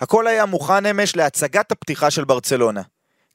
הכל 0.00 0.26
היה 0.26 0.46
מוכן 0.46 0.86
אמש 0.86 1.16
להצגת 1.16 1.72
הפתיחה 1.72 2.10
של 2.10 2.24
ברצלונה. 2.24 2.82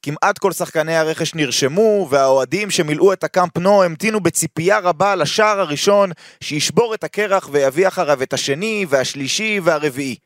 כמעט 0.02 0.38
כל 0.38 0.52
שחקני 0.52 0.96
הרכש 0.96 1.34
נרשמו, 1.34 2.06
והאוהדים 2.10 2.70
שמילאו 2.70 3.12
את 3.12 3.24
הקאמפ 3.24 3.58
נו 3.58 3.82
המתינו 3.82 4.20
בציפייה 4.20 4.78
רבה 4.78 5.14
לשער 5.14 5.60
הראשון 5.60 6.10
שישבור 6.40 6.94
את 6.94 7.04
הקרח 7.04 7.48
ויביא 7.52 7.88
אחריו 7.88 8.22
את 8.22 8.32
השני, 8.32 8.86
והשלישי 8.88 9.60
והרביעי. 9.62 10.16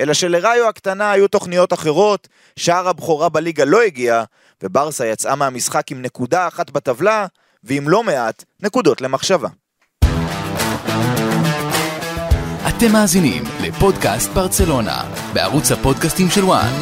אלא 0.00 0.14
שלראיו 0.14 0.68
הקטנה 0.68 1.10
היו 1.10 1.28
תוכניות 1.28 1.72
אחרות, 1.72 2.28
שער 2.56 2.88
הבכורה 2.88 3.28
בליגה 3.28 3.64
לא 3.64 3.82
הגיע, 3.82 4.22
וברסה 4.62 5.06
יצאה 5.06 5.34
מהמשחק 5.34 5.90
עם 5.90 6.02
נקודה 6.02 6.48
אחת 6.48 6.70
בטבלה, 6.70 7.26
ועם 7.64 7.88
לא 7.88 8.02
מעט 8.02 8.44
נקודות 8.62 9.00
למחשבה. 9.00 9.48
אתם 12.84 12.92
מאזינים 12.92 13.42
לפודקאסט 13.60 14.32
ברצלונה, 14.32 15.02
בערוץ 15.32 15.72
הפודקאסטים 15.72 16.30
של 16.30 16.44
וואן. 16.44 16.72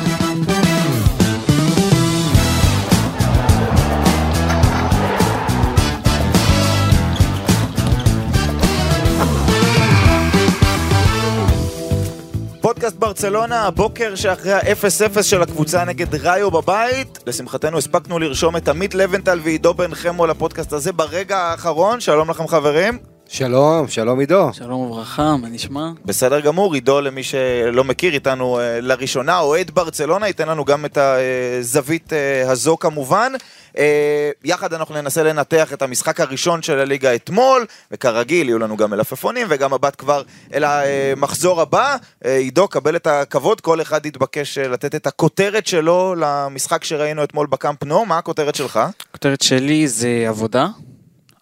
פודקאסט 12.60 12.96
ברצלונה, 12.96 13.62
הבוקר 13.62 14.14
שאחרי 14.14 14.52
ה-0-0 14.52 15.22
של 15.22 15.42
הקבוצה 15.42 15.84
נגד 15.84 16.14
ראיו 16.14 16.50
בבית. 16.50 17.18
לשמחתנו 17.26 17.78
הספקנו 17.78 18.18
לרשום 18.18 18.56
את 18.56 18.68
עמית 18.68 18.94
לבנטל 18.94 19.40
ועידו 19.42 19.74
בן 19.74 19.94
חמו 19.94 20.26
לפודקאסט 20.26 20.72
הזה 20.72 20.92
ברגע 20.92 21.38
האחרון. 21.38 22.00
שלום 22.00 22.30
לכם 22.30 22.48
חברים. 22.48 23.11
שלום, 23.32 23.88
שלום 23.88 24.20
עידו. 24.20 24.50
שלום 24.52 24.80
וברכה, 24.80 25.36
מה 25.36 25.48
נשמע? 25.48 25.90
בסדר 26.04 26.40
גמור, 26.40 26.74
עידו 26.74 27.00
למי 27.00 27.22
שלא 27.22 27.84
מכיר 27.84 28.14
איתנו 28.14 28.60
אה, 28.60 28.80
לראשונה, 28.80 29.38
אוהד 29.38 29.70
ברצלונה, 29.70 30.26
ייתן 30.26 30.48
לנו 30.48 30.64
גם 30.64 30.84
את 30.84 30.98
הזווית 30.98 32.12
אה, 32.12 32.50
הזו 32.50 32.76
כמובן. 32.76 33.32
אה, 33.78 34.30
יחד 34.44 34.74
אנחנו 34.74 34.94
ננסה 34.94 35.22
לנתח 35.22 35.72
את 35.72 35.82
המשחק 35.82 36.20
הראשון 36.20 36.62
של 36.62 36.78
הליגה 36.78 37.14
אתמול, 37.14 37.66
וכרגיל 37.90 38.48
יהיו 38.48 38.58
לנו 38.58 38.76
גם 38.76 38.90
מלפפונים 38.90 39.46
וגם 39.50 39.74
מבט 39.74 39.94
כבר 39.98 40.22
אל 40.54 40.64
המחזור 40.64 41.60
הבא. 41.60 41.96
עידו, 42.24 42.68
קבל 42.68 42.96
את 42.96 43.06
הכבוד, 43.06 43.60
כל 43.60 43.80
אחד 43.80 44.06
יתבקש 44.06 44.58
לתת 44.58 44.94
את 44.94 45.06
הכותרת 45.06 45.66
שלו 45.66 46.14
למשחק 46.18 46.84
שראינו 46.84 47.24
אתמול 47.24 47.46
בקאמפ 47.46 47.84
נו, 47.84 48.04
מה 48.04 48.18
הכותרת 48.18 48.54
שלך? 48.54 48.80
הכותרת 49.10 49.42
שלי 49.42 49.88
זה 49.88 50.24
עבודה, 50.28 50.66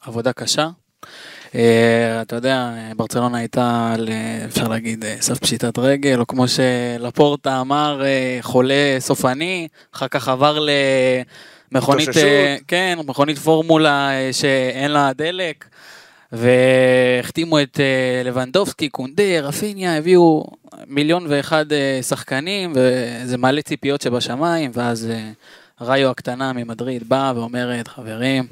עבודה 0.02 0.32
קשה. 0.32 0.79
Uh, 1.50 1.56
אתה 2.22 2.36
יודע, 2.36 2.72
ברצלונה 2.96 3.38
הייתה, 3.38 3.94
אפשר 4.48 4.68
להגיד, 4.68 5.04
אה, 5.04 5.16
סף 5.20 5.38
פשיטת 5.38 5.78
רגל, 5.78 6.20
או 6.20 6.26
כמו 6.26 6.44
שלפורטה 6.48 7.60
אמר, 7.60 8.02
חולה 8.40 8.96
סופני, 8.98 9.68
אחר 9.94 10.08
כך 10.08 10.28
עבר 10.28 10.58
למכונית, 11.72 12.08
כן, 12.68 12.98
מכונית 13.06 13.38
פורמולה 13.38 14.10
שאין 14.32 14.90
לה 14.90 15.12
דלק, 15.12 15.64
והחתימו 16.32 17.60
את 17.60 17.80
לבנדובסקי, 18.24 18.88
קונדה, 18.88 19.40
רפיניה, 19.40 19.96
הביאו 19.96 20.44
מיליון 20.86 21.26
ואחד 21.28 21.66
שחקנים, 22.08 22.72
וזה 22.74 23.38
מעלה 23.38 23.62
ציפיות 23.62 24.00
שבשמיים, 24.00 24.70
ואז 24.74 25.08
ראיו 25.80 26.10
הקטנה 26.10 26.52
ממדריד 26.52 27.08
באה 27.08 27.32
ואומרת, 27.36 27.88
חברים, 27.88 28.46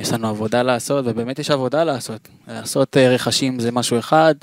יש 0.00 0.12
לנו 0.12 0.28
עבודה 0.28 0.62
לעשות, 0.62 1.04
ובאמת 1.08 1.38
יש 1.38 1.50
עבודה 1.50 1.84
לעשות. 1.84 2.28
לעשות 2.48 2.96
אה, 2.96 3.08
רכשים 3.08 3.60
זה 3.60 3.72
משהו 3.72 3.98
אחד, 3.98 4.34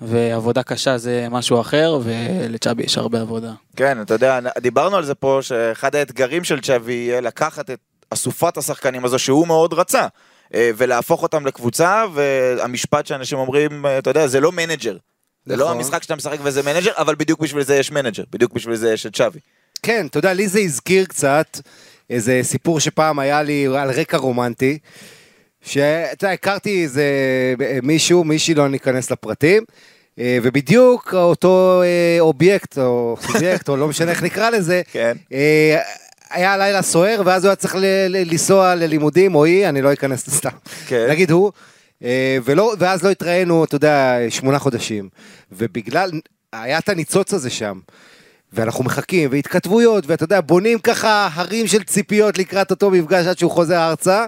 ועבודה 0.00 0.62
קשה 0.62 0.98
זה 0.98 1.26
משהו 1.30 1.60
אחר, 1.60 1.98
ולצ'אבי 2.02 2.82
יש 2.82 2.98
הרבה 2.98 3.20
עבודה. 3.20 3.52
כן, 3.76 4.02
אתה 4.02 4.14
יודע, 4.14 4.40
דיברנו 4.58 4.96
על 4.96 5.04
זה 5.04 5.14
פה, 5.14 5.38
שאחד 5.42 5.94
האתגרים 5.94 6.44
של 6.44 6.60
צ'אבי 6.60 6.92
יהיה 6.92 7.20
לקחת 7.20 7.70
את 7.70 7.78
אסופת 8.10 8.56
השחקנים 8.56 9.04
הזו 9.04 9.18
שהוא 9.18 9.46
מאוד 9.46 9.72
רצה, 9.72 10.06
אה, 10.54 10.70
ולהפוך 10.76 11.22
אותם 11.22 11.46
לקבוצה, 11.46 12.04
והמשפט 12.14 13.06
שאנשים 13.06 13.38
אומרים, 13.38 13.86
אה, 13.86 13.98
אתה 13.98 14.10
יודע, 14.10 14.26
זה 14.26 14.40
לא 14.40 14.52
מנג'ר. 14.52 14.96
זה 15.46 15.56
לא 15.56 15.64
נכון. 15.64 15.76
המשחק 15.76 16.02
שאתה 16.02 16.16
משחק 16.16 16.38
וזה 16.42 16.62
מנג'ר, 16.62 16.92
אבל 16.96 17.14
בדיוק 17.14 17.40
בשביל 17.40 17.62
זה 17.62 17.76
יש 17.76 17.90
מנג'ר, 17.90 18.22
בדיוק 18.30 18.52
בשביל 18.52 18.76
זה 18.76 18.92
יש 18.92 19.06
את 19.06 19.16
צ'אבי. 19.16 19.38
כן, 19.82 20.06
אתה 20.06 20.18
יודע, 20.18 20.32
לי 20.32 20.48
זה 20.48 20.60
הזכיר 20.60 21.04
קצת 21.04 21.60
איזה 22.10 22.40
סיפור 22.42 22.80
שפעם 22.80 23.18
היה 23.18 23.42
לי 23.42 23.66
על 23.66 23.90
רקע 23.90 24.16
רומנטי, 24.16 24.78
שאתה 25.62 26.24
יודע, 26.24 26.32
הכרתי 26.32 26.82
איזה 26.82 27.04
מישהו, 27.82 28.24
מישהי, 28.24 28.54
לא 28.54 28.68
ניכנס 28.68 29.10
לפרטים, 29.10 29.64
אה, 30.18 30.38
ובדיוק 30.42 31.14
אותו 31.14 31.82
אה, 31.84 32.16
אובייקט, 32.20 32.78
או 32.78 33.16
סובייקט, 33.20 33.68
או 33.68 33.76
לא 33.76 33.88
משנה 33.88 34.10
איך 34.10 34.22
נקרא 34.22 34.50
לזה, 34.50 34.82
כן. 34.92 35.16
אה, 35.32 35.78
היה 36.30 36.56
לילה 36.56 36.82
סוער, 36.82 37.22
ואז 37.24 37.44
הוא 37.44 37.48
היה 37.48 37.56
צריך 37.56 37.76
לנסוע 38.08 38.74
ללימודים, 38.74 39.34
או 39.34 39.44
היא, 39.44 39.68
אני 39.68 39.82
לא 39.82 39.92
אכנס 39.92 40.30
סתם. 40.30 40.50
כן. 40.86 41.06
נגיד 41.10 41.30
הוא. 41.30 41.52
ולא, 42.44 42.74
ואז 42.78 43.02
לא 43.02 43.10
התראינו, 43.10 43.64
אתה 43.64 43.74
יודע, 43.74 44.16
שמונה 44.28 44.58
חודשים. 44.58 45.08
ובגלל, 45.52 46.10
היה 46.52 46.78
את 46.78 46.88
הניצוץ 46.88 47.34
הזה 47.34 47.50
שם. 47.50 47.78
ואנחנו 48.52 48.84
מחכים, 48.84 49.28
והתכתבויות, 49.32 50.04
ואתה 50.06 50.24
יודע, 50.24 50.40
בונים 50.40 50.78
ככה 50.78 51.28
הרים 51.32 51.66
של 51.66 51.82
ציפיות 51.82 52.38
לקראת 52.38 52.70
אותו 52.70 52.90
מפגש 52.90 53.26
עד 53.26 53.38
שהוא 53.38 53.50
חוזר 53.50 53.88
ארצה. 53.88 54.26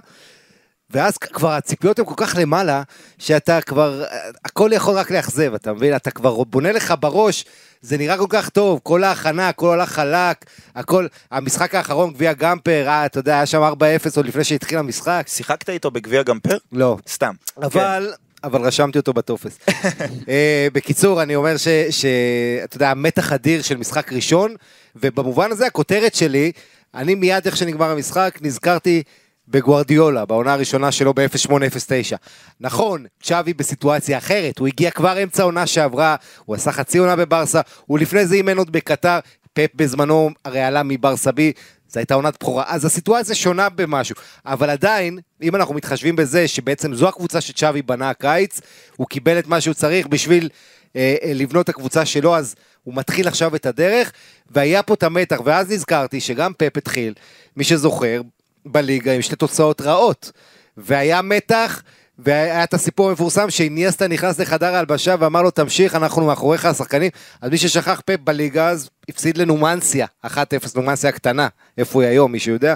ואז 0.92 1.18
כבר 1.18 1.50
הציפיות 1.50 1.98
הן 1.98 2.04
כל 2.04 2.14
כך 2.16 2.34
למעלה, 2.38 2.82
שאתה 3.18 3.60
כבר, 3.60 4.04
הכל 4.44 4.70
יכול 4.72 4.94
רק 4.94 5.10
לאכזב, 5.10 5.54
אתה 5.54 5.72
מבין? 5.72 5.96
אתה 5.96 6.10
כבר 6.10 6.44
בונה 6.44 6.72
לך 6.72 6.94
בראש, 7.00 7.44
זה 7.80 7.96
נראה 7.98 8.18
כל 8.18 8.26
כך 8.28 8.48
טוב, 8.48 8.80
כל 8.82 9.04
ההכנה, 9.04 9.48
הכל 9.48 9.66
הולך 9.66 9.88
חלק, 9.92 10.44
הכל, 10.74 11.06
המשחק 11.30 11.74
האחרון, 11.74 12.12
גביע 12.12 12.32
גמפר, 12.32 12.88
אה, 12.88 13.06
אתה 13.06 13.18
יודע, 13.18 13.34
היה 13.34 13.46
שם 13.46 13.62
4-0 13.62 14.16
עוד 14.16 14.26
לפני 14.26 14.44
שהתחיל 14.44 14.78
המשחק. 14.78 15.24
שיחקת 15.28 15.70
איתו 15.70 15.90
בגביע 15.90 16.22
גמפר? 16.22 16.56
לא. 16.72 16.96
סתם. 17.08 17.34
אבל... 17.62 18.06
כן. 18.10 18.22
אבל 18.44 18.62
רשמתי 18.62 18.98
אותו 18.98 19.12
בטופס. 19.12 19.58
אה, 20.28 20.68
בקיצור, 20.72 21.22
אני 21.22 21.36
אומר 21.36 21.56
שאתה 21.90 22.76
יודע, 22.76 22.94
מתח 22.96 23.32
אדיר 23.32 23.62
של 23.62 23.76
משחק 23.76 24.12
ראשון, 24.12 24.54
ובמובן 24.96 25.52
הזה 25.52 25.66
הכותרת 25.66 26.14
שלי, 26.14 26.52
אני 26.94 27.14
מיד 27.14 27.46
איך 27.46 27.56
שנגמר 27.56 27.90
המשחק, 27.90 28.38
נזכרתי 28.42 29.02
בגוארדיולה, 29.48 30.24
בעונה 30.24 30.52
הראשונה 30.52 30.92
שלו 30.92 31.14
ב-0809. 31.14 32.16
נכון, 32.60 33.04
צ'אבי 33.22 33.54
בסיטואציה 33.54 34.18
אחרת, 34.18 34.58
הוא 34.58 34.68
הגיע 34.68 34.90
כבר 34.90 35.22
אמצע 35.22 35.42
עונה 35.42 35.66
שעברה, 35.66 36.16
הוא 36.44 36.56
עשה 36.56 36.72
חצי 36.72 36.98
עונה 36.98 37.16
בברסה, 37.16 37.60
הוא 37.86 37.98
לפני 37.98 38.26
זה 38.26 38.34
אימן 38.34 38.58
עוד 38.58 38.72
בקטר, 38.72 39.18
פפ 39.52 39.68
בזמנו 39.74 40.30
הרי 40.44 40.60
עלה 40.60 40.82
מברסה 40.82 41.32
בי, 41.32 41.52
זו 41.92 42.00
הייתה 42.00 42.14
עונת 42.14 42.36
בכורה, 42.40 42.64
אז 42.66 42.84
הסיטואציה 42.84 43.34
שונה 43.34 43.68
במשהו, 43.68 44.16
אבל 44.46 44.70
עדיין, 44.70 45.18
אם 45.42 45.56
אנחנו 45.56 45.74
מתחשבים 45.74 46.16
בזה 46.16 46.48
שבעצם 46.48 46.94
זו 46.94 47.08
הקבוצה 47.08 47.40
שצ'אבי 47.40 47.82
בנה 47.82 48.10
הקיץ, 48.10 48.60
הוא 48.96 49.06
קיבל 49.06 49.38
את 49.38 49.46
מה 49.46 49.60
שהוא 49.60 49.74
צריך 49.74 50.06
בשביל 50.06 50.48
אה, 50.96 51.16
אה, 51.22 51.32
לבנות 51.34 51.64
את 51.64 51.68
הקבוצה 51.68 52.04
שלו, 52.04 52.36
אז 52.36 52.54
הוא 52.84 52.94
מתחיל 52.94 53.28
עכשיו 53.28 53.56
את 53.56 53.66
הדרך, 53.66 54.12
והיה 54.50 54.82
פה 54.82 54.94
את 54.94 55.02
המתח, 55.02 55.40
ואז 55.44 55.70
נזכרתי 55.70 56.20
שגם 56.20 56.52
פפ 56.56 56.76
התחיל, 56.76 57.14
מי 57.56 57.64
שזוכר, 57.64 58.22
בליגה 58.66 59.12
עם 59.12 59.22
שתי 59.22 59.36
תוצאות 59.36 59.80
רעות, 59.80 60.32
והיה 60.76 61.22
מתח, 61.22 61.82
והיה 62.18 62.64
את 62.64 62.74
הסיפור 62.74 63.08
המפורסם 63.08 63.50
שאיניאסטה 63.50 64.08
נכנס 64.08 64.40
לחדר 64.40 64.74
ההלבשה 64.74 65.14
ואמר 65.18 65.42
לו 65.42 65.50
תמשיך 65.50 65.94
אנחנו 65.94 66.26
מאחוריך 66.26 66.64
השחקנים. 66.64 67.10
אז 67.40 67.50
מי 67.50 67.58
ששכח 67.58 68.00
פפ 68.06 68.16
בליגה 68.24 68.68
אז 68.68 68.88
הפסיד 69.08 69.38
לנומנסיה 69.38 70.06
1-0 70.26 70.28
נומנסיה 70.74 71.10
הקטנה 71.10 71.48
איפה 71.78 72.02
היא 72.02 72.10
היום 72.10 72.32
מי 72.32 72.38
שיודע 72.38 72.74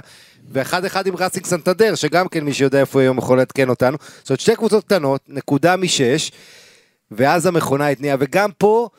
ואחד 0.51 0.85
אחד 0.85 1.07
עם 1.07 1.15
רסינג 1.15 1.45
סנטדר 1.45 1.95
שגם 1.95 2.27
כן 2.27 2.43
מי 2.43 2.53
שיודע 2.53 2.79
איפה 2.79 2.99
היא 2.99 3.05
היום 3.05 3.17
יכול 3.17 3.37
לעדכן 3.37 3.69
אותנו 3.69 3.97
זאת 4.19 4.29
אומרת 4.29 4.39
שתי 4.39 4.55
קבוצות 4.55 4.83
קטנות 4.83 5.21
נקודה 5.27 5.75
משש 5.75 6.31
ואז 7.11 7.45
המכונה 7.45 7.87
התניעה 7.87 8.17
וגם 8.19 8.51
פה 8.57 8.89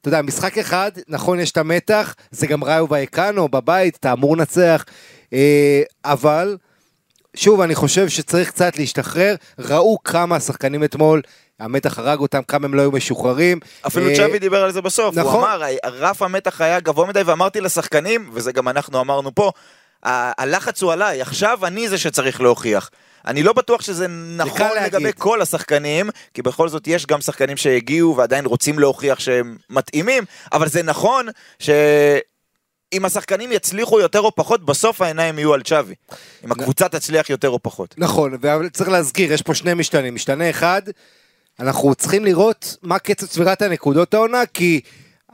אתה 0.00 0.08
יודע 0.08 0.22
משחק 0.22 0.58
אחד 0.58 0.90
נכון 1.08 1.40
יש 1.40 1.50
את 1.50 1.56
המתח 1.56 2.14
זה 2.30 2.46
גם 2.46 2.64
ראיו 2.64 2.86
וייקאנו 2.90 3.48
בבית 3.48 3.96
אתה 3.96 4.12
אמור 4.12 4.36
לנצח 4.36 4.84
אה, 5.32 5.82
אבל 6.04 6.56
שוב, 7.34 7.60
אני 7.60 7.74
חושב 7.74 8.08
שצריך 8.08 8.50
קצת 8.50 8.78
להשתחרר. 8.78 9.34
ראו 9.58 9.98
כמה 10.04 10.36
השחקנים 10.36 10.84
אתמול, 10.84 11.22
המתח 11.60 11.98
הרג 11.98 12.18
אותם, 12.18 12.42
כמה 12.42 12.66
הם 12.66 12.74
לא 12.74 12.80
היו 12.80 12.92
משוחררים. 12.92 13.60
אפילו 13.86 14.08
אה, 14.08 14.16
צ'אבי 14.16 14.38
דיבר 14.38 14.64
על 14.64 14.72
זה 14.72 14.80
בסוף. 14.80 15.14
נכון. 15.14 15.34
הוא 15.34 15.42
אמר, 15.42 15.62
רף 15.84 16.22
המתח 16.22 16.60
היה 16.60 16.80
גבוה 16.80 17.06
מדי, 17.06 17.22
ואמרתי 17.22 17.60
לשחקנים, 17.60 18.30
וזה 18.32 18.52
גם 18.52 18.68
אנחנו 18.68 19.00
אמרנו 19.00 19.34
פה, 19.34 19.52
הלחץ 20.02 20.82
הוא 20.82 20.92
עליי, 20.92 21.22
עכשיו 21.22 21.66
אני 21.66 21.88
זה 21.88 21.98
שצריך 21.98 22.40
להוכיח. 22.40 22.90
אני 23.26 23.42
לא 23.42 23.52
בטוח 23.52 23.82
שזה 23.82 24.06
נכון 24.36 24.68
לגבי 24.84 25.02
להגיד. 25.02 25.18
כל 25.18 25.42
השחקנים, 25.42 26.10
כי 26.34 26.42
בכל 26.42 26.68
זאת 26.68 26.86
יש 26.86 27.06
גם 27.06 27.20
שחקנים 27.20 27.56
שהגיעו 27.56 28.16
ועדיין 28.16 28.46
רוצים 28.46 28.78
להוכיח 28.78 29.20
שהם 29.20 29.56
מתאימים, 29.70 30.24
אבל 30.52 30.68
זה 30.68 30.82
נכון 30.82 31.26
ש... 31.58 31.70
אם 32.92 33.04
השחקנים 33.04 33.52
יצליחו 33.52 34.00
יותר 34.00 34.20
או 34.20 34.34
פחות, 34.34 34.64
בסוף 34.64 35.02
העיניים 35.02 35.38
יהיו 35.38 35.54
על 35.54 35.62
צ'אבי. 35.62 35.94
אם 36.44 36.52
הקבוצה 36.52 36.88
תצליח 36.88 37.30
יותר 37.30 37.48
או 37.48 37.58
פחות. 37.62 37.94
נכון, 37.98 38.36
וצריך 38.66 38.90
להזכיר, 38.90 39.32
יש 39.32 39.42
פה 39.42 39.54
שני 39.54 39.74
משתנים. 39.74 40.14
משתנה 40.14 40.50
אחד, 40.50 40.82
אנחנו 41.60 41.94
צריכים 41.94 42.24
לראות 42.24 42.76
מה 42.82 42.98
קצב 42.98 43.26
צבירת 43.26 43.62
הנקודות 43.62 44.14
העונה, 44.14 44.46
כי 44.54 44.80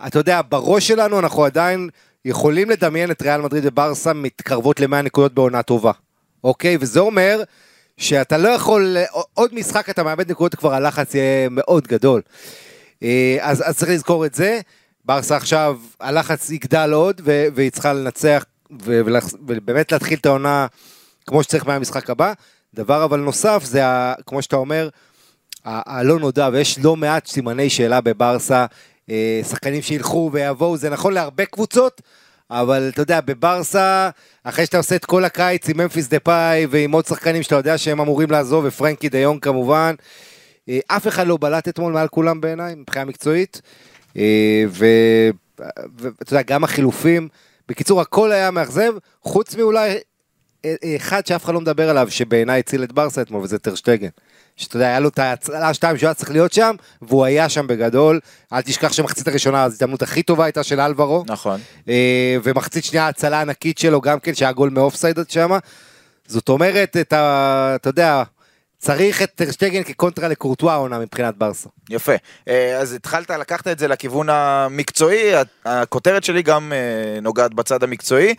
אתה 0.06 0.18
יודע, 0.18 0.40
בראש 0.48 0.88
שלנו 0.88 1.18
אנחנו 1.18 1.44
עדיין 1.44 1.88
יכולים 2.24 2.70
לדמיין 2.70 3.10
את 3.10 3.22
ריאל 3.22 3.40
מדריד 3.40 3.66
וברסה 3.66 4.12
מתקרבות 4.12 4.80
ל-100 4.80 5.02
נקודות 5.02 5.34
בעונה 5.34 5.62
טובה, 5.62 5.92
אוקיי? 6.44 6.76
וזה 6.80 7.00
אומר 7.00 7.42
שאתה 7.96 8.38
לא 8.38 8.48
יכול, 8.48 8.96
עוד 9.34 9.54
משחק 9.54 9.90
אתה 9.90 10.02
מאבד 10.02 10.30
נקודות, 10.30 10.54
כבר 10.54 10.74
הלחץ 10.74 11.14
יהיה 11.14 11.48
מאוד 11.48 11.86
גדול. 11.86 12.22
אה, 13.02 13.38
אז, 13.40 13.68
אז 13.68 13.78
צריך 13.78 13.90
לזכור 13.90 14.26
את 14.26 14.34
זה. 14.34 14.60
ברסה 15.04 15.36
עכשיו, 15.36 15.78
הלחץ 16.00 16.50
יגדל 16.50 16.90
עוד, 16.92 17.20
והיא 17.54 17.70
צריכה 17.70 17.92
לנצח, 17.92 18.44
ובאמת 19.46 19.92
להתחיל 19.92 20.18
את 20.18 20.26
העונה 20.26 20.66
כמו 21.26 21.42
שצריך 21.42 21.66
מהמשחק 21.66 22.10
הבא. 22.10 22.32
דבר 22.74 23.04
אבל 23.04 23.20
נוסף, 23.20 23.64
זה, 23.64 23.86
ה, 23.86 24.14
כמו 24.26 24.42
שאתה 24.42 24.56
אומר, 24.56 24.88
הלא 25.66 26.18
נודע, 26.18 26.48
ויש 26.52 26.78
לא 26.78 26.96
מעט 26.96 27.26
סימני 27.26 27.70
שאלה 27.70 28.00
בברסה, 28.00 28.66
אה, 29.10 29.40
שחקנים 29.48 29.82
שילכו 29.82 30.30
ויבואו, 30.32 30.76
זה 30.76 30.90
נכון 30.90 31.12
להרבה 31.12 31.44
קבוצות, 31.44 32.02
אבל 32.50 32.90
אתה 32.92 33.02
יודע, 33.02 33.20
בברסה, 33.20 34.10
אחרי 34.44 34.66
שאתה 34.66 34.76
עושה 34.76 34.96
את 34.96 35.04
כל 35.04 35.24
הקיץ 35.24 35.68
עם 35.68 35.76
ממפיס 35.76 36.08
דה 36.08 36.20
פאי 36.20 36.66
ועם 36.70 36.92
עוד 36.92 37.06
שחקנים 37.06 37.42
שאתה 37.42 37.54
יודע 37.54 37.78
שהם 37.78 38.00
אמורים 38.00 38.30
לעזוב, 38.30 38.64
ופרנקי 38.68 39.08
דיון 39.08 39.40
כמובן, 39.40 39.94
אה, 40.68 40.78
אף 40.86 41.08
אחד 41.08 41.26
לא 41.26 41.38
בלט 41.40 41.68
אתמול 41.68 41.92
מעל 41.92 42.08
כולם 42.08 42.40
בעיניי, 42.40 42.74
מבחינה 42.74 43.04
מקצועית, 43.04 43.60
אה, 44.16 44.64
ואתה 44.68 46.32
יודע, 46.32 46.42
גם 46.42 46.64
החילופים, 46.64 47.28
בקיצור, 47.68 48.00
הכל 48.00 48.32
היה 48.32 48.50
מאכזב, 48.50 48.92
חוץ 49.22 49.54
מאולי 49.56 49.98
אחד 50.96 51.26
שאף 51.26 51.44
אחד 51.44 51.54
לא 51.54 51.60
מדבר 51.60 51.90
עליו, 51.90 52.10
שבעיניי 52.10 52.58
הציל 52.58 52.84
את 52.84 52.92
ברסה 52.92 53.22
אתמול, 53.22 53.42
וזה 53.42 53.58
טרשטגן. 53.58 54.08
שאתה 54.56 54.76
יודע, 54.76 54.86
היה 54.86 55.00
לו 55.00 55.08
את 55.08 55.18
ההצלה 55.18 55.68
השתיים 55.68 55.98
שהוא 55.98 56.06
היה 56.06 56.14
צריך 56.14 56.30
להיות 56.30 56.52
שם, 56.52 56.74
והוא 57.02 57.24
היה 57.24 57.48
שם 57.48 57.66
בגדול. 57.66 58.20
אל 58.52 58.62
תשכח 58.62 58.92
שמחצית 58.92 59.28
הראשונה, 59.28 59.62
ההזדמנות 59.62 60.02
הכי 60.02 60.22
טובה 60.22 60.44
הייתה 60.44 60.62
של 60.62 60.80
אלברו. 60.80 61.24
נכון. 61.26 61.60
אה, 61.88 62.36
ומחצית 62.42 62.84
שנייה 62.84 63.04
ההצלה 63.04 63.38
הענקית 63.38 63.78
שלו 63.78 64.00
גם 64.00 64.20
כן, 64.20 64.34
שהיה 64.34 64.52
גול 64.52 64.70
מאופסייד 64.70 65.18
שם. 65.28 65.50
זאת 66.26 66.48
אומרת, 66.48 66.96
את 66.96 67.12
ה... 67.12 67.72
אתה 67.74 67.88
יודע, 67.88 68.22
צריך 68.78 69.22
את 69.22 69.30
טרשטגן 69.34 69.82
כקונטרה 69.82 70.28
לקורטואה 70.28 70.74
העונה 70.74 70.98
מבחינת 70.98 71.36
ברסה. 71.36 71.68
יפה. 71.90 72.12
אה, 72.48 72.78
אז 72.78 72.92
התחלת, 72.92 73.30
לקחת 73.30 73.68
את 73.68 73.78
זה 73.78 73.88
לכיוון 73.88 74.28
המקצועי, 74.28 75.32
הכותרת 75.64 76.24
שלי 76.24 76.42
גם 76.42 76.72
אה, 76.72 77.20
נוגעת 77.20 77.54
בצד 77.54 77.82
המקצועי, 77.82 78.34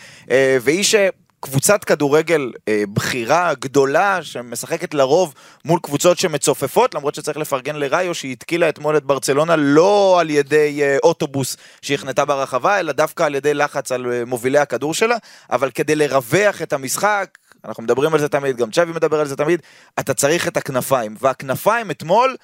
והיא 0.61 0.83
ש... 0.83 0.95
קבוצת 1.39 1.83
כדורגל 1.83 2.51
אה, 2.67 2.83
בכירה, 2.93 3.53
גדולה, 3.59 4.23
שמשחקת 4.23 4.93
לרוב 4.93 5.33
מול 5.65 5.79
קבוצות 5.83 6.19
שמצופפות, 6.19 6.95
למרות 6.95 7.15
שצריך 7.15 7.37
לפרגן 7.37 7.75
לראיו 7.75 8.15
שהיא 8.15 8.31
התקילה 8.31 8.69
אתמול 8.69 8.97
את 8.97 9.03
ברצלונה 9.03 9.55
לא 9.55 10.17
על 10.19 10.29
ידי 10.29 10.83
אה, 10.83 10.97
אוטובוס 11.03 11.57
שהכנתה 11.81 12.25
ברחבה, 12.25 12.79
אלא 12.79 12.91
דווקא 12.91 13.23
על 13.23 13.35
ידי 13.35 13.53
לחץ 13.53 13.91
על 13.91 14.11
אה, 14.11 14.25
מובילי 14.25 14.57
הכדור 14.57 14.93
שלה, 14.93 15.15
אבל 15.51 15.71
כדי 15.71 15.95
לרווח 15.95 16.61
את 16.61 16.73
המשחק, 16.73 17.37
אנחנו 17.65 17.83
מדברים 17.83 18.13
על 18.13 18.19
זה 18.19 18.29
תמיד, 18.29 18.57
גם 18.57 18.71
צ'אבי 18.71 18.91
מדבר 18.91 19.19
על 19.19 19.27
זה 19.27 19.35
תמיד, 19.35 19.61
אתה 19.99 20.13
צריך 20.13 20.47
את 20.47 20.57
הכנפיים, 20.57 21.15
והכנפיים 21.19 21.91
אתמול 21.91 22.35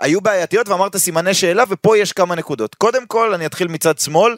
היו 0.00 0.20
בעייתיות 0.20 0.68
ואמרת 0.68 0.96
סימני 0.96 1.34
שאלה, 1.34 1.64
ופה 1.68 1.98
יש 1.98 2.12
כמה 2.12 2.34
נקודות. 2.34 2.74
קודם 2.74 3.06
כל, 3.06 3.34
אני 3.34 3.46
אתחיל 3.46 3.68
מצד 3.68 3.98
שמאל. 3.98 4.36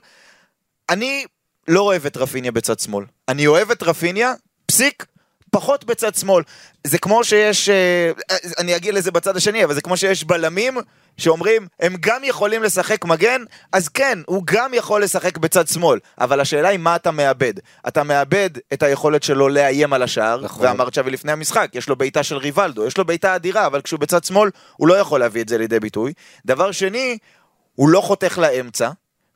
אני 0.91 1.25
לא 1.69 1.81
אוהב 1.81 2.06
את 2.06 2.17
רפיניה 2.17 2.53
בצד 2.53 2.79
שמאל. 2.79 3.05
אני 3.29 3.47
אוהב 3.47 3.70
את 3.70 3.82
רפיניה, 3.82 4.32
פסיק, 4.67 5.06
פחות 5.50 5.85
בצד 5.85 6.14
שמאל. 6.14 6.44
זה 6.87 6.99
כמו 6.99 7.25
שיש, 7.25 7.69
אה, 7.69 8.11
אני 8.59 8.76
אגיע 8.76 8.93
לזה 8.93 9.11
בצד 9.11 9.37
השני, 9.37 9.64
אבל 9.64 9.75
זה 9.75 9.81
כמו 9.81 9.97
שיש 9.97 10.25
בלמים 10.25 10.79
שאומרים, 11.17 11.67
הם 11.81 11.94
גם 12.00 12.25
יכולים 12.25 12.62
לשחק 12.62 13.05
מגן, 13.05 13.43
אז 13.73 13.88
כן, 13.88 14.19
הוא 14.26 14.43
גם 14.47 14.75
יכול 14.75 15.03
לשחק 15.03 15.38
בצד 15.38 15.69
שמאל. 15.69 15.99
אבל 16.20 16.41
השאלה 16.41 16.69
היא 16.69 16.79
מה 16.79 16.97
אתה 16.97 17.11
מאבד. 17.11 17.55
אתה 17.88 18.03
מאבד 18.03 18.50
את 18.73 18.82
היכולת 18.82 19.23
שלו 19.23 19.49
לאיים 19.49 19.93
על 19.93 20.03
השער, 20.03 20.41
נכון. 20.41 20.67
ואמרת 20.67 20.94
שווי 20.94 21.11
לפני 21.11 21.32
המשחק, 21.32 21.70
יש 21.75 21.88
לו 21.88 21.97
בעיטה 21.97 22.23
של 22.23 22.37
ריבלדו, 22.37 22.87
יש 22.87 22.99
לו 22.99 23.05
בעיטה 23.05 23.37
אדירה, 23.37 23.67
אבל 23.67 23.81
כשהוא 23.81 24.00
בצד 24.00 24.25
שמאל, 24.25 24.50
הוא 24.76 24.88
לא 24.88 24.94
יכול 24.94 25.20
להביא 25.20 25.43
את 25.43 25.49
זה 25.49 25.59
לידי 25.59 25.81
ביטוי. 25.81 26.12
דבר 26.47 26.73
שני, 26.73 27.19
הוא 27.75 27.88
לא 27.88 28.00
חותך 28.00 28.38
לאמצע, 28.38 28.91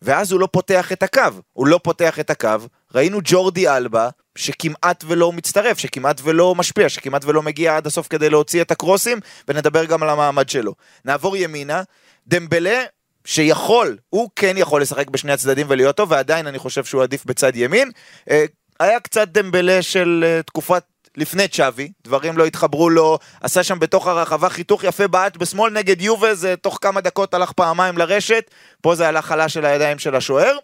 ואז 0.07 0.33
הוא 0.33 0.41
לא 0.41 0.49
פותח 0.53 0.93
את 0.93 1.03
הקו. 1.03 1.21
הוא 1.53 1.67
לא 1.67 1.81
פותח 1.83 2.21
את 2.21 2.31
הקו. 2.31 2.49
ראינו 2.95 3.19
ג'ורדי 3.25 3.69
אלבה, 3.69 4.09
שכמעט 4.39 5.05
ולא 5.07 5.33
מצטרף, 5.33 5.79
שכמעט 5.79 6.21
ולא 6.25 6.55
משפיע, 6.55 6.89
שכמעט 6.89 7.25
ולא 7.25 7.43
מגיע 7.43 7.77
עד 7.77 7.87
הסוף 7.87 8.07
כדי 8.09 8.31
להוציא 8.31 8.63
את 8.63 8.71
הקרוסים, 8.71 9.21
ונדבר 9.49 9.85
גם 9.85 10.03
על 10.03 10.09
המעמד 10.11 10.49
שלו. 10.49 10.75
נעבור 11.05 11.37
ימינה, 11.37 11.83
דמבלה, 12.27 12.85
שיכול, 13.25 13.97
הוא 14.09 14.31
כן 14.37 14.55
יכול 14.57 14.83
לשחק 14.83 15.11
בשני 15.11 15.33
הצדדים 15.33 15.67
ולהיות 15.71 15.97
טוב, 15.97 16.11
ועדיין 16.11 16.47
אני 16.47 16.59
חושב 16.59 16.85
שהוא 16.85 17.03
עדיף 17.03 17.25
בצד 17.25 17.57
ימין. 17.57 17.91
אה, 18.31 18.45
היה 18.81 19.01
קצת 19.01 19.29
דמבלה 19.29 19.83
של 19.83 20.25
אה, 20.27 20.43
תקופת 20.43 20.83
לפני 21.17 21.49
צ'אבי, 21.49 21.93
דברים 22.05 22.39
לא 22.39 22.47
התחברו 22.47 22.91
לו, 22.91 23.19
עשה 23.41 23.63
שם 23.63 23.79
בתוך 23.79 24.07
הרחבה 24.07 24.49
חיתוך 24.49 24.85
יפה 24.85 25.09
בעט 25.09 25.37
בשמאל 25.37 25.73
נגד 25.73 26.01
יובה, 26.01 26.35
זה 26.35 26.55
תוך 26.57 26.79
כמה 26.81 27.01
דקות 27.01 27.35
הלך 27.35 27.53
פעמיים 27.53 27.99
לרשת, 27.99 28.51
פה 28.81 28.95
זה 28.95 29.09
הלך 29.09 29.25
חלש 29.27 29.55
של 29.55 29.65
הידיים 29.65 29.99
של 29.99 30.15
השוער. 30.15 30.57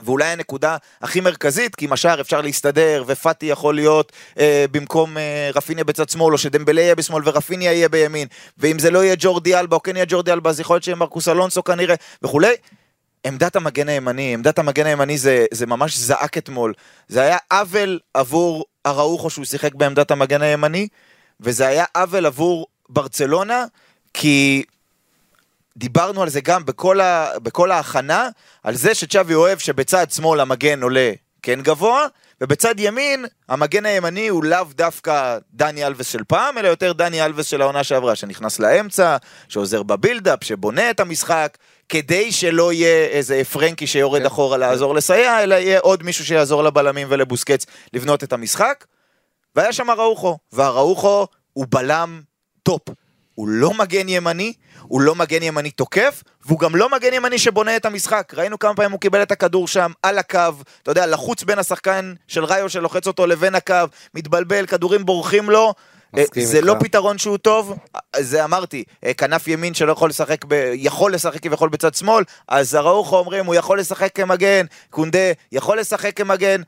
ואולי 0.00 0.24
הנקודה 0.24 0.76
הכי 1.02 1.20
מרכזית, 1.20 1.74
כי 1.74 1.84
עם 1.84 1.92
השער 1.92 2.20
אפשר 2.20 2.40
להסתדר, 2.40 3.04
ופאטי 3.06 3.46
יכול 3.46 3.74
להיות 3.74 4.12
אה, 4.38 4.64
במקום 4.70 5.18
אה, 5.18 5.50
רפיניה 5.54 5.84
בצד 5.84 6.08
שמאל, 6.08 6.32
או 6.32 6.38
שדמבלה 6.38 6.80
יהיה 6.80 6.94
בשמאל 6.94 7.22
ורפיניה 7.24 7.72
יהיה 7.72 7.88
בימין, 7.88 8.28
ואם 8.58 8.78
זה 8.78 8.90
לא 8.90 9.04
יהיה 9.04 9.14
ג'ורדי 9.18 9.56
אלבה, 9.56 9.76
או 9.76 9.82
כן 9.82 9.96
יהיה 9.96 10.06
ג'ורדי 10.08 10.32
אלבה, 10.32 10.50
אז 10.50 10.60
יכול 10.60 10.74
להיות 10.74 10.84
שיהיה 10.84 10.96
מרקוס 10.96 11.28
אלונסו 11.28 11.64
כנראה, 11.64 11.94
וכולי. 12.22 12.54
עמדת 13.26 13.56
המגן 13.56 13.88
הימני, 13.88 14.34
עמדת 14.34 14.58
המגן 14.58 14.86
הימני 14.86 15.18
זה, 15.18 15.46
זה 15.52 15.66
ממש 15.66 15.98
זעק 15.98 16.38
אתמול. 16.38 16.74
זה 17.08 17.20
היה 17.20 17.36
עוול 17.52 17.98
עבור 18.14 18.64
אראוחו 18.96 19.30
שהוא 19.30 19.44
שיחק 19.44 19.74
בעמדת 19.74 20.10
המגן 20.10 20.42
הימני, 20.42 20.88
וזה 21.40 21.66
היה 21.66 21.84
עוול 21.96 22.26
עבור 22.26 22.66
ברצלונה, 22.88 23.64
כי 24.14 24.64
דיברנו 25.76 26.22
על 26.22 26.28
זה 26.28 26.40
גם 26.40 26.64
בכל, 26.64 27.00
ה, 27.00 27.38
בכל 27.38 27.70
ההכנה, 27.70 28.28
על 28.62 28.74
זה 28.74 28.94
שצ'אבי 28.94 29.34
אוהב 29.34 29.58
שבצד 29.58 30.10
שמאל 30.10 30.40
המגן 30.40 30.82
עולה 30.82 31.12
כן 31.42 31.60
גבוה, 31.62 32.06
ובצד 32.40 32.74
ימין 32.78 33.24
המגן 33.48 33.86
הימני 33.86 34.28
הוא 34.28 34.44
לאו 34.44 34.64
דווקא 34.74 35.38
דני 35.54 35.86
אלווס 35.86 36.08
של 36.08 36.24
פעם, 36.24 36.58
אלא 36.58 36.68
יותר 36.68 36.92
דני 36.92 37.24
אלווס 37.24 37.46
של 37.46 37.62
העונה 37.62 37.84
שעברה, 37.84 38.14
שנכנס 38.14 38.58
לאמצע, 38.58 39.16
שעוזר 39.48 39.82
בבילדאפ, 39.82 40.44
שבונה 40.44 40.90
את 40.90 41.00
המשחק, 41.00 41.58
כדי 41.88 42.32
שלא 42.32 42.72
יהיה 42.72 43.06
איזה 43.06 43.42
פרנקי 43.52 43.86
שיורד 43.86 44.20
כן. 44.20 44.26
אחורה 44.26 44.56
לעזור 44.56 44.94
לסייע, 44.94 45.42
אלא 45.42 45.54
יהיה 45.54 45.80
עוד 45.80 46.02
מישהו 46.02 46.24
שיעזור 46.24 46.64
לבלמים 46.64 47.06
ולבוסקץ 47.10 47.66
לבנות 47.92 48.24
את 48.24 48.32
המשחק. 48.32 48.84
והיה 49.56 49.72
שם 49.72 49.90
אראוחו, 49.90 50.38
ואראוחו 50.52 51.26
הוא 51.52 51.66
בלם 51.70 52.20
טופ. 52.62 52.82
הוא 53.34 53.48
לא 53.48 53.74
מגן 53.74 54.08
ימני, 54.08 54.52
הוא 54.82 55.00
לא 55.00 55.14
מגן 55.14 55.42
ימני 55.42 55.70
תוקף, 55.70 56.22
והוא 56.46 56.58
גם 56.58 56.76
לא 56.76 56.88
מגן 56.88 57.12
ימני 57.12 57.38
שבונה 57.38 57.76
את 57.76 57.86
המשחק. 57.86 58.32
ראינו 58.36 58.58
כמה 58.58 58.74
פעמים 58.74 58.92
הוא 58.92 59.00
קיבל 59.00 59.22
את 59.22 59.32
הכדור 59.32 59.68
שם, 59.68 59.92
על 60.02 60.18
הקו, 60.18 60.38
אתה 60.82 60.90
יודע, 60.90 61.06
לחוץ 61.06 61.42
בין 61.42 61.58
השחקן 61.58 62.14
של 62.28 62.44
ראיו 62.44 62.68
שלוחץ 62.68 63.06
אותו 63.06 63.26
לבין 63.26 63.54
הקו, 63.54 63.74
מתבלבל, 64.14 64.66
כדורים 64.66 65.06
בורחים 65.06 65.50
לו. 65.50 65.74
אה, 66.16 66.24
זה 66.44 66.60
לא 66.60 66.74
פתרון 66.80 67.18
שהוא 67.18 67.38
טוב, 67.38 67.76
זה 68.16 68.44
אמרתי, 68.44 68.84
אה, 69.04 69.14
כנף 69.14 69.48
ימין 69.48 69.74
שלא 69.74 69.92
יכול 69.92 70.08
לשחק, 70.08 70.44
ב... 70.48 70.72
יכול 70.74 71.14
לשחק 71.14 71.42
כביכול 71.42 71.68
בצד 71.68 71.94
שמאל, 71.94 72.24
אז 72.48 72.74
אראוחו 72.74 73.18
אומרים, 73.18 73.46
הוא 73.46 73.54
יכול 73.54 73.80
לשחק 73.80 74.10
כמגן, 74.14 74.66
קונדה 74.90 75.32
יכול 75.52 75.78
לשחק 75.78 76.16
כמגן, 76.16 76.62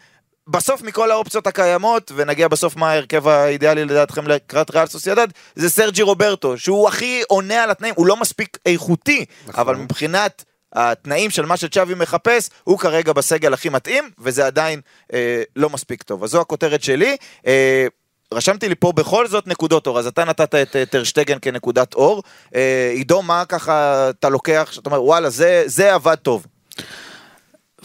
בסוף 0.48 0.82
מכל 0.82 1.10
האופציות 1.10 1.46
הקיימות, 1.46 2.12
ונגיע 2.14 2.48
בסוף 2.48 2.76
מה 2.76 2.90
ההרכב 2.90 3.28
האידיאלי 3.28 3.84
לדעתכם 3.84 4.26
לקראת 4.26 4.70
ריאל 4.70 4.86
סוסיידד, 4.86 5.28
זה 5.56 5.70
סרג'י 5.70 6.02
רוברטו, 6.02 6.58
שהוא 6.58 6.88
הכי 6.88 7.22
עונה 7.28 7.62
על 7.62 7.70
התנאים, 7.70 7.94
הוא 7.96 8.06
לא 8.06 8.16
מספיק 8.16 8.58
איכותי, 8.66 9.24
נכון. 9.46 9.60
אבל 9.60 9.76
מבחינת 9.76 10.44
התנאים 10.72 11.30
של 11.30 11.46
מה 11.46 11.56
שצ'אבי 11.56 11.94
מחפש, 11.94 12.50
הוא 12.64 12.78
כרגע 12.78 13.12
בסגל 13.12 13.52
הכי 13.54 13.68
מתאים, 13.68 14.10
וזה 14.18 14.46
עדיין 14.46 14.80
אה, 15.12 15.42
לא 15.56 15.70
מספיק 15.70 16.02
טוב. 16.02 16.24
אז 16.24 16.30
זו 16.30 16.40
הכותרת 16.40 16.82
שלי. 16.82 17.16
אה, 17.46 17.86
רשמתי 18.34 18.68
לי 18.68 18.74
פה 18.74 18.92
בכל 18.92 19.28
זאת 19.28 19.46
נקודות 19.46 19.86
אור, 19.86 19.98
אז 19.98 20.06
אתה 20.06 20.24
נתת 20.24 20.54
את 20.54 20.76
טרשטגן 20.90 21.38
כנקודת 21.42 21.94
אור. 21.94 22.22
אה, 22.54 22.92
עידו, 22.94 23.22
מה 23.22 23.44
ככה 23.48 24.10
אתה 24.10 24.28
לוקח, 24.28 24.68
שאתה 24.72 24.90
אומר, 24.90 25.04
וואלה, 25.04 25.30
זה, 25.30 25.62
זה 25.66 25.94
עבד 25.94 26.14
טוב. 26.14 26.46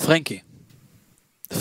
פרנקי. 0.05 0.39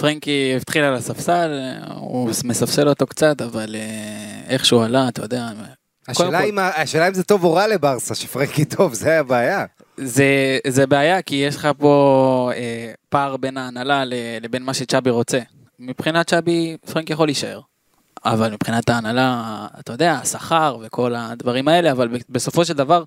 פרנקי 0.01 0.55
התחיל 0.57 0.83
על 0.83 0.95
הספסל, 0.95 1.51
הוא 1.95 2.31
מספסל 2.45 2.89
אותו 2.89 3.07
קצת, 3.07 3.43
אבל 3.43 3.77
אה, 3.79 4.41
איך 4.49 4.65
שהוא 4.65 4.85
עלה, 4.85 5.09
אתה 5.09 5.23
יודע. 5.23 5.49
השאלה, 6.09 6.41
כל... 6.41 6.47
אם, 6.49 6.59
השאלה 6.59 7.09
אם 7.09 7.15
זה 7.15 7.23
טוב 7.23 7.45
או 7.45 7.55
רע 7.55 7.67
לברסה, 7.67 8.15
שפרנקי 8.15 8.65
טוב, 8.65 8.95
זה 8.95 9.21
הבעיה. 9.21 9.65
זה, 9.97 10.59
זה 10.67 10.87
בעיה, 10.87 11.23
כי 11.23 11.35
יש 11.35 11.57
לך 11.57 11.69
פה 11.79 12.51
אה, 12.57 12.93
פער 13.09 13.37
בין 13.37 13.57
ההנהלה 13.57 14.03
לבין 14.41 14.63
מה 14.63 14.75
שצ'אבי 14.75 15.11
רוצה. 15.11 15.39
מבחינת 15.79 16.31
צ'אבי, 16.31 16.77
פרנקי 16.93 17.13
יכול 17.13 17.29
להישאר. 17.29 17.61
אבל 18.25 18.53
מבחינת 18.53 18.91
ההנהלה, 18.91 19.67
אתה 19.81 19.93
יודע, 19.93 20.13
השכר 20.13 20.77
וכל 20.83 21.15
הדברים 21.15 21.69
האלה, 21.69 21.93
אבל 21.93 22.09
בסופו 22.29 22.65
של 22.65 22.75
דבר, 22.75 23.05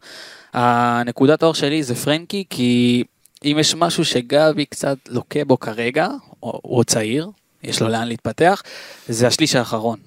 הנקודת 0.53 1.43
האור 1.43 1.53
שלי 1.53 1.83
זה 1.83 1.95
פרנקי, 1.95 2.43
כי 2.49 3.03
אם 3.43 3.57
יש 3.59 3.75
משהו 3.75 4.05
שגבי 4.05 4.65
קצת 4.65 4.97
לוקה 5.09 5.45
בו 5.45 5.59
כרגע, 5.59 6.07
הוא 6.39 6.83
צעיר, 6.83 7.29
יש 7.63 7.81
לו 7.81 7.87
לאן 7.87 8.07
להתפתח, 8.07 8.61
זה 9.07 9.27
השליש 9.27 9.55
האחרון. 9.55 9.99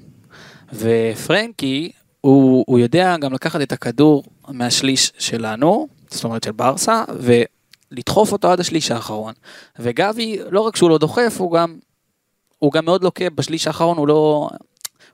ופרנקי, 0.72 1.92
הוא, 2.20 2.64
הוא 2.66 2.78
יודע 2.78 3.16
גם 3.16 3.32
לקחת 3.32 3.60
את 3.60 3.72
הכדור 3.72 4.24
מהשליש 4.48 5.12
שלנו, 5.18 5.88
זאת 6.10 6.24
אומרת 6.24 6.44
של 6.44 6.52
ברסה, 6.52 7.04
ולדחוף 7.18 8.32
אותו 8.32 8.52
עד 8.52 8.60
השליש 8.60 8.90
האחרון. 8.90 9.34
וגבי, 9.78 10.38
לא 10.50 10.60
רק 10.60 10.76
שהוא 10.76 10.90
לא 10.90 10.98
דוחף, 10.98 11.34
הוא 11.38 11.52
גם, 11.52 11.78
הוא 12.58 12.72
גם 12.72 12.84
מאוד 12.84 13.04
לוקה 13.04 13.30
בשליש 13.30 13.66
האחרון, 13.66 13.96
הוא 13.98 14.08
לא, 14.08 14.48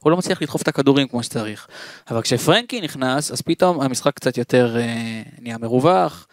הוא 0.00 0.11
לא 0.11 0.17
מצליח 0.17 0.43
לדחוף 0.43 0.62
את 0.62 0.69
הכדורים 0.69 1.09
כמו 1.09 1.23
שצריך. 1.23 1.67
אבל 2.11 2.23
כשפרנקי 2.23 2.81
נכנס, 2.81 3.31
אז 3.31 3.41
פתאום 3.41 3.81
המשחק 3.81 4.15
קצת 4.15 4.38
יותר 4.38 4.76
אה, 4.81 5.23
נהיה 5.41 5.59
מרווח, 5.59 6.26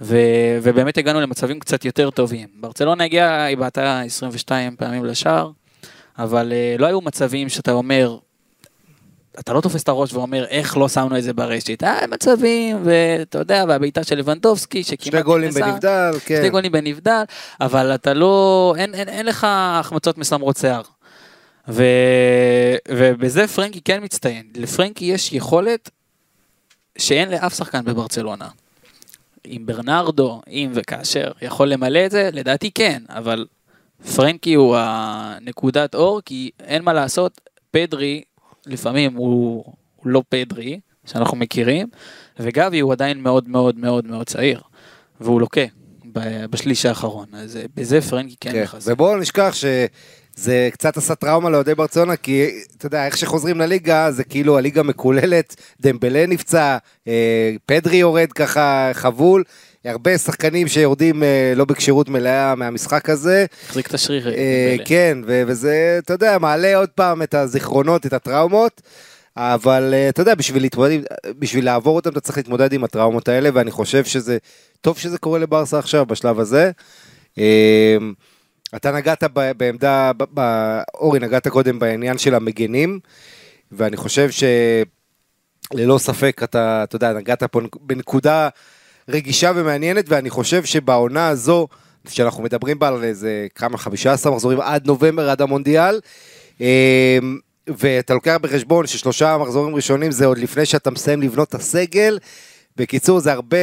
ו, 0.00 0.18
ובאמת 0.62 0.98
הגענו 0.98 1.20
למצבים 1.20 1.60
קצת 1.60 1.84
יותר 1.84 2.10
טובים. 2.10 2.48
ברצלונה 2.60 3.04
הגיעה, 3.04 3.44
היא 3.44 3.56
בעטה 3.56 4.00
22 4.00 4.76
פעמים 4.76 5.04
לשער, 5.04 5.50
אבל 6.18 6.52
אה, 6.52 6.76
לא 6.78 6.86
היו 6.86 7.00
מצבים 7.00 7.48
שאתה 7.48 7.72
אומר, 7.72 8.18
אתה 9.38 9.52
לא 9.52 9.60
תופס 9.60 9.82
את 9.82 9.88
הראש 9.88 10.12
ואומר 10.12 10.44
איך 10.44 10.76
לא 10.76 10.88
שמנו 10.88 11.18
את 11.18 11.22
זה 11.22 11.32
ברשת. 11.32 11.82
היה 11.82 12.06
מצבים, 12.10 12.78
ואתה 12.84 13.38
יודע, 13.38 13.64
והבעיטה 13.68 14.04
של 14.04 14.18
לבנדובסקי, 14.18 14.84
שכמעט 14.84 15.12
שני 15.12 15.22
גולים 15.22 15.50
בנבדל, 15.50 16.12
כן. 16.24 16.36
שני 16.40 16.50
גולים 16.50 16.72
בנבדל, 16.72 17.22
אבל 17.60 17.94
אתה 17.94 18.14
לא, 18.14 18.74
אין, 18.78 18.94
אין, 18.94 19.08
אין 19.08 19.26
לך 19.26 19.46
החמצות 19.50 20.18
מסמרות 20.18 20.56
שיער. 20.56 20.82
ו, 21.68 21.84
ובזה 22.88 23.46
פרנקי 23.48 23.80
כן 23.80 24.04
מצטיין. 24.04 24.46
לפרנקי 24.56 25.04
יש 25.04 25.32
יכולת 25.32 25.90
שאין 26.98 27.30
לאף 27.30 27.54
שחקן 27.56 27.84
בברצלונה. 27.84 28.48
אם 29.46 29.62
ברנרדו, 29.66 30.42
אם 30.48 30.70
וכאשר 30.74 31.32
יכול 31.42 31.68
למלא 31.68 32.06
את 32.06 32.10
זה, 32.10 32.30
לדעתי 32.32 32.70
כן, 32.70 33.02
אבל 33.08 33.46
פרנקי 34.16 34.54
הוא 34.54 34.76
הנקודת 34.78 35.94
אור, 35.94 36.20
כי 36.24 36.50
אין 36.60 36.82
מה 36.82 36.92
לעשות, 36.92 37.40
פדרי 37.70 38.22
לפעמים 38.66 39.14
הוא, 39.14 39.64
הוא 39.96 40.08
לא 40.08 40.22
פדרי, 40.28 40.80
שאנחנו 41.06 41.36
מכירים, 41.36 41.88
וגבי 42.40 42.80
הוא 42.80 42.92
עדיין 42.92 43.22
מאוד 43.22 43.48
מאוד 43.48 43.78
מאוד 43.78 44.06
מאוד 44.06 44.26
צעיר, 44.26 44.60
והוא 45.20 45.40
לוקה 45.40 45.60
בשליש 46.50 46.86
האחרון, 46.86 47.26
אז 47.32 47.58
בזה 47.74 48.00
פרנקי 48.00 48.36
כן, 48.40 48.52
כן 48.52 48.62
מחזק. 48.62 48.92
ובואו 48.92 49.16
נשכח 49.16 49.54
ש... 49.54 49.64
זה 50.36 50.68
קצת 50.72 50.96
עשה 50.96 51.14
טראומה 51.14 51.50
לאוהדי 51.50 51.74
ברצלונה, 51.74 52.16
כי 52.16 52.50
אתה 52.78 52.86
יודע, 52.86 53.06
איך 53.06 53.16
שחוזרים 53.16 53.60
לליגה, 53.60 54.10
זה 54.10 54.24
כאילו 54.24 54.58
הליגה 54.58 54.82
מקוללת, 54.82 55.56
דמבלה 55.80 56.26
נפצע, 56.26 56.76
אה, 57.08 57.54
פדרי 57.66 57.96
יורד 57.96 58.32
ככה 58.32 58.90
חבול, 58.92 59.44
הרבה 59.84 60.18
שחקנים 60.18 60.68
שיורדים 60.68 61.22
אה, 61.22 61.52
לא 61.56 61.64
בכשירות 61.64 62.08
מלאה 62.08 62.54
מהמשחק 62.54 63.10
הזה. 63.10 63.46
החזיק 63.66 63.86
את 63.86 63.94
השריר. 63.94 64.28
אה, 64.28 64.76
כן, 64.84 65.18
ו- 65.26 65.42
וזה, 65.46 65.98
אתה 66.04 66.12
יודע, 66.12 66.38
מעלה 66.38 66.76
עוד 66.76 66.88
פעם 66.88 67.22
את 67.22 67.34
הזיכרונות, 67.34 68.06
את 68.06 68.12
הטראומות. 68.12 68.82
אבל 69.36 69.94
אתה 70.08 70.22
יודע, 70.22 70.34
בשביל, 70.34 70.62
להתמודד, 70.62 70.98
בשביל 71.38 71.64
לעבור 71.64 71.96
אותם 71.96 72.10
אתה 72.10 72.20
צריך 72.20 72.38
להתמודד 72.38 72.72
עם 72.72 72.84
הטראומות 72.84 73.28
האלה, 73.28 73.50
ואני 73.54 73.70
חושב 73.70 74.04
שזה, 74.04 74.38
טוב 74.80 74.98
שזה 74.98 75.18
קורה 75.18 75.38
לברסה 75.38 75.78
עכשיו, 75.78 76.06
בשלב 76.06 76.40
הזה. 76.40 76.70
אתה 78.76 78.92
נגעת 78.92 79.24
בעמדה, 79.56 80.12
אורי 80.94 81.18
נגעת 81.18 81.48
קודם 81.48 81.78
בעניין 81.78 82.18
של 82.18 82.34
המגנים, 82.34 83.00
ואני 83.72 83.96
חושב 83.96 84.28
שללא 84.30 85.98
ספק 85.98 86.40
אתה, 86.44 86.82
אתה 86.84 86.96
יודע, 86.96 87.12
נגעת 87.12 87.42
פה 87.42 87.60
בנקודה 87.80 88.48
רגישה 89.08 89.52
ומעניינת, 89.54 90.04
ואני 90.08 90.30
חושב 90.30 90.64
שבעונה 90.64 91.28
הזו, 91.28 91.68
שאנחנו 92.08 92.42
מדברים 92.42 92.78
בה 92.78 92.88
על 92.88 93.04
איזה 93.04 93.46
כמה, 93.54 93.78
15 93.78 94.32
מחזורים 94.32 94.60
עד 94.60 94.86
נובמבר, 94.86 95.30
עד 95.30 95.42
המונדיאל, 95.42 96.00
אמ, 96.60 96.66
ואתה 97.66 98.14
לוקח 98.14 98.36
בחשבון 98.40 98.86
ששלושה 98.86 99.38
מחזורים 99.38 99.74
ראשונים 99.74 100.10
זה 100.10 100.26
עוד 100.26 100.38
לפני 100.38 100.66
שאתה 100.66 100.90
מסיים 100.90 101.22
לבנות 101.22 101.48
את 101.48 101.54
הסגל, 101.54 102.18
בקיצור, 102.76 103.20
זה 103.20 103.32
הרבה 103.32 103.56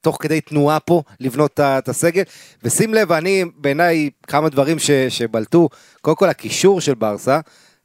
תוך 0.00 0.18
כדי 0.20 0.40
תנועה 0.40 0.80
פה 0.80 1.02
לבנות 1.20 1.60
את 1.60 1.88
הסגל. 1.88 2.22
ושים 2.64 2.94
לב, 2.94 3.12
אני, 3.12 3.44
בעיניי, 3.56 4.10
כמה 4.26 4.48
דברים 4.48 4.78
ש, 4.78 4.90
שבלטו. 4.90 5.68
קודם 6.00 6.16
כל, 6.16 6.28
הקישור 6.28 6.80
של 6.80 6.94
ברסה, 6.94 7.40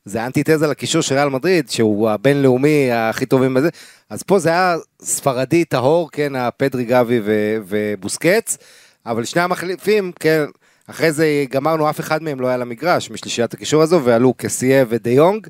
זה 0.06 0.26
אנטיתזה 0.26 0.68
לקישור 0.68 1.02
של 1.02 1.16
ריאל 1.16 1.30
מדריד, 1.30 1.70
שהוא 1.70 2.10
הבינלאומי 2.10 2.92
הכי 2.92 3.26
טובים 3.26 3.54
בזה. 3.54 3.70
אז 4.10 4.24
פה 4.24 4.40
זה 4.40 4.50
היה 4.50 4.76
ספרדי 5.02 5.66
טהור, 5.66 6.12
כן, 6.12 6.36
הפדרי 6.36 6.86
גבי 6.86 7.20
ו, 7.24 7.58
ובוסקץ. 7.68 8.58
אבל 9.06 9.26
שני 9.26 9.42
המחליפים, 9.42 10.12
כן, 10.20 10.46
אחרי 10.88 11.12
זה 11.12 11.46
גמרנו, 11.50 11.90
אף 11.90 12.00
אחד 12.00 12.24
מהם 12.24 12.42
לא 12.42 12.48
היה 12.48 12.58
למגרש 12.58 13.12
משלישיית 13.12 13.54
הקישור 13.54 13.82
הזו, 13.82 14.02
ועלו 14.04 14.34
קסיה 14.38 14.86
ודיונג. 14.90 15.48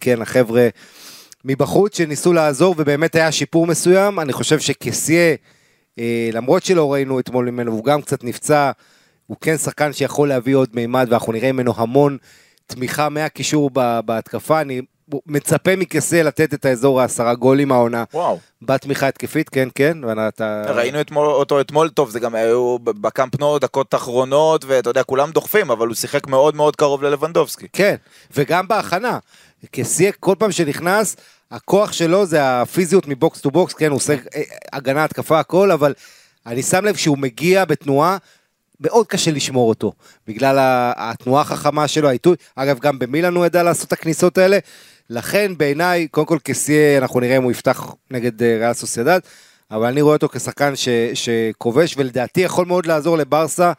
כן, 0.00 0.22
החבר'ה 0.22 0.68
מבחוץ 1.44 1.96
שניסו 1.96 2.32
לעזור 2.32 2.74
ובאמת 2.78 3.14
היה 3.14 3.32
שיפור 3.32 3.66
מסוים, 3.66 4.20
אני 4.20 4.32
חושב 4.32 4.58
שקסיה, 4.58 5.34
אה, 5.98 6.30
למרות 6.32 6.64
שלא 6.64 6.92
ראינו 6.92 7.20
אתמול 7.20 7.50
ממנו, 7.50 7.72
הוא 7.72 7.84
גם 7.84 8.02
קצת 8.02 8.24
נפצע, 8.24 8.70
הוא 9.26 9.36
כן 9.40 9.56
שחקן 9.56 9.92
שיכול 9.92 10.28
להביא 10.28 10.56
עוד 10.56 10.68
מימד 10.74 11.06
ואנחנו 11.10 11.32
נראה 11.32 11.52
ממנו 11.52 11.72
המון 11.76 12.18
תמיכה 12.66 13.08
מהקישור 13.08 13.70
בהתקפה, 14.04 14.60
אני 14.60 14.80
מצפה 15.26 15.76
מקסה 15.76 16.22
לתת 16.22 16.54
את 16.54 16.64
האזור 16.64 17.00
העשרה 17.00 17.34
גולים 17.34 17.72
העונה. 17.72 18.04
וואו. 18.14 18.38
בתמיכה 18.62 19.08
התקפית, 19.08 19.48
כן, 19.48 19.68
כן. 19.74 19.98
ואתה... 20.04 20.62
ראינו 20.68 21.00
אתמול, 21.00 21.26
אותו 21.26 21.60
אתמול 21.60 21.88
טוב, 21.88 22.10
זה 22.10 22.20
גם 22.20 22.34
היו 22.34 22.78
בקאמפ 22.78 23.40
נו 23.40 23.58
דקות 23.58 23.94
אחרונות, 23.94 24.64
ואתה 24.64 24.90
יודע, 24.90 25.02
כולם 25.02 25.30
דוחפים, 25.30 25.70
אבל 25.70 25.86
הוא 25.86 25.94
שיחק 25.94 26.26
מאוד 26.26 26.56
מאוד 26.56 26.76
קרוב 26.76 27.02
ללבנדובסקי. 27.02 27.66
כן, 27.72 27.94
וגם 28.36 28.68
בהכנה. 28.68 29.18
כסייה 29.72 30.16
כל 30.20 30.34
פעם 30.38 30.52
שנכנס, 30.52 31.16
הכוח 31.50 31.92
שלו 31.92 32.26
זה 32.26 32.60
הפיזיות 32.60 33.08
מ 33.08 33.16
box 33.16 33.40
to 33.40 33.50
box, 33.50 33.74
כן, 33.74 33.90
הוא 33.90 33.96
עושה 33.96 34.14
אה, 34.34 34.42
הגנה, 34.72 35.04
התקפה, 35.04 35.40
הכל, 35.40 35.70
אבל 35.70 35.94
אני 36.46 36.62
שם 36.62 36.84
לב 36.84 36.96
שהוא 36.96 37.18
מגיע 37.18 37.64
בתנועה, 37.64 38.16
מאוד 38.80 39.06
קשה 39.06 39.30
לשמור 39.30 39.68
אותו, 39.68 39.92
בגלל 40.26 40.56
התנועה 40.96 41.42
החכמה 41.42 41.88
שלו, 41.88 42.08
העיתוי, 42.08 42.36
אגב, 42.56 42.78
גם 42.78 42.98
במילן 42.98 43.34
הוא 43.34 43.46
ידע 43.46 43.62
לעשות 43.62 43.88
את 43.88 43.92
הכניסות 43.92 44.38
האלה, 44.38 44.58
לכן 45.10 45.52
בעיניי, 45.56 46.08
קודם 46.08 46.26
כל 46.26 46.38
כסייה, 46.44 46.98
אנחנו 46.98 47.20
נראה 47.20 47.36
אם 47.36 47.42
הוא 47.42 47.50
יפתח 47.50 47.94
נגד 48.10 48.42
אה, 48.42 48.56
ריאל 48.58 48.72
סוסיידד, 48.72 49.20
אבל 49.70 49.86
אני 49.86 50.00
רואה 50.00 50.14
אותו 50.14 50.28
כשחקן 50.28 50.72
שכובש, 51.14 51.94
ולדעתי 51.96 52.40
יכול 52.40 52.66
מאוד 52.66 52.86
לעזור 52.86 53.18
לברסה 53.18 53.72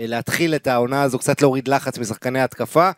אה, 0.00 0.06
להתחיל 0.06 0.54
את 0.54 0.66
העונה 0.66 1.02
הזו, 1.02 1.18
קצת 1.18 1.42
להוריד 1.42 1.68
לחץ 1.68 1.98
משחקני 1.98 2.40
התקפה. 2.40 2.90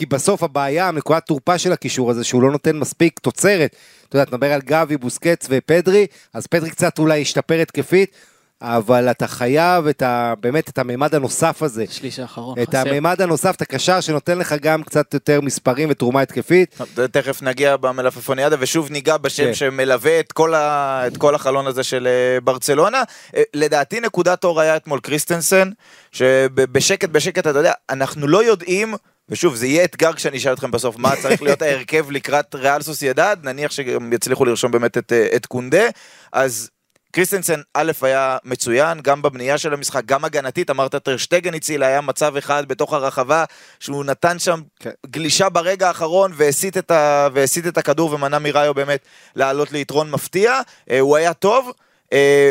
כי 0.00 0.06
בסוף 0.06 0.42
הבעיה, 0.42 0.90
נקודת 0.90 1.26
תורפה 1.26 1.58
של 1.58 1.72
הקישור 1.72 2.10
הזה, 2.10 2.24
שהוא 2.24 2.42
לא 2.42 2.50
נותן 2.50 2.76
מספיק 2.76 3.18
תוצרת. 3.18 3.76
אתה 4.08 4.16
יודע, 4.16 4.22
אתה 4.22 4.36
מדבר 4.36 4.52
על 4.52 4.60
גבי, 4.60 4.96
בוסקץ 4.96 5.46
ופדרי, 5.50 6.06
אז 6.34 6.46
פדרי 6.46 6.70
קצת 6.70 6.98
אולי 6.98 7.18
ישתפר 7.18 7.60
התקפית, 7.60 8.16
אבל 8.62 9.10
אתה 9.10 9.26
חייב 9.26 9.86
את 9.86 10.02
ה, 10.02 10.34
באמת 10.40 10.68
את 10.68 10.78
המימד 10.78 11.14
הנוסף 11.14 11.62
הזה. 11.62 11.84
שליש 11.90 12.18
האחרון, 12.18 12.58
את 12.62 12.68
חסר. 12.68 12.78
המימד 12.78 13.22
הנוסף, 13.22 13.54
את 13.56 13.62
הקשר 13.62 14.00
שנותן 14.00 14.38
לך 14.38 14.54
גם 14.60 14.82
קצת 14.82 15.14
יותר 15.14 15.40
מספרים 15.40 15.90
ותרומה 15.90 16.20
התקפית. 16.20 16.80
תכף 17.12 17.42
נגיע 17.42 17.76
במלפפוניאדה 17.76 18.56
ושוב 18.60 18.90
ניגע 18.90 19.16
בשם 19.16 19.44
כן. 19.44 19.54
שמלווה 19.54 20.20
את 20.20 20.32
כל, 20.32 20.54
ה, 20.54 21.02
את 21.06 21.16
כל 21.16 21.34
החלון 21.34 21.66
הזה 21.66 21.82
של 21.82 22.06
אה, 22.06 22.40
ברצלונה. 22.40 23.02
אה, 23.36 23.42
לדעתי 23.54 24.00
נקודת 24.00 24.44
אור 24.44 24.60
היה 24.60 24.76
אתמול 24.76 25.00
קריסטנסן, 25.00 25.70
שבשקט 26.12 27.08
בשקט, 27.08 27.46
אתה 27.46 27.58
יודע, 27.58 27.72
אנחנו 27.90 28.28
לא 28.28 28.44
יודעים 28.44 28.94
ושוב, 29.30 29.54
זה 29.54 29.66
יהיה 29.66 29.84
אתגר 29.84 30.12
כשאני 30.12 30.36
אשאל 30.36 30.52
אתכם 30.52 30.70
בסוף 30.70 30.96
מה 30.98 31.16
צריך 31.22 31.42
להיות 31.42 31.62
ההרכב 31.62 32.10
לקראת 32.10 32.54
ריאל 32.54 32.82
סוסיידד, 32.82 33.36
נניח 33.42 33.70
שגם 33.70 34.12
יצליחו 34.12 34.44
לרשום 34.44 34.72
באמת 34.72 34.98
את, 34.98 35.12
אה, 35.12 35.28
את 35.36 35.46
קונדה, 35.46 35.84
אז 36.32 36.70
קריסטנסן 37.12 37.60
א' 37.74 37.92
היה 38.02 38.38
מצוין, 38.44 39.00
גם 39.00 39.22
בבנייה 39.22 39.58
של 39.58 39.74
המשחק, 39.74 40.04
גם 40.04 40.24
הגנתית, 40.24 40.70
אמרת 40.70 40.94
טרשטגן 40.94 41.54
הציל, 41.54 41.82
היה 41.82 42.00
מצב 42.00 42.36
אחד 42.36 42.68
בתוך 42.68 42.92
הרחבה, 42.92 43.44
שהוא 43.80 44.04
נתן 44.04 44.38
שם 44.38 44.60
כן. 44.80 44.90
גלישה 45.06 45.48
ברגע 45.48 45.88
האחרון 45.88 46.32
והסיט 46.36 46.76
את, 46.76 46.90
ה, 46.90 47.28
והסיט 47.32 47.66
את 47.66 47.78
הכדור 47.78 48.12
ומנע 48.12 48.38
מראיו 48.38 48.74
באמת 48.74 49.00
לעלות 49.36 49.72
ליתרון 49.72 50.10
מפתיע, 50.10 50.60
אה, 50.90 51.00
הוא 51.00 51.16
היה 51.16 51.34
טוב. 51.34 51.72
אה, 52.12 52.50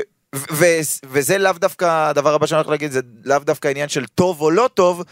וזה 1.04 1.38
לאו 1.38 1.52
דווקא, 1.52 2.10
הדבר 2.10 2.34
הבא 2.34 2.46
שאני 2.46 2.58
הולך 2.58 2.70
להגיד, 2.70 2.92
זה 2.92 3.00
לאו 3.26 3.40
דווקא 3.40 3.68
עניין 3.68 3.90
של 3.90 4.06
טוב 4.06 4.42
או 4.42 4.52
לא 4.52 4.70
טוב, 4.74 5.04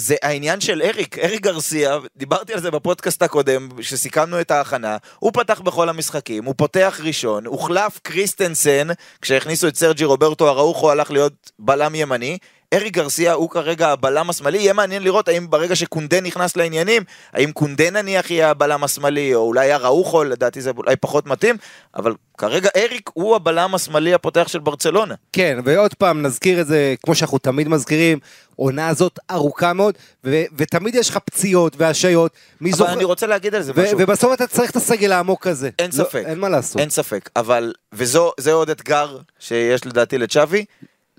זה 0.00 0.16
העניין 0.22 0.60
של 0.60 0.82
אריק, 0.82 1.18
אריק 1.18 1.42
גרסיה, 1.42 1.98
דיברתי 2.16 2.52
על 2.52 2.60
זה 2.60 2.70
בפודקאסט 2.70 3.22
הקודם, 3.22 3.68
שסיכמנו 3.80 4.40
את 4.40 4.50
ההכנה, 4.50 4.96
הוא 5.18 5.32
פתח 5.34 5.60
בכל 5.60 5.88
המשחקים, 5.88 6.44
הוא 6.44 6.54
פותח 6.56 7.00
ראשון, 7.02 7.46
הוחלף 7.46 7.98
קריסטנסן, 8.02 8.88
כשהכניסו 9.22 9.68
את 9.68 9.76
סרג'י 9.76 10.04
רוברטו 10.04 10.48
אראוחו 10.48 10.90
הלך 10.90 11.10
להיות 11.10 11.50
בלם 11.58 11.94
ימני, 11.94 12.38
אריק 12.74 12.90
גרסיה 12.90 13.32
הוא 13.32 13.50
כרגע 13.50 13.88
הבלם 13.88 14.30
השמאלי, 14.30 14.58
יהיה 14.58 14.72
מעניין 14.72 15.02
לראות 15.02 15.28
האם 15.28 15.50
ברגע 15.50 15.76
שקונדה 15.76 16.20
נכנס 16.20 16.56
לעניינים, 16.56 17.02
האם 17.32 17.52
קונדה 17.52 17.90
נניח 17.90 18.30
יהיה 18.30 18.50
הבלם 18.50 18.84
השמאלי, 18.84 19.34
או 19.34 19.40
אולי 19.40 19.74
אראוחו, 19.74 20.24
לדעתי 20.24 20.60
זה 20.60 20.70
אולי 20.76 20.96
פחות 20.96 21.26
מתאים, 21.26 21.56
אבל 21.96 22.14
כרגע 22.38 22.68
אריק 22.76 23.10
הוא 23.14 23.36
הבלם 23.36 23.74
השמאלי 23.74 24.14
הפותח 24.14 24.48
של 24.48 24.58
ברצלונה. 24.58 25.14
כן, 25.32 25.58
ועוד 25.64 25.94
פעם 25.94 26.22
נזכיר 26.22 26.60
את 26.60 26.66
זה, 26.66 26.94
כמו 27.04 27.14
שאנחנו 27.14 27.38
תמיד 27.38 27.68
מזכירים, 27.68 28.18
עונה 28.56 28.88
הזאת 28.88 29.18
ארוכה 29.30 29.72
מאוד, 29.72 29.94
ו- 30.24 30.44
ותמיד 30.56 30.94
יש 30.94 31.10
לך 31.10 31.18
פציעות 31.24 31.76
והשעיות. 31.76 32.32
אבל 32.62 32.72
זוכ... 32.72 32.88
אני 32.88 33.04
רוצה 33.04 33.26
להגיד 33.26 33.54
על 33.54 33.62
זה 33.62 33.72
משהו. 33.72 33.98
ובסוף 33.98 34.32
אתה 34.32 34.46
צריך 34.46 34.70
את 34.70 34.76
הסגל 34.76 35.12
העמוק 35.12 35.46
הזה. 35.46 35.70
אין 35.78 35.90
לא, 35.90 36.04
ספק. 36.04 36.22
אין 36.26 36.38
מה 36.38 36.48
לעשות. 36.48 36.80
אין 36.80 36.90
ספק, 36.90 37.30
אבל, 37.36 37.72
וזה 37.92 38.52
עוד 38.52 38.70
אתגר 38.70 39.18
שיש 39.38 39.86
לדעתי 39.86 40.18
לצ'אבי. 40.18 40.64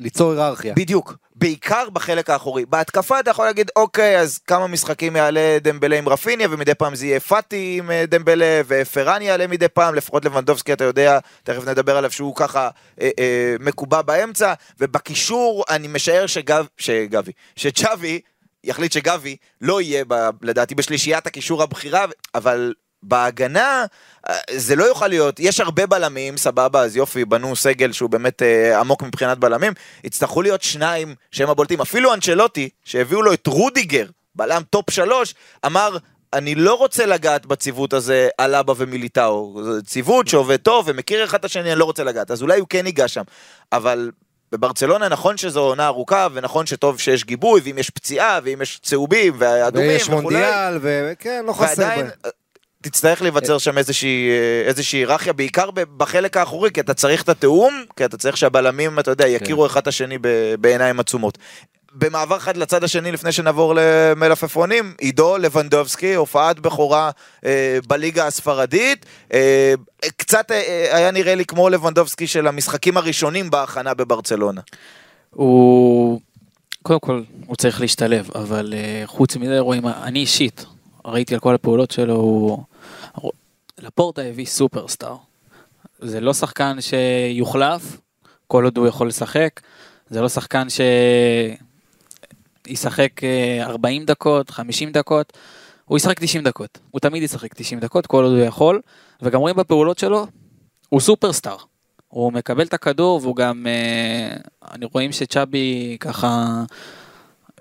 ליצור 0.01 0.31
היררכיה. 0.31 0.73
בדיוק, 0.73 1.15
בעיקר 1.35 1.89
בחלק 1.89 2.29
האחורי. 2.29 2.65
בהתקפה 2.65 3.19
אתה 3.19 3.31
יכול 3.31 3.45
להגיד, 3.45 3.71
אוקיי, 3.75 4.19
אז 4.19 4.37
כמה 4.37 4.67
משחקים 4.67 5.15
יעלה 5.15 5.57
דמבלה 5.61 5.97
עם 5.97 6.09
רפיניה, 6.09 6.47
ומדי 6.51 6.75
פעם 6.75 6.95
זה 6.95 7.05
יהיה 7.05 7.19
פאטי 7.19 7.75
עם 7.79 7.91
אה, 7.91 8.05
דמבלה, 8.07 8.61
ופרן 8.67 9.21
יעלה 9.21 9.47
מדי 9.47 9.67
פעם, 9.67 9.95
לפחות 9.95 10.25
לבנדובסקי, 10.25 10.73
אתה 10.73 10.83
יודע, 10.83 11.19
תכף 11.43 11.67
נדבר 11.67 11.97
עליו 11.97 12.11
שהוא 12.11 12.35
ככה 12.35 12.69
אה, 13.01 13.09
אה, 13.19 13.55
מקובע 13.59 14.01
באמצע, 14.01 14.53
ובקישור 14.79 15.63
אני 15.69 15.87
משער 15.87 16.27
שגב, 16.27 16.65
שגבי, 16.77 17.31
שצ'אבי 17.55 18.21
יחליט 18.63 18.91
שגבי 18.91 19.35
לא 19.61 19.81
יהיה, 19.81 20.03
ב, 20.07 20.13
לדעתי, 20.41 20.75
בשלישיית 20.75 21.27
הקישור 21.27 21.63
הבכירה, 21.63 22.05
אבל 22.35 22.73
בהגנה 23.03 23.85
אה, 24.29 24.37
זה 24.51 24.75
לא 24.75 24.83
יוכל 24.83 25.07
להיות, 25.07 25.39
יש 25.39 25.59
הרבה 25.59 25.85
בלמים, 25.85 26.37
סבבה, 26.37 26.81
אז 26.81 26.95
יופי, 26.95 27.25
בנו 27.25 27.55
סגל 27.55 27.91
שהוא 27.91 28.09
באמת 28.09 28.41
אה, 28.41 28.79
עמוק 28.79 29.03
מבחינת 29.03 29.37
בלמים, 29.37 29.73
יצטרכו 30.03 30.41
להיות 30.41 30.61
שניים 30.61 31.15
שהם 31.31 31.49
הבולטים, 31.49 31.81
אפילו 31.81 32.13
אנצ'לוטי, 32.13 32.69
שהביאו 32.83 33.21
לו 33.21 33.33
את 33.33 33.47
רודיגר, 33.47 34.05
בלם 34.35 34.61
טופ 34.69 34.89
שלוש, 34.89 35.35
אמר, 35.65 35.97
אני 36.33 36.55
לא 36.55 36.73
רוצה 36.73 37.05
לגעת 37.05 37.45
בציוות 37.45 37.93
הזה 37.93 38.29
אלאבה 38.37 38.73
ומיליטאו, 38.77 39.61
זה 39.63 39.81
ציוות 39.81 40.27
שעובד 40.27 40.57
טוב 40.57 40.85
ומכיר 40.87 41.23
אחד 41.23 41.39
את 41.39 41.45
השני, 41.45 41.71
אני 41.71 41.79
לא 41.79 41.85
רוצה 41.85 42.03
לגעת, 42.03 42.31
אז 42.31 42.41
אולי 42.41 42.59
הוא 42.59 42.67
כן 42.69 42.85
ייגע 42.85 43.07
שם, 43.07 43.23
אבל 43.71 44.11
בברצלונה 44.51 45.09
נכון 45.09 45.37
שזו 45.37 45.59
עונה 45.59 45.87
ארוכה, 45.87 46.27
ונכון 46.33 46.65
שטוב 46.65 46.99
שיש 46.99 47.23
גיבוי, 47.23 47.61
ואם 47.63 47.77
יש 47.77 47.89
פציעה, 47.89 48.39
ואם 48.43 48.61
יש 48.61 48.79
צהובים, 48.83 49.33
ואדומים 49.37 49.89
ויש 49.89 50.09
מונדיאל, 50.09 50.77
וכן, 50.81 51.43
לא 51.47 51.53
חסר 51.53 51.81
ועדיין, 51.81 52.09
תצטרך 52.81 53.21
להיווצר 53.21 53.57
שם 53.57 53.77
איזושהי, 53.77 54.29
איזושהי 54.65 54.99
היררכיה, 54.99 55.33
בעיקר 55.33 55.69
בחלק 55.71 56.37
האחורי, 56.37 56.71
כי 56.71 56.79
אתה 56.79 56.93
צריך 56.93 57.23
את 57.23 57.29
התיאום, 57.29 57.83
כי 57.95 58.05
אתה 58.05 58.17
צריך 58.17 58.37
שהבלמים, 58.37 58.99
אתה 58.99 59.11
יודע, 59.11 59.27
יכירו 59.27 59.65
אחד 59.65 59.81
את 59.81 59.87
השני 59.87 60.17
בעיניים 60.59 60.99
עצומות. 60.99 61.37
במעבר 61.93 62.39
חד 62.39 62.57
לצד 62.57 62.83
השני, 62.83 63.11
לפני 63.11 63.31
שנעבור 63.31 63.73
למלפפונים, 63.75 64.93
עידו 64.99 65.37
לבנדובסקי, 65.37 66.13
הופעת 66.13 66.59
בכורה 66.59 67.11
אה, 67.45 67.79
בליגה 67.87 68.27
הספרדית. 68.27 69.05
אה, 69.33 69.73
קצת 70.17 70.51
אה, 70.51 70.97
היה 70.97 71.11
נראה 71.11 71.35
לי 71.35 71.45
כמו 71.45 71.69
לבנדובסקי 71.69 72.27
של 72.27 72.47
המשחקים 72.47 72.97
הראשונים 72.97 73.49
בהכנה 73.49 73.93
בברצלונה. 73.93 74.61
הוא... 75.29 76.21
קודם 76.83 76.99
כל, 76.99 77.23
הוא 77.45 77.55
צריך 77.55 77.81
להשתלב, 77.81 78.29
אבל 78.35 78.73
אה, 78.77 79.03
חוץ 79.05 79.35
מזה 79.35 79.59
רואים, 79.59 79.87
אני 79.87 80.19
אישית, 80.19 80.65
ראיתי 81.05 81.33
על 81.33 81.39
כל 81.39 81.55
הפעולות 81.55 81.91
שלו, 81.91 82.15
הוא... 82.15 82.63
לפורטה 83.81 84.21
הביא 84.21 84.45
סופרסטאר. 84.45 85.15
זה 85.99 86.21
לא 86.21 86.33
שחקן 86.33 86.77
שיוחלף, 86.81 87.97
כל 88.47 88.63
עוד 88.63 88.77
הוא 88.77 88.87
יכול 88.87 89.07
לשחק. 89.07 89.61
זה 90.09 90.21
לא 90.21 90.29
שחקן 90.29 90.67
שישחק 92.67 93.21
40 93.61 94.05
דקות, 94.05 94.49
50 94.49 94.91
דקות. 94.91 95.33
הוא 95.85 95.97
ישחק 95.97 96.19
90 96.19 96.43
דקות. 96.43 96.79
הוא 96.91 96.99
תמיד 96.99 97.23
ישחק 97.23 97.53
90 97.53 97.79
דקות, 97.79 98.07
כל 98.07 98.23
עוד 98.23 98.33
הוא 98.33 98.43
יכול. 98.43 98.81
וגם 99.21 99.39
רואים 99.39 99.55
בפעולות 99.55 99.99
שלו, 99.99 100.27
הוא 100.89 100.99
סופרסטאר. 100.99 101.57
הוא 102.07 102.33
מקבל 102.33 102.65
את 102.65 102.73
הכדור 102.73 103.19
והוא 103.23 103.35
גם, 103.35 103.67
אה, 103.67 104.37
אני 104.71 104.85
רואים 104.85 105.11
שצ'אבי 105.11 105.97
ככה 105.99 106.63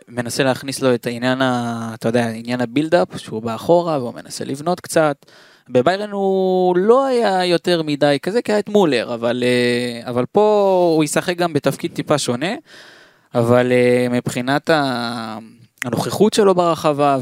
מנסה 0.08 0.42
להכניס 0.42 0.82
לו 0.82 0.94
את 0.94 1.06
העניין, 1.06 1.42
ה, 1.42 1.90
אתה 1.94 2.08
יודע, 2.08 2.28
עניין 2.28 2.60
הבילדאפ, 2.60 3.16
שהוא 3.16 3.42
בא 3.42 3.54
אחורה 3.54 3.98
והוא 3.98 4.14
מנסה 4.14 4.44
לבנות 4.44 4.80
קצת. 4.80 5.26
בביירן 5.72 6.10
הוא 6.10 6.76
לא 6.76 7.06
היה 7.06 7.44
יותר 7.44 7.82
מדי 7.82 8.18
כזה, 8.22 8.42
כי 8.42 8.52
היה 8.52 8.58
את 8.58 8.68
מולר, 8.68 9.14
אבל, 9.14 9.42
אה, 9.46 10.10
אבל 10.10 10.26
פה 10.26 10.92
הוא 10.96 11.04
ישחק 11.04 11.36
גם 11.36 11.52
בתפקיד 11.52 11.92
טיפה 11.94 12.18
שונה, 12.18 12.54
אבל 13.34 13.72
אה, 13.72 14.06
מבחינת 14.10 14.70
הנוכחות 15.84 16.34
שלו 16.34 16.54
ברחבה 16.54 17.18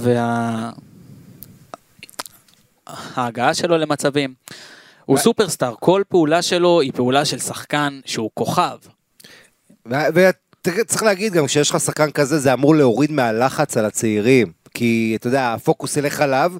וההגעה 3.16 3.54
שלו 3.54 3.78
למצבים, 3.78 4.34
הוא 5.04 5.18
סופרסטאר, 5.18 5.74
כל 5.80 6.02
פעולה 6.08 6.42
שלו 6.42 6.80
היא 6.80 6.92
פעולה 6.94 7.24
של 7.24 7.38
שחקן 7.38 8.00
שהוא 8.04 8.30
כוכב. 8.34 8.76
וצריך 9.86 11.02
להגיד 11.02 11.32
גם, 11.32 11.46
כשיש 11.46 11.70
לך 11.70 11.80
שחקן 11.80 12.10
כזה, 12.10 12.38
זה 12.38 12.52
אמור 12.52 12.74
להוריד 12.74 13.12
מהלחץ 13.12 13.76
על 13.76 13.84
הצעירים. 13.84 14.58
כי, 14.74 15.16
אתה 15.18 15.26
יודע, 15.26 15.52
הפוקוס 15.54 15.96
ילך 15.96 16.20
עליו, 16.20 16.52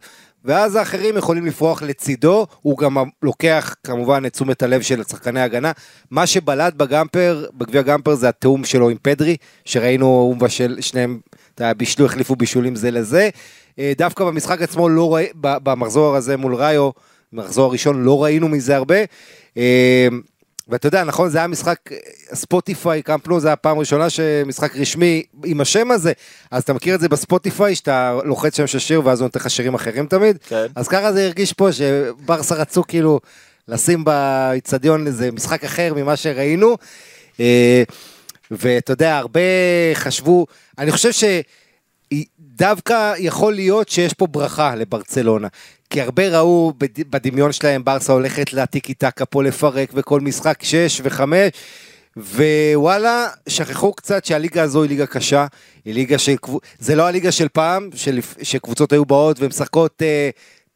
ואז 0.49 0.77
האחרים 0.77 1.17
יכולים 1.17 1.47
לפרוח 1.47 1.83
לצידו, 1.83 2.47
הוא 2.63 2.79
גם 2.79 2.97
לוקח 3.23 3.75
כמובן 3.85 4.23
את 4.27 4.33
תשומת 4.33 4.63
הלב 4.63 4.83
של 4.83 5.03
שחקני 5.05 5.41
ההגנה. 5.41 5.73
מה 6.11 6.27
שבלט 6.27 6.75
בגמפר, 6.75 7.47
בגביע 7.55 7.83
גמפר 7.83 8.15
זה 8.15 8.29
התיאום 8.29 8.65
שלו 8.65 8.89
עם 8.89 8.97
פדרי, 9.03 9.37
שראינו 9.65 10.07
הוא 10.07 10.37
מבשל, 10.37 10.77
שניהם, 10.81 11.21
בישלו, 11.77 12.07
החליפו 12.07 12.37
בישולים 12.37 12.77
זה 12.77 12.91
לזה. 12.91 13.29
דווקא 13.81 14.25
במשחק 14.25 14.63
עצמו, 14.63 14.89
לא 14.89 15.15
ראי, 15.15 15.27
במחזור 15.35 16.17
הזה 16.17 16.37
מול 16.37 16.55
ראיו, 16.55 16.91
במחזור 17.33 17.65
הראשון 17.67 18.03
לא 18.03 18.25
ראינו 18.25 18.49
מזה 18.49 18.77
הרבה. 18.77 18.97
ואתה 20.69 20.87
יודע, 20.87 21.05
נכון, 21.05 21.31
זה 21.31 21.39
היה 21.39 21.47
משחק, 21.47 21.79
ספוטיפיי, 22.35 23.03
קמפנו, 23.03 23.41
זה 23.41 23.49
היה 23.49 23.53
הפעם 23.53 23.77
הראשונה 23.77 24.11
שמשחק 24.11 24.77
רשמי 24.77 25.23
עם 25.45 25.61
השם 25.61 25.91
הזה, 25.91 26.13
אז 26.51 26.63
אתה 26.63 26.73
מכיר 26.73 26.95
את 26.95 27.01
זה 27.01 27.09
בספוטיפיי, 27.09 27.75
שאתה 27.75 28.19
לוחץ 28.25 28.57
שם 28.57 28.67
של 28.67 28.79
שיר 28.79 29.07
ואז 29.07 29.21
הוא 29.21 29.27
נותן 29.27 29.41
לך 29.41 29.51
שירים 29.51 29.75
אחרים 29.75 30.07
תמיד? 30.07 30.39
כן. 30.49 30.67
אז 30.75 30.89
ככה 30.89 31.13
זה 31.13 31.25
הרגיש 31.25 31.53
פה, 31.53 31.69
שברסה 31.73 32.55
רצו 32.55 32.83
כאילו 32.89 33.21
לשים 33.69 34.05
באיצטדיון 34.05 35.07
איזה 35.07 35.31
משחק 35.33 35.65
אחר 35.65 35.93
ממה 35.97 36.17
שראינו, 36.17 36.77
ואתה 38.51 38.93
יודע, 38.93 39.17
הרבה 39.17 39.41
חשבו, 39.95 40.47
אני 40.79 40.93
חושב 40.93 41.13
ש... 41.13 41.25
דווקא 42.59 43.15
יכול 43.19 43.55
להיות 43.55 43.89
שיש 43.89 44.13
פה 44.13 44.27
ברכה 44.27 44.75
לברצלונה. 44.75 45.49
כי 45.91 46.01
הרבה 46.01 46.39
ראו 46.39 46.73
בדמיון 47.11 47.53
שלהם 47.53 47.85
ברסה 47.85 48.13
הולכת 48.13 48.53
להטיקי 48.53 48.95
טקה 48.95 49.25
פה 49.25 49.43
לפרק 49.43 49.91
וכל 49.95 50.21
משחק 50.21 50.59
6 50.63 51.01
ו-5 51.05 51.23
ווואלה, 52.17 53.29
שכחו 53.49 53.93
קצת 53.93 54.25
שהליגה 54.25 54.63
הזו 54.63 54.83
היא 54.83 54.89
ליגה 54.89 55.07
קשה, 55.07 55.47
היא 55.85 55.95
ליגה 55.95 56.19
של... 56.19 56.35
זה 56.79 56.95
לא 56.95 57.07
הליגה 57.07 57.33
של 57.33 57.49
פעם, 57.49 57.91
של... 57.95 58.19
שקבוצות 58.43 58.93
היו 58.93 59.05
באות 59.05 59.37
ומשחקות 59.41 60.03
אה, 60.03 60.31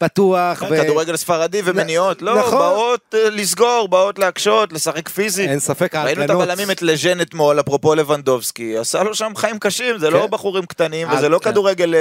פתוח. 0.04 0.62
ו... 0.70 0.76
כדורגל 0.82 1.16
ספרדי 1.16 1.62
ומניעות, 1.64 2.22
לא, 2.22 2.38
נכון. 2.38 2.58
באות 2.58 3.14
לסגור, 3.14 3.88
באות 3.90 4.18
להקשות, 4.18 4.72
לשחק 4.72 5.08
פיזי. 5.08 5.48
אין 5.48 5.58
ספק, 5.58 5.94
ההגנות. 5.94 6.18
ראינו 6.18 6.42
את 6.42 6.48
הבלמים 6.48 6.70
את 6.70 6.82
לז'ן 6.82 7.20
אתמול, 7.20 7.60
אפרופו 7.60 7.94
לבנדובסקי, 7.94 8.78
עשה 8.78 9.02
לו 9.02 9.14
שם 9.14 9.32
חיים 9.36 9.58
קשים, 9.58 9.98
זה 9.98 10.10
לא 10.10 10.16
כן. 10.16 10.20
לא 10.22 10.26
בחורים 10.26 10.66
קטנים, 10.66 11.08
וזה 11.10 11.28
לא 11.28 11.38
כן. 11.38 11.50
כדורגל 11.50 11.94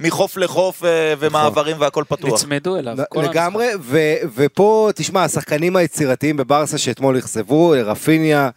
מחוף 0.00 0.36
לחוף 0.36 0.82
ומעברים 1.18 1.76
והכל 1.80 2.04
פתוח. 2.08 2.32
נצמדו 2.32 2.76
אליו. 2.76 2.96
לגמרי, 3.16 3.68
ו- 3.80 4.16
ופה, 4.34 4.90
תשמע, 4.94 5.24
השחקנים 5.24 5.76
היצירתיים 5.76 6.36
בברסה 6.36 6.78
שאתמול 6.78 7.18
אכזבו, 7.18 7.74
רפיניה, 7.84 8.50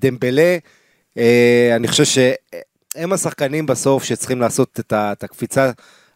דמבלה, 0.00 0.56
אני 1.76 1.88
חושב 1.88 2.04
שהם 2.04 3.12
השחקנים 3.12 3.66
בסוף 3.66 4.04
שצריכים 4.04 4.40
לעשות 4.40 4.80
את 4.80 5.24
הקפיצה 5.24 5.70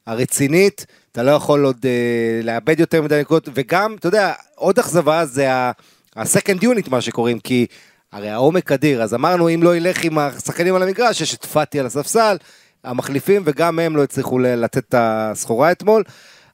הרצינית. 0.06 0.86
אתה 1.12 1.22
לא 1.22 1.30
יכול 1.30 1.64
עוד 1.64 1.76
uh, 1.76 2.44
לאבד 2.44 2.80
יותר 2.80 3.02
מדי 3.02 3.20
נקודות, 3.20 3.48
וגם, 3.54 3.96
אתה 3.98 4.08
יודע, 4.08 4.32
עוד 4.54 4.78
אכזבה 4.78 5.26
זה 5.26 5.52
ה-second 5.52 6.62
unit, 6.62 6.90
מה 6.90 7.00
שקוראים, 7.00 7.38
כי 7.38 7.66
הרי 8.12 8.30
העומק 8.30 8.72
אדיר, 8.72 9.02
אז 9.02 9.14
אמרנו, 9.14 9.48
אם 9.48 9.62
לא 9.62 9.76
ילך 9.76 10.04
עם 10.04 10.18
השחקנים 10.18 10.74
על 10.74 10.82
המגרש, 10.82 11.20
יש 11.20 11.34
את 11.34 11.44
פאטי 11.44 11.80
על 11.80 11.86
הספסל, 11.86 12.36
המחליפים, 12.84 13.42
וגם 13.44 13.78
הם 13.78 13.96
לא 13.96 14.02
הצליחו 14.02 14.38
לתת 14.38 14.78
את 14.78 14.94
הסחורה 14.98 15.72
אתמול, 15.72 16.04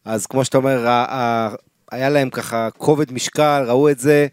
אז 0.05 0.27
כמו 0.27 0.45
שאתה 0.45 0.59
אומר, 0.59 0.87
היה 1.93 2.09
להם 2.09 2.31
ככה 2.31 2.69
כובד 2.79 3.13
משקל, 3.13 3.65
ראו 3.67 3.91
את 3.91 3.99
זה, 3.99 4.27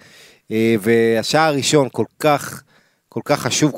אה, 0.51 0.75
והשער 0.81 1.47
הראשון 1.47 1.87
כל 1.91 2.05
כך, 2.19 2.63
כל 3.09 3.21
כך 3.25 3.39
חשוב 3.39 3.73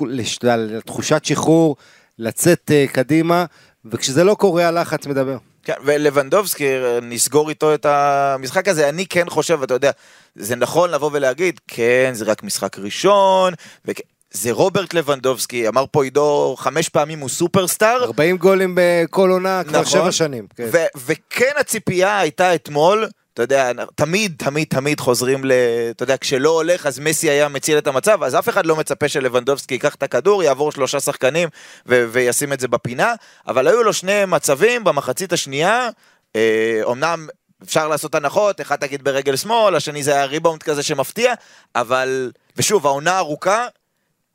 לתחושת 0.48 1.26
שחרור, 1.26 1.76
לצאת 2.20 2.72
אה, 2.74 2.86
קדימה, 2.92 3.46
וכשזה 3.86 4.24
לא 4.24 4.36
קורה, 4.36 4.68
הלחץ 4.68 5.08
מדבר. 5.08 5.38
כן, 5.68 5.74
ולבנדובסקי, 5.84 6.70
נסגור 7.02 7.50
איתו 7.50 7.74
את 7.74 7.86
המשחק 7.86 8.68
הזה, 8.68 8.90
אני 8.90 9.06
כן 9.06 9.30
חושב, 9.30 9.64
אתה 9.64 9.74
יודע, 9.74 9.92
זה 10.36 10.56
נכון 10.56 10.92
לבוא 10.92 11.10
ולהגיד, 11.14 11.60
כן, 11.68 12.10
זה 12.14 12.26
רק 12.26 12.44
משחק 12.44 12.80
ראשון, 12.80 13.54
וכ... 13.86 14.00
זה 14.32 14.52
רוברט 14.52 14.94
לבנדובסקי, 14.94 15.68
אמר 15.68 15.86
פה 15.92 16.04
עידו 16.04 16.56
חמש 16.58 16.90
פעמים 16.90 17.20
הוא 17.20 17.30
סופרסטאר. 17.30 18.04
40 18.04 18.38
גולים 18.38 18.76
בכל 18.78 19.30
עונה 19.30 19.62
כבר 19.64 19.82
נכון. 19.82 19.92
שבע 19.92 20.12
שנים. 20.12 20.48
כן. 20.56 20.70
וכן 21.06 21.52
הציפייה 21.60 22.20
הייתה 22.20 22.56
אתמול, 22.56 23.08
אתה 23.38 23.44
יודע, 23.44 23.72
תמיד, 23.96 24.36
תמיד, 24.38 24.68
תמיד 24.70 25.00
חוזרים 25.00 25.46
ל... 25.46 25.52
אתה 25.92 26.04
יודע, 26.04 26.16
כשלא 26.18 26.50
הולך, 26.50 26.86
אז 26.86 27.00
מסי 27.00 27.30
היה 27.30 27.48
מציל 27.48 27.78
את 27.78 27.88
המצב, 27.88 28.24
אז 28.24 28.36
אף 28.36 28.50
אחד 28.50 28.66
לא 28.66 28.76
מצפה 28.76 29.08
שלבנדובסקי 29.08 29.74
ייקח 29.74 29.96
את 29.96 30.04
הכדור, 30.04 30.44
יעבור 30.44 30.72
שלושה 30.72 31.00
שחקנים 31.00 31.50
ו- 31.88 32.06
וישים 32.12 32.54
את 32.54 32.60
זה 32.60 32.68
בפינה, 32.68 33.14
אבל 33.48 33.68
היו 33.68 33.84
לו 33.84 33.94
שני 33.94 34.26
מצבים 34.26 34.84
במחצית 34.84 35.34
השנייה, 35.34 35.90
אה, 36.36 36.80
אומנם 36.84 37.28
אפשר 37.64 37.88
לעשות 37.88 38.16
הנחות, 38.16 38.62
אחד 38.62 38.76
תגיד 38.76 39.04
ברגל 39.04 39.36
שמאל, 39.36 39.76
השני 39.76 40.04
זה 40.04 40.14
היה 40.14 40.26
ריבאונד 40.26 40.64
כזה 40.64 40.84
שמפתיע, 40.84 41.34
אבל, 41.76 42.32
ושוב, 42.56 42.86
העונה 42.88 43.18
ארוכה, 43.18 43.68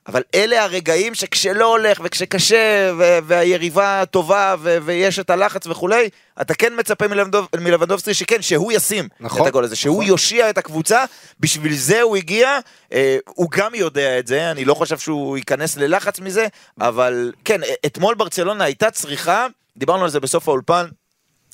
אבל 0.07 0.23
אלה 0.35 0.65
הרגעים 0.65 1.15
שכשלא 1.15 1.65
הולך 1.65 2.01
וכשקשה 2.05 2.93
ו- 2.99 3.19
והיריבה 3.25 4.03
טובה 4.11 4.55
ו- 4.59 4.79
ויש 4.85 5.19
את 5.19 5.31
הלחץ 5.31 5.67
וכולי, 5.67 6.09
אתה 6.41 6.55
כן 6.55 6.73
מצפה 6.79 7.09
מלבנדוב, 7.09 7.49
מלבנדובסקי 7.61 8.15
שכן, 8.15 8.43
שהוא 8.43 8.73
ישים 8.73 9.09
נכון, 9.21 9.43
את 9.43 9.47
הגול 9.47 9.65
הזה, 9.65 9.77
שהוא 9.77 9.95
נכון. 9.95 10.07
יושיע 10.07 10.51
את 10.51 10.59
הקבוצה, 10.59 11.05
בשביל 11.41 11.75
זה 11.75 12.03
הוא 12.03 12.17
הגיע, 12.17 12.59
אה, 12.93 13.17
הוא 13.27 13.51
גם 13.51 13.75
יודע 13.75 14.19
את 14.19 14.27
זה, 14.27 14.51
אני 14.51 14.65
לא 14.65 14.75
חושב 14.75 14.99
שהוא 14.99 15.37
ייכנס 15.37 15.77
ללחץ 15.77 16.21
מזה, 16.21 16.47
אבל 16.81 17.33
כן, 17.45 17.61
אתמול 17.87 18.15
ברצלונה 18.15 18.65
הייתה 18.65 18.91
צריכה, 18.91 19.47
דיברנו 19.77 20.05
על 20.05 20.11
זה 20.11 20.21
בסוף 20.21 20.49
האולפן 20.49 20.87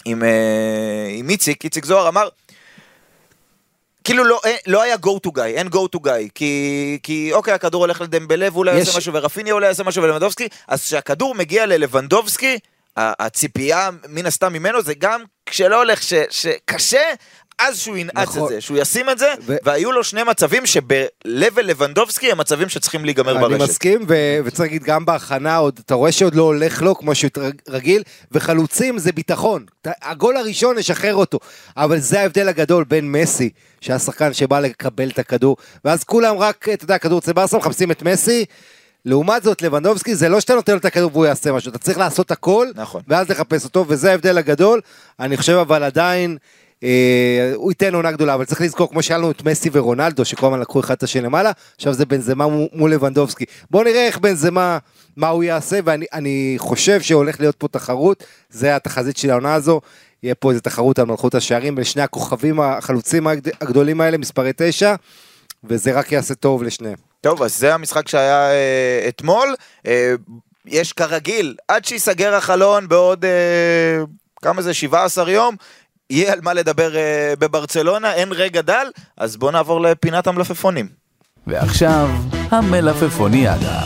עם, 0.05 0.25
אה, 0.25 1.09
עם 1.11 1.31
איציק, 1.31 1.65
איציק 1.65 1.85
זוהר 1.85 2.09
אמר, 2.09 2.29
כאילו 4.09 4.25
לא, 4.25 4.41
אה, 4.45 4.57
לא 4.67 4.83
היה 4.83 4.95
go 4.95 5.29
to 5.29 5.31
guy, 5.37 5.41
אין 5.41 5.67
go 5.67 5.97
to 5.97 6.07
guy, 6.07 6.29
כי, 6.35 6.99
כי 7.03 7.31
אוקיי, 7.33 7.55
הכדור 7.55 7.83
הולך 7.83 8.01
לדמבלה 8.01 8.49
ואולי 8.53 8.73
יש... 8.73 8.87
יעשה 8.87 8.99
משהו, 8.99 9.15
ורפיניה 9.15 9.55
אולי 9.55 9.67
יעשה 9.67 9.83
משהו 9.83 10.03
ולבנדובסקי, 10.03 10.49
אז 10.69 10.83
כשהכדור 10.83 11.35
מגיע 11.35 11.67
ללבנדובסקי, 11.67 12.59
הציפייה 12.97 13.91
מן 14.09 14.27
הסתם 14.27 14.53
ממנו 14.53 14.83
זה 14.83 14.95
גם 14.95 15.23
כשלא 15.47 15.77
הולך, 15.77 16.03
ש, 16.03 16.15
שקשה, 16.31 17.03
אז 17.59 17.79
שהוא 17.79 17.97
ינעץ 17.97 18.29
נכון. 18.29 18.43
את 18.43 18.49
זה, 18.49 18.61
שהוא 18.61 18.79
ישים 18.79 19.11
את 19.11 19.19
זה, 19.19 19.33
ו... 19.47 19.57
והיו 19.65 19.93
לו 19.93 20.05
שני 20.05 20.23
מצבים 20.23 20.67
שב-level 20.67 21.63
לבנדובסקי 21.63 22.33
הם 22.33 22.39
מצבים 22.39 22.69
שצריכים 22.69 23.05
להיגמר 23.05 23.35
ברשת. 23.35 23.55
אני 23.55 23.65
מסכים, 23.65 24.05
ו... 24.09 24.39
וצריך 24.45 24.61
להגיד, 24.61 24.83
גם 24.83 25.05
בהכנה, 25.05 25.57
עוד, 25.57 25.81
אתה 25.87 25.95
רואה 25.95 26.13
שעוד 26.13 26.35
לא 26.35 26.43
הולך 26.43 26.83
לו 26.83 26.95
כמו 26.95 27.15
שהוא 27.15 27.31
רגיל, 27.69 28.03
וחלוצים 28.33 28.99
זה 28.99 29.13
ביטחון. 29.13 29.65
הגול 30.03 30.37
הראשון, 30.37 30.79
נשחרר 30.79 31.15
אותו. 31.15 31.39
אבל 31.77 31.99
זה 31.99 32.21
ההבדל 32.21 32.49
הגדול 32.49 32.85
בין 32.85 33.13
מסי, 33.13 33.51
שהיה 33.81 33.99
שחקן 33.99 34.33
שבא 34.33 34.61
לקבל 34.61 35.09
את 35.09 35.19
הכדור, 35.19 35.57
ואז 35.85 36.05
כולם 36.05 36.39
רק, 36.39 36.69
אתה 36.73 36.85
יודע, 36.85 36.99
כדור 36.99 37.19
אצל 37.19 37.33
ברסה, 37.33 37.59
מחפשים 37.59 37.91
את 37.91 38.03
מסי. 38.03 38.45
לעומת 39.05 39.43
זאת, 39.43 39.63
לבנדובסקי 39.63 40.15
זה 40.15 40.29
לא 40.29 40.41
שאתה 40.41 40.55
נותן 40.55 40.73
לו 40.73 40.79
את 40.79 40.85
הכדור 40.85 41.11
והוא 41.13 41.27
יעשה 41.27 41.53
משהו, 41.53 41.71
אתה 41.71 41.79
צריך 41.79 41.99
לעשות 41.99 42.31
הכל, 42.31 42.69
נכון. 42.75 43.03
ואז 43.09 43.29
לחפש 43.31 43.65
אותו, 43.65 43.85
וזה 43.89 44.11
ההבדל 44.11 44.39
הגדול. 44.39 44.81
אני 45.21 45.37
חושב 45.37 45.53
אבל 45.53 45.83
עדיין, 45.83 46.39
הוא 47.55 47.71
ייתן 47.71 47.95
עונה 47.95 48.13
גדולה, 48.13 48.35
אבל 48.35 48.45
צריך 48.45 48.61
לזכור, 48.61 48.91
כמו 48.91 49.03
שהיה 49.03 49.19
לנו 49.19 49.31
את 49.31 49.45
מסי 49.45 49.71
ורונלדו, 49.73 50.25
שכל 50.25 50.47
הזמן 50.47 50.61
לקחו 50.61 50.81
אחד 50.81 50.95
את 50.95 51.03
השני 51.03 51.23
למעלה, 51.23 51.53
עכשיו 51.77 51.93
זה 51.93 52.07
בנזמה 52.07 52.47
מול 52.73 52.93
לבנדובסקי. 52.93 53.45
בואו 53.71 53.85
נראה 53.85 54.07
איך 54.07 54.19
בנזמה, 54.19 54.79
מה 55.17 55.29
הוא 55.29 55.45
יעשה, 55.45 55.79
ואני 55.85 56.55
חושב 56.59 57.01
שהולך 57.01 57.41
להיות 57.41 57.57
פה 57.57 57.69
תחרות, 57.69 58.25
זה 58.51 58.77
התחזית 58.77 59.17
של 59.17 59.31
העונה 59.31 59.55
הזו. 59.55 59.81
יהיה 60.23 60.35
פה 60.35 60.51
איזה 60.51 60.61
תחרות 60.61 60.99
על 60.99 61.07
מלכות 61.07 61.35
השערים 61.35 61.75
בין 61.75 61.85
שני 61.85 62.03
הכוכבים 62.03 62.61
החלוצים 62.61 63.27
הגדולים 63.61 64.01
האלה, 64.01 64.19
מספרי 64.19 64.51
תשע, 64.57 64.95
וזה 65.65 65.93
רק 65.93 66.13
יעשה 66.13 66.35
טוב 66.35 66.63
לשניהם. 66.63 66.97
טוב, 67.21 67.43
אז 67.43 67.59
זה 67.59 67.75
המשחק 67.75 68.09
שהיה 68.09 68.51
אה, 68.51 69.05
אתמול. 69.09 69.55
אה, 69.87 70.15
יש 70.67 70.93
כרגיל, 70.93 71.57
עד 71.69 71.85
שייסגר 71.85 72.35
החלון 72.35 72.89
בעוד... 72.89 73.25
אה, 73.25 74.05
כמה 74.43 74.63
זה? 74.63 74.75
17 74.75 75.31
יום, 75.31 75.57
יהיה 76.11 76.33
על 76.33 76.41
מה 76.43 76.55
לדבר 76.55 76.93
uh, 76.93 77.37
בברצלונה, 77.39 78.15
אין 78.15 78.33
רגע 78.33 78.61
דל, 78.61 78.87
אז 79.17 79.37
בואו 79.37 79.51
נעבור 79.51 79.81
לפינת 79.81 80.27
המלפפונים. 80.27 80.89
ועכשיו, 81.47 82.09
המלפפוניאדה. 82.51 83.81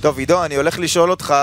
טוב, 0.00 0.18
עידו, 0.18 0.44
אני 0.44 0.56
הולך 0.56 0.78
לשאול 0.78 1.10
אותך 1.10 1.34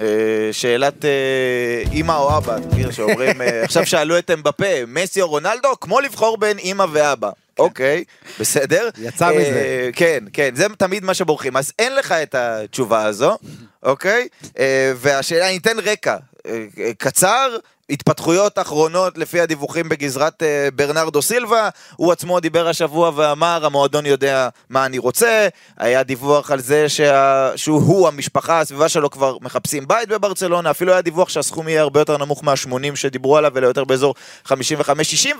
אה, 0.00 0.06
שאלת 0.52 1.04
אה, 1.04 1.82
אימא 1.92 2.12
או 2.12 2.36
אבא, 2.36 2.56
אתה 2.56 2.66
מכיר 2.66 2.90
שאומרים, 2.90 3.42
אה, 3.42 3.62
עכשיו 3.64 3.86
שאלו 3.86 4.18
את 4.18 4.30
אמבפה, 4.30 4.84
מסי 4.86 5.22
או 5.22 5.28
רונלדו, 5.28 5.68
כמו 5.80 6.00
לבחור 6.00 6.38
בין 6.38 6.58
אימא 6.58 6.86
ואבא. 6.92 7.30
כן. 7.56 7.62
אוקיי, 7.62 8.04
בסדר. 8.40 8.88
יצא 8.98 9.24
אה, 9.24 9.30
מזה. 9.30 9.90
כן, 9.92 10.24
כן, 10.32 10.50
זה 10.54 10.66
תמיד 10.78 11.04
מה 11.04 11.14
שבורחים. 11.14 11.56
אז 11.56 11.72
אין 11.78 11.94
לך 11.94 12.12
את 12.12 12.34
התשובה 12.34 13.04
הזו, 13.04 13.36
אוקיי? 13.82 14.28
אה, 14.58 14.92
והשאלה, 14.96 15.48
אני 15.48 15.56
אתן 15.56 15.78
רקע. 15.78 16.16
אה, 16.46 16.64
קצר, 16.98 17.56
התפתחויות 17.90 18.58
אחרונות 18.58 19.18
לפי 19.18 19.40
הדיווחים 19.40 19.88
בגזרת 19.88 20.42
אה, 20.42 20.68
ברנרדו 20.74 21.22
סילבה, 21.22 21.68
הוא 21.96 22.12
עצמו 22.12 22.40
דיבר 22.40 22.68
השבוע 22.68 23.10
ואמר 23.14 23.66
המועדון 23.66 24.06
יודע 24.06 24.48
מה 24.68 24.86
אני 24.86 24.98
רוצה, 24.98 25.48
היה 25.78 26.02
דיווח 26.02 26.50
על 26.50 26.60
זה 26.60 26.88
שה... 26.88 27.50
שהוא, 27.56 28.08
המשפחה, 28.08 28.60
הסביבה 28.60 28.88
שלו 28.88 29.10
כבר 29.10 29.36
מחפשים 29.40 29.88
בית 29.88 30.08
בברצלונה, 30.08 30.70
אפילו 30.70 30.92
היה 30.92 31.02
דיווח 31.02 31.28
שהסכום 31.28 31.68
יהיה 31.68 31.82
הרבה 31.82 32.00
יותר 32.00 32.16
נמוך 32.16 32.44
מה-80 32.44 32.96
שדיברו 32.96 33.36
עליו, 33.36 33.58
אלא 33.58 33.66
יותר 33.66 33.84
באזור 33.84 34.14
55-60, 34.46 34.52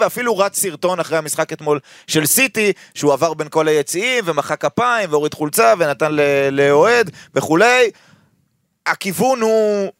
ואפילו 0.00 0.38
רץ 0.38 0.58
סרטון 0.58 1.00
אחרי 1.00 1.18
המשחק 1.18 1.52
אתמול 1.52 1.78
של 2.06 2.26
סיטי, 2.26 2.72
שהוא 2.94 3.12
עבר 3.12 3.34
בין 3.34 3.48
כל 3.48 3.68
היציעים 3.68 4.24
ומחא 4.26 4.56
כפיים 4.56 5.10
והוריד 5.12 5.34
חולצה 5.34 5.74
ונתן 5.78 6.12
לאוהד 6.52 7.10
וכולי. 7.34 7.90
הכיוון 8.86 9.40
הוא 9.40 9.90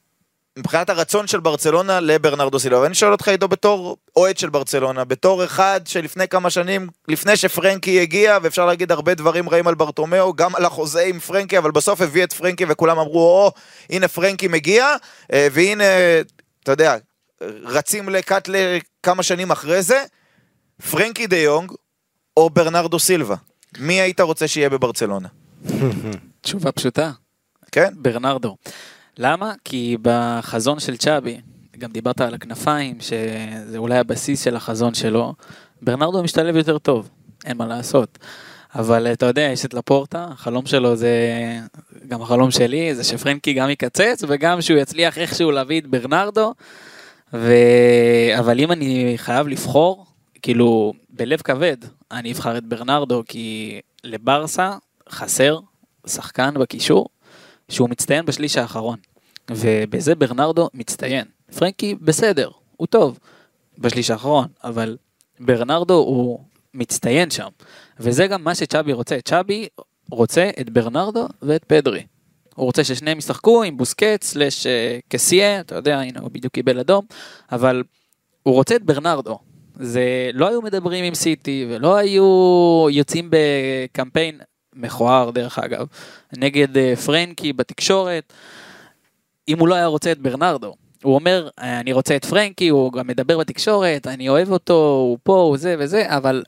מבחינת 0.61 0.91
הרצון 0.91 1.27
של 1.27 1.41
ברצלונה 1.41 2.01
לברנרדו 2.01 2.59
סילבה. 2.59 2.81
ואני 2.81 2.95
שואל 2.95 3.13
אותך 3.13 3.29
עידו 3.29 3.49
בתור 3.49 3.97
אוהד 4.17 4.39
של 4.39 4.51
ברצלונה, 4.51 5.05
בתור 5.05 5.45
אחד 5.45 5.81
שלפני 5.85 6.29
כמה 6.29 6.51
שנים, 6.51 6.89
לפני 7.09 7.37
שפרנקי 7.37 8.01
הגיע, 8.01 8.39
ואפשר 8.43 8.67
להגיד 8.67 8.93
הרבה 8.93 9.15
דברים 9.15 9.49
רעים 9.49 9.67
על 9.67 9.75
ברטומיאו, 9.75 10.35
גם 10.35 10.55
על 10.55 10.65
החוזה 10.65 11.01
עם 11.01 11.19
פרנקי, 11.19 11.59
אבל 11.59 11.71
בסוף 11.71 12.01
הביא 12.01 12.25
את 12.25 12.33
פרנקי 12.33 12.65
וכולם 12.69 12.99
אמרו, 12.99 13.21
או, 13.21 13.53
הנה 13.91 14.09
פרנקי 14.09 14.49
מגיע, 14.49 14.87
אה, 15.33 15.49
והנה, 15.53 15.85
אתה 16.63 16.73
יודע, 16.73 16.97
רצים 17.65 18.09
לקאט 18.09 18.49
לכמה 18.49 19.23
שנים 19.23 19.51
אחרי 19.51 19.83
זה, 19.83 20.05
פרנקי 20.91 21.27
דה 21.27 21.37
יונג 21.37 21.73
או 22.37 22.51
ברנרדו 22.51 22.99
סילבה. 22.99 23.37
מי 23.79 24.01
היית 24.01 24.21
רוצה 24.21 24.49
שיהיה 24.49 24.71
בברצלונה? 24.71 25.29
תשובה 26.41 26.73
פשוטה. 26.73 27.11
כן? 27.73 27.93
ברנרדו. 27.97 28.57
למה? 29.23 29.53
כי 29.65 29.97
בחזון 30.03 30.81
של 30.81 30.97
צ'אבי, 30.97 31.41
גם 31.79 31.93
דיברת 31.93 32.21
על 32.21 32.35
הכנפיים, 32.35 33.01
שזה 33.01 33.79
אולי 33.79 33.99
הבסיס 33.99 34.45
של 34.45 34.57
החזון 34.57 34.95
שלו, 34.95 35.35
ברנרדו 35.83 36.23
משתלב 36.23 36.57
יותר 36.57 36.79
טוב, 36.79 37.11
אין 37.45 37.57
מה 37.57 37.67
לעשות. 37.67 38.19
אבל 38.75 39.13
אתה 39.13 39.27
יודע, 39.27 39.43
יש 39.43 39.65
את 39.65 39.75
לפורטה, 39.75 40.27
החלום 40.31 40.67
שלו 40.67 40.97
זה, 40.97 41.11
גם 42.09 42.23
החלום 42.23 42.51
שלי, 42.51 42.95
זה 42.95 43.05
שפרנקי 43.05 43.53
גם 43.53 43.71
יקצץ, 43.71 44.25
וגם 44.29 44.61
שהוא 44.61 44.79
יצליח 44.79 45.19
איכשהו 45.19 45.51
להביא 45.51 45.81
את 45.81 45.87
ברנרדו. 45.87 46.55
ו... 47.33 47.53
אבל 48.39 48.61
אם 48.61 48.73
אני 48.73 49.13
חייב 49.17 49.49
לבחור, 49.49 50.07
כאילו, 50.43 50.93
בלב 51.11 51.41
כבד, 51.41 51.77
אני 52.11 52.33
אבחר 52.33 52.59
את 52.59 52.65
ברנרדו, 52.65 53.23
כי 53.29 53.81
לברסה 54.05 54.77
חסר 55.11 55.59
שחקן 56.07 56.55
בקישור 56.55 57.07
שהוא 57.69 57.91
מצטיין 57.91 58.27
בשליש 58.27 58.57
האחרון. 58.57 59.10
ובזה 59.51 60.15
ברנרדו 60.15 60.69
מצטיין. 60.75 61.25
פרנקי 61.59 61.95
בסדר, 61.95 62.51
הוא 62.77 62.87
טוב 62.87 63.19
בשליש 63.79 64.11
האחרון, 64.11 64.47
אבל 64.65 64.97
ברנרדו 65.41 65.95
הוא 65.95 66.45
מצטיין 66.75 67.31
שם. 67.31 67.49
וזה 68.01 68.27
גם 68.27 68.45
מה 68.45 68.55
שצ'אבי 68.55 68.93
רוצה. 68.93 69.19
צ'אבי 69.25 69.69
רוצה 70.11 70.51
את 70.61 70.71
ברנרדו 70.71 71.29
ואת 71.43 71.65
פדרי. 71.65 72.03
הוא 72.55 72.67
רוצה 72.67 72.85
ששניהם 72.85 73.19
ישחקו 73.19 73.63
עם 73.63 73.77
בוסקט 73.77 74.23
סלש 74.23 74.67
אה, 74.67 74.99
קסיה, 75.09 75.61
אתה 75.61 75.75
יודע, 75.75 76.01
הנה 76.01 76.21
הוא 76.21 76.31
בדיוק 76.31 76.55
קיבל 76.55 76.79
אדום, 76.79 77.05
אבל 77.53 77.83
הוא 78.43 78.55
רוצה 78.55 78.77
את 78.77 78.83
ברנרדו. 78.83 79.39
זה 79.81 80.31
לא 80.33 80.49
היו 80.49 80.63
מדברים 80.63 81.05
עם 81.05 81.15
סיטי 81.15 81.67
ולא 81.71 81.97
היו 81.97 82.87
יוצאים 82.91 83.31
בקמפיין 83.31 84.41
מכוער 84.75 85.31
דרך 85.31 85.59
אגב, 85.59 85.87
נגד 86.37 86.77
אה, 86.77 86.97
פרנקי 86.97 87.53
בתקשורת. 87.53 88.33
אם 89.51 89.59
הוא 89.59 89.69
לא 89.69 89.75
היה 89.75 89.87
רוצה 89.87 90.13
את 90.13 90.19
ברנרדו. 90.19 90.75
הוא 91.03 91.15
אומר, 91.15 91.49
אני 91.59 91.93
רוצה 91.93 92.17
את 92.17 92.25
פרנקי, 92.25 92.69
הוא 92.69 92.93
גם 92.93 93.07
מדבר 93.07 93.39
בתקשורת, 93.39 94.07
אני 94.07 94.29
אוהב 94.29 94.53
אותו, 94.53 94.75
הוא 94.75 95.19
פה, 95.23 95.37
הוא 95.37 95.57
זה 95.57 95.77
וזה, 95.79 96.05
אבל 96.09 96.43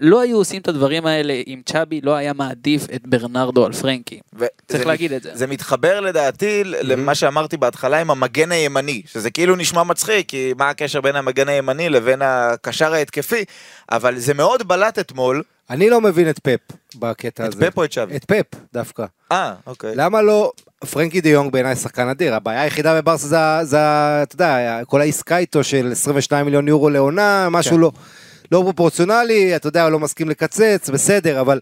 לא 0.00 0.20
היו 0.20 0.36
עושים 0.36 0.60
את 0.60 0.68
הדברים 0.68 1.06
האלה 1.06 1.32
אם 1.46 1.60
צ'אבי 1.66 2.00
לא 2.00 2.14
היה 2.14 2.32
מעדיף 2.32 2.86
את 2.94 3.06
ברנרדו 3.06 3.66
על 3.66 3.72
פרנקי. 3.72 4.20
צריך 4.68 4.86
להגיד 4.86 5.12
את 5.12 5.22
זה. 5.22 5.30
זה 5.34 5.46
מתחבר 5.46 6.00
לדעתי 6.00 6.62
mm-hmm. 6.62 6.76
למה 6.82 7.14
שאמרתי 7.14 7.56
בהתחלה 7.56 8.00
עם 8.00 8.10
המגן 8.10 8.52
הימני, 8.52 9.02
שזה 9.06 9.30
כאילו 9.30 9.56
נשמע 9.56 9.82
מצחיק, 9.82 10.28
כי 10.28 10.52
מה 10.58 10.68
הקשר 10.68 11.00
בין 11.00 11.16
המגן 11.16 11.48
הימני 11.48 11.88
לבין 11.88 12.22
הקשר 12.22 12.92
ההתקפי, 12.92 13.44
אבל 13.90 14.18
זה 14.18 14.34
מאוד 14.34 14.68
בלט 14.68 14.98
אתמול. 14.98 15.42
אני 15.70 15.90
לא 15.90 16.00
מבין 16.00 16.30
את 16.30 16.38
פפ 16.38 16.76
בקטע 16.94 17.46
את 17.46 17.54
הזה. 17.54 17.70
פפ 17.70 17.78
או 17.78 17.84
את 17.84 17.92
שווי? 17.92 18.16
את 18.16 18.24
פפ 18.24 18.58
דווקא. 18.72 19.04
אה, 19.32 19.54
אוקיי. 19.66 19.92
למה 19.94 20.22
לא, 20.22 20.52
פרנקי 20.84 21.20
דה 21.20 21.28
יונג 21.28 21.52
בעיניי 21.52 21.76
שחקן 21.76 22.08
אדיר, 22.08 22.34
הבעיה 22.34 22.62
היחידה 22.62 23.00
בברסה 23.00 23.26
זה, 23.26 23.36
זה, 23.70 23.78
אתה 24.22 24.34
יודע, 24.34 24.80
כל 24.86 25.00
העסקה 25.00 25.38
איתו 25.38 25.64
של 25.64 25.88
22 25.92 26.44
מיליון 26.44 26.68
יורו 26.68 26.90
לעונה, 26.90 27.48
משהו 27.50 27.74
כן. 27.76 27.80
לא, 27.80 27.92
לא 28.52 28.58
פרופורציונלי, 28.64 29.56
אתה 29.56 29.68
יודע, 29.68 29.82
הוא 29.82 29.90
לא 29.90 29.98
מסכים 29.98 30.28
לקצץ, 30.28 30.90
בסדר, 30.92 31.40
אבל, 31.40 31.60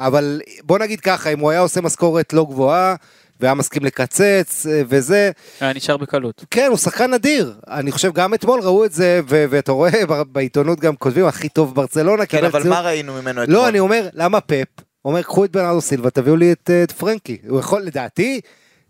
אבל 0.00 0.40
בוא 0.62 0.78
נגיד 0.78 1.00
ככה, 1.00 1.30
אם 1.32 1.38
הוא 1.38 1.50
היה 1.50 1.60
עושה 1.60 1.80
משכורת 1.80 2.32
לא 2.32 2.44
גבוהה, 2.50 2.94
והיה 3.40 3.54
מסכים 3.54 3.84
לקצץ, 3.84 4.66
אה, 4.70 4.82
וזה, 4.88 5.30
היה 5.60 5.72
נשאר 5.72 5.96
בקלות. 5.96 6.44
כן, 6.50 6.66
הוא 6.68 6.76
שחקן 6.78 7.14
אדיר. 7.14 7.54
אני 7.70 7.92
חושב, 7.92 8.12
גם 8.12 8.34
אתמול 8.34 8.60
ראו 8.60 8.84
את 8.84 8.92
זה, 8.92 9.20
ו- 9.28 9.44
ואתה 9.50 9.72
רואה 9.72 9.90
בעיתונות 10.32 10.80
גם 10.80 10.96
כותבים, 10.96 11.26
הכי 11.26 11.48
טוב 11.48 11.74
ברצלונה. 11.74 12.26
כן, 12.26 12.44
אבל 12.44 12.60
ציון- 12.62 12.72
מה 12.74 12.80
ראינו 12.80 13.12
ממנו 13.22 13.42
אתמול? 13.42 13.56
לא, 13.56 13.68
אני 13.68 13.78
אומר, 13.78 14.08
למה 14.12 14.40
פפ? 14.40 14.66
אומר, 15.04 15.22
קחו 15.22 15.44
את 15.44 15.52
ברנרדו 15.52 15.80
סילבה, 15.80 16.10
תביאו 16.10 16.36
לי 16.36 16.52
את, 16.52 16.70
אה, 16.70 16.82
את 16.82 16.92
פרנקי. 16.92 17.38
הוא 17.48 17.60
יכול, 17.60 17.82
לדעתי, 17.82 18.40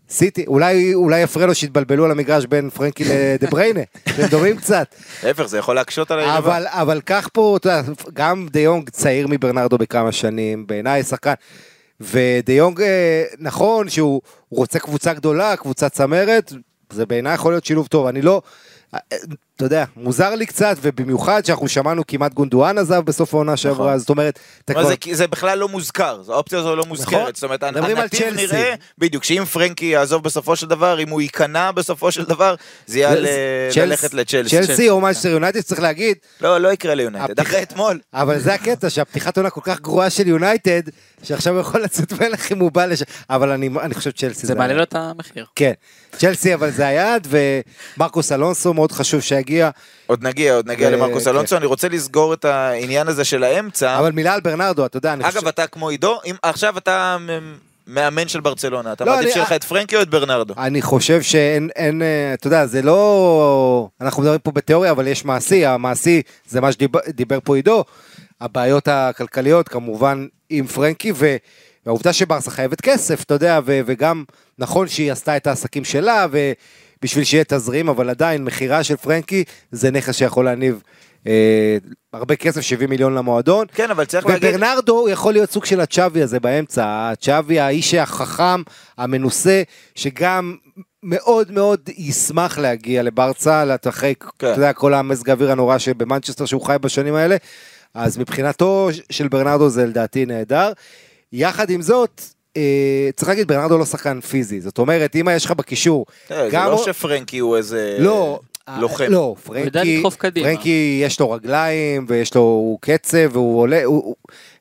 סיטי, 0.09 0.45
אולי, 0.47 0.93
אולי 0.93 1.21
יפריע 1.21 1.47
לו 1.47 1.55
שיתבלבלו 1.55 2.05
על 2.05 2.11
המגרש 2.11 2.45
בין 2.45 2.69
פרנקי 2.69 3.03
לדה 3.03 3.47
בריינה, 3.47 3.81
הם 4.17 4.27
דומים 4.29 4.57
קצת. 4.57 4.95
להפך, 5.23 5.45
זה 5.45 5.57
יכול 5.57 5.75
להקשות 5.75 6.11
על 6.11 6.19
היריבה. 6.19 6.37
אבל, 6.37 6.65
אבל 6.67 7.01
קח 7.01 7.29
פה, 7.33 7.57
אתה 7.57 7.69
יודע, 7.69 7.91
גם 8.13 8.47
דה 8.51 8.59
יונג 8.59 8.89
צעיר 8.89 9.27
מברנרדו 9.27 9.77
בכמה 9.77 10.11
שנים, 10.11 10.67
בעיניי 10.67 11.03
שחקן. 11.03 11.33
ודה 11.99 12.53
יונג, 12.53 12.81
אה, 12.81 13.23
נכון 13.39 13.89
שהוא 13.89 14.21
הוא 14.49 14.57
רוצה 14.57 14.79
קבוצה 14.79 15.13
גדולה, 15.13 15.55
קבוצה 15.55 15.89
צמרת, 15.89 16.53
זה 16.93 17.05
בעיניי 17.05 17.33
יכול 17.33 17.53
להיות 17.53 17.65
שילוב 17.65 17.87
טוב. 17.87 18.07
אני 18.07 18.21
לא, 18.21 18.41
אה, 18.93 18.99
אתה 19.55 19.65
יודע, 19.65 19.85
מוזר 19.95 20.35
לי 20.35 20.45
קצת, 20.45 20.77
ובמיוחד 20.81 21.45
שאנחנו 21.45 21.67
שמענו 21.67 22.07
כמעט 22.07 22.33
גונדואן 22.33 22.77
עזב 22.77 22.99
בסוף 22.99 23.33
העונה 23.33 23.57
שעברה, 23.57 23.97
זאת 23.97 24.09
אומרת, 24.09 24.39
אתה 24.65 24.73
כבר... 24.73 24.87
זה, 24.87 24.95
זה 25.11 25.27
בכלל 25.27 25.57
לא 25.57 25.67
מוזכר, 25.69 26.21
האופציה 26.27 26.59
הזו 26.59 26.75
לא 26.75 26.85
מוזכרת, 26.85 27.35
זאת 27.35 27.43
אומרת, 27.43 27.63
הנתיב. 27.63 27.97
נראה, 28.35 28.73
בדיוק, 28.97 29.23
שאם 29.23 29.45
פרנקי 29.45 29.85
יעזוב 29.85 30.23
בסופו 30.23 30.55
של 30.55 30.67
דבר, 30.67 30.99
אם 30.99 31.09
הוא 31.09 31.21
ייכנע 31.21 31.71
בסופו 31.71 32.11
של 32.11 32.23
דבר, 32.25 32.55
זה 32.87 32.99
יהיה 32.99 33.15
ל- 33.15 33.25
צ'לס- 33.71 33.77
ללכת 33.77 34.13
לצ'לסי. 34.13 34.49
צ'לסי 34.67 34.89
או 34.89 35.01
מנצ'סטר 35.01 35.29
יונייטד, 35.29 35.61
צריך 35.61 35.81
להגיד, 35.81 36.17
לא, 36.41 36.57
לא 36.57 36.73
יקרה 36.73 36.95
ליונייטד, 36.95 37.31
הפתיח- 37.39 37.47
אחרי 37.47 37.63
אתמול. 37.63 37.99
אבל 38.13 38.39
זה 38.39 38.53
הקטע, 38.53 38.89
שהפתיחת 38.89 39.37
עונה 39.37 39.49
כל 39.49 39.61
כך 39.63 39.79
גרועה 39.81 40.09
של 40.09 40.27
יונייטד, 40.27 40.81
שעכשיו 41.23 41.53
הוא 41.53 41.61
יכול 41.61 41.81
לצאת 41.81 42.13
מלך 42.21 42.51
אם 42.51 42.59
הוא 42.59 42.71
בא 42.71 42.85
לשם, 42.85 43.05
אבל 43.29 43.49
אני, 43.51 43.69
אני 43.81 43.93
חושב 43.93 44.11
צ'לסי 44.11 44.47
זה 44.47 44.55
מעלה 44.55 44.65
היעד. 44.67 44.77
לו 44.77 44.83
את 44.83 44.95
המחיר. 44.95 45.45
כן, 45.55 45.71
צ'לסי 46.17 46.53
אבל 46.53 46.71
זה 46.71 46.87
היעד, 46.87 47.27
ומרקוס 47.97 48.31
אלונסו 48.31 48.73
מאוד 48.73 48.91
חשוב 48.91 49.21
שיגיע, 49.41 49.69
עוד 50.07 50.23
נגיע, 50.23 50.55
עוד 50.55 50.69
נגיע 50.69 50.87
ו- 50.87 50.91
למרקוס 50.91 51.23
כן. 51.23 51.29
אלונסו, 51.29 51.57
אני 51.57 51.65
רוצה 51.65 51.89
לסגור 51.89 52.33
את 52.33 52.45
העניין 52.45 53.07
הזה 53.07 53.23
של 53.23 53.43
האמצע. 53.43 53.99
אבל 53.99 54.11
מילה 54.11 54.33
על 54.33 54.41
ברנרדו, 54.41 54.85
אתה 54.85 54.97
יודע, 54.97 55.13
אני 55.13 55.23
אגב, 55.23 55.33
חושב... 55.33 55.47
אתה 55.47 55.67
כמו 55.67 55.89
עידו, 55.89 56.19
עכשיו 56.41 56.77
אתה 56.77 57.17
מאמן 57.87 58.27
של 58.27 58.39
ברצלונה, 58.39 58.93
אתה 58.93 59.05
לא, 59.05 59.15
מעדיף 59.15 59.31
שיהיה 59.33 59.45
לך 59.45 59.51
את 59.51 59.63
פרנקי 59.63 59.95
או 59.95 60.01
את 60.01 60.09
ברנרדו? 60.09 60.53
אני 60.57 60.81
חושב 60.81 61.21
שאין, 61.21 61.69
אין, 61.75 62.01
אה, 62.01 62.33
אתה 62.33 62.47
יודע, 62.47 62.65
זה 62.65 62.81
לא... 62.81 63.87
אנחנו 64.01 64.21
מדברים 64.21 64.39
פה 64.39 64.51
בתיאוריה, 64.51 64.91
אבל 64.91 65.07
יש 65.07 65.25
מעשי, 65.25 65.65
המעשי 65.65 66.21
זה 66.47 66.61
מה 66.61 66.69
שדיבר 66.71 67.39
פה 67.43 67.55
עידו, 67.55 67.83
הבעיות 68.41 68.87
הכלכליות 68.87 69.67
כמובן 69.67 70.27
עם 70.49 70.67
פרנקי, 70.67 71.11
ו- 71.15 71.35
והעובדה 71.85 72.13
שברסה 72.13 72.51
חייבת 72.51 72.81
כסף, 72.81 73.23
אתה 73.23 73.33
יודע, 73.33 73.59
ו- 73.65 73.79
וגם 73.85 74.23
נכון 74.59 74.87
שהיא 74.87 75.11
עשתה 75.11 75.37
את 75.37 75.47
העסקים 75.47 75.85
שלה, 75.85 76.25
ובשביל 77.01 77.23
שיהיה 77.23 77.43
תזרים, 77.43 77.89
אבל 77.89 78.09
עדיין 78.09 78.43
מכירה 78.43 78.83
של 78.83 78.95
פרנקי 78.95 79.43
זה 79.71 79.91
נכס 79.91 80.15
שיכול 80.15 80.45
להניב 80.45 80.81
אה, 81.27 81.77
הרבה 82.13 82.35
כסף, 82.35 82.61
70 82.61 82.89
מיליון 82.89 83.13
למועדון. 83.13 83.67
כן, 83.73 83.91
אבל 83.91 84.05
צריך 84.05 84.25
להגיד... 84.25 84.49
וברנרדו 84.49 85.09
יכול 85.09 85.33
להיות 85.33 85.51
סוג 85.51 85.65
של 85.65 85.81
הצ'אבי 85.81 86.21
הזה 86.21 86.39
באמצע, 86.39 86.83
הצ'אבי 87.11 87.59
האיש 87.59 87.93
החכם, 87.93 88.61
המנוסה, 88.97 89.63
שגם 89.95 90.55
מאוד 91.03 91.51
מאוד 91.51 91.89
ישמח 91.97 92.57
להגיע 92.57 93.03
לברצה, 93.03 93.63
אחרי, 93.89 94.13
כן. 94.15 94.27
אתה 94.51 94.57
יודע, 94.57 94.73
כל 94.73 94.93
המזג 94.93 95.29
האוויר 95.29 95.51
הנורא 95.51 95.77
שבמנצ'סטר 95.77 96.45
שהוא 96.45 96.61
חי 96.61 96.75
בשנים 96.81 97.15
האלה, 97.15 97.35
אז 97.93 98.17
מבחינתו 98.17 98.89
של 99.09 99.27
ברנרדו 99.27 99.69
זה 99.69 99.85
לדעתי 99.85 100.25
נהדר. 100.25 100.71
יחד 101.33 101.69
עם 101.69 101.81
זאת, 101.81 102.21
צריך 103.15 103.29
להגיד, 103.29 103.47
ברנרדו 103.47 103.77
לא 103.77 103.85
שחקן 103.85 104.21
פיזי, 104.21 104.61
זאת 104.61 104.77
אומרת, 104.77 105.15
אם 105.15 105.27
יש 105.31 105.45
לך 105.45 105.51
בקישור, 105.51 106.05
אה, 106.31 106.49
זה 106.49 106.57
לא 106.57 106.83
שפרנקי 106.85 107.39
הוא 107.39 107.57
איזה 107.57 107.97
לא, 107.99 108.39
לוחם. 108.79 109.05
לא, 109.09 109.35
פרנקי. 109.43 110.03
פרנקי 110.33 111.01
יש 111.03 111.19
לו 111.19 111.31
רגליים 111.31 112.05
ויש 112.07 112.35
לו 112.35 112.41
הוא 112.41 112.77
קצב 112.81 113.29
והוא 113.31 113.59
עולה, 113.59 113.83
הוא, 113.83 114.03
הוא, 114.05 114.15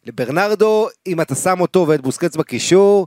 לברנרדו, 0.07 0.88
אם 1.07 1.20
אתה 1.20 1.35
שם 1.35 1.61
אותו 1.61 1.88
ואת 1.88 2.00
בוסקץ 2.00 2.37
בקישור, 2.37 3.07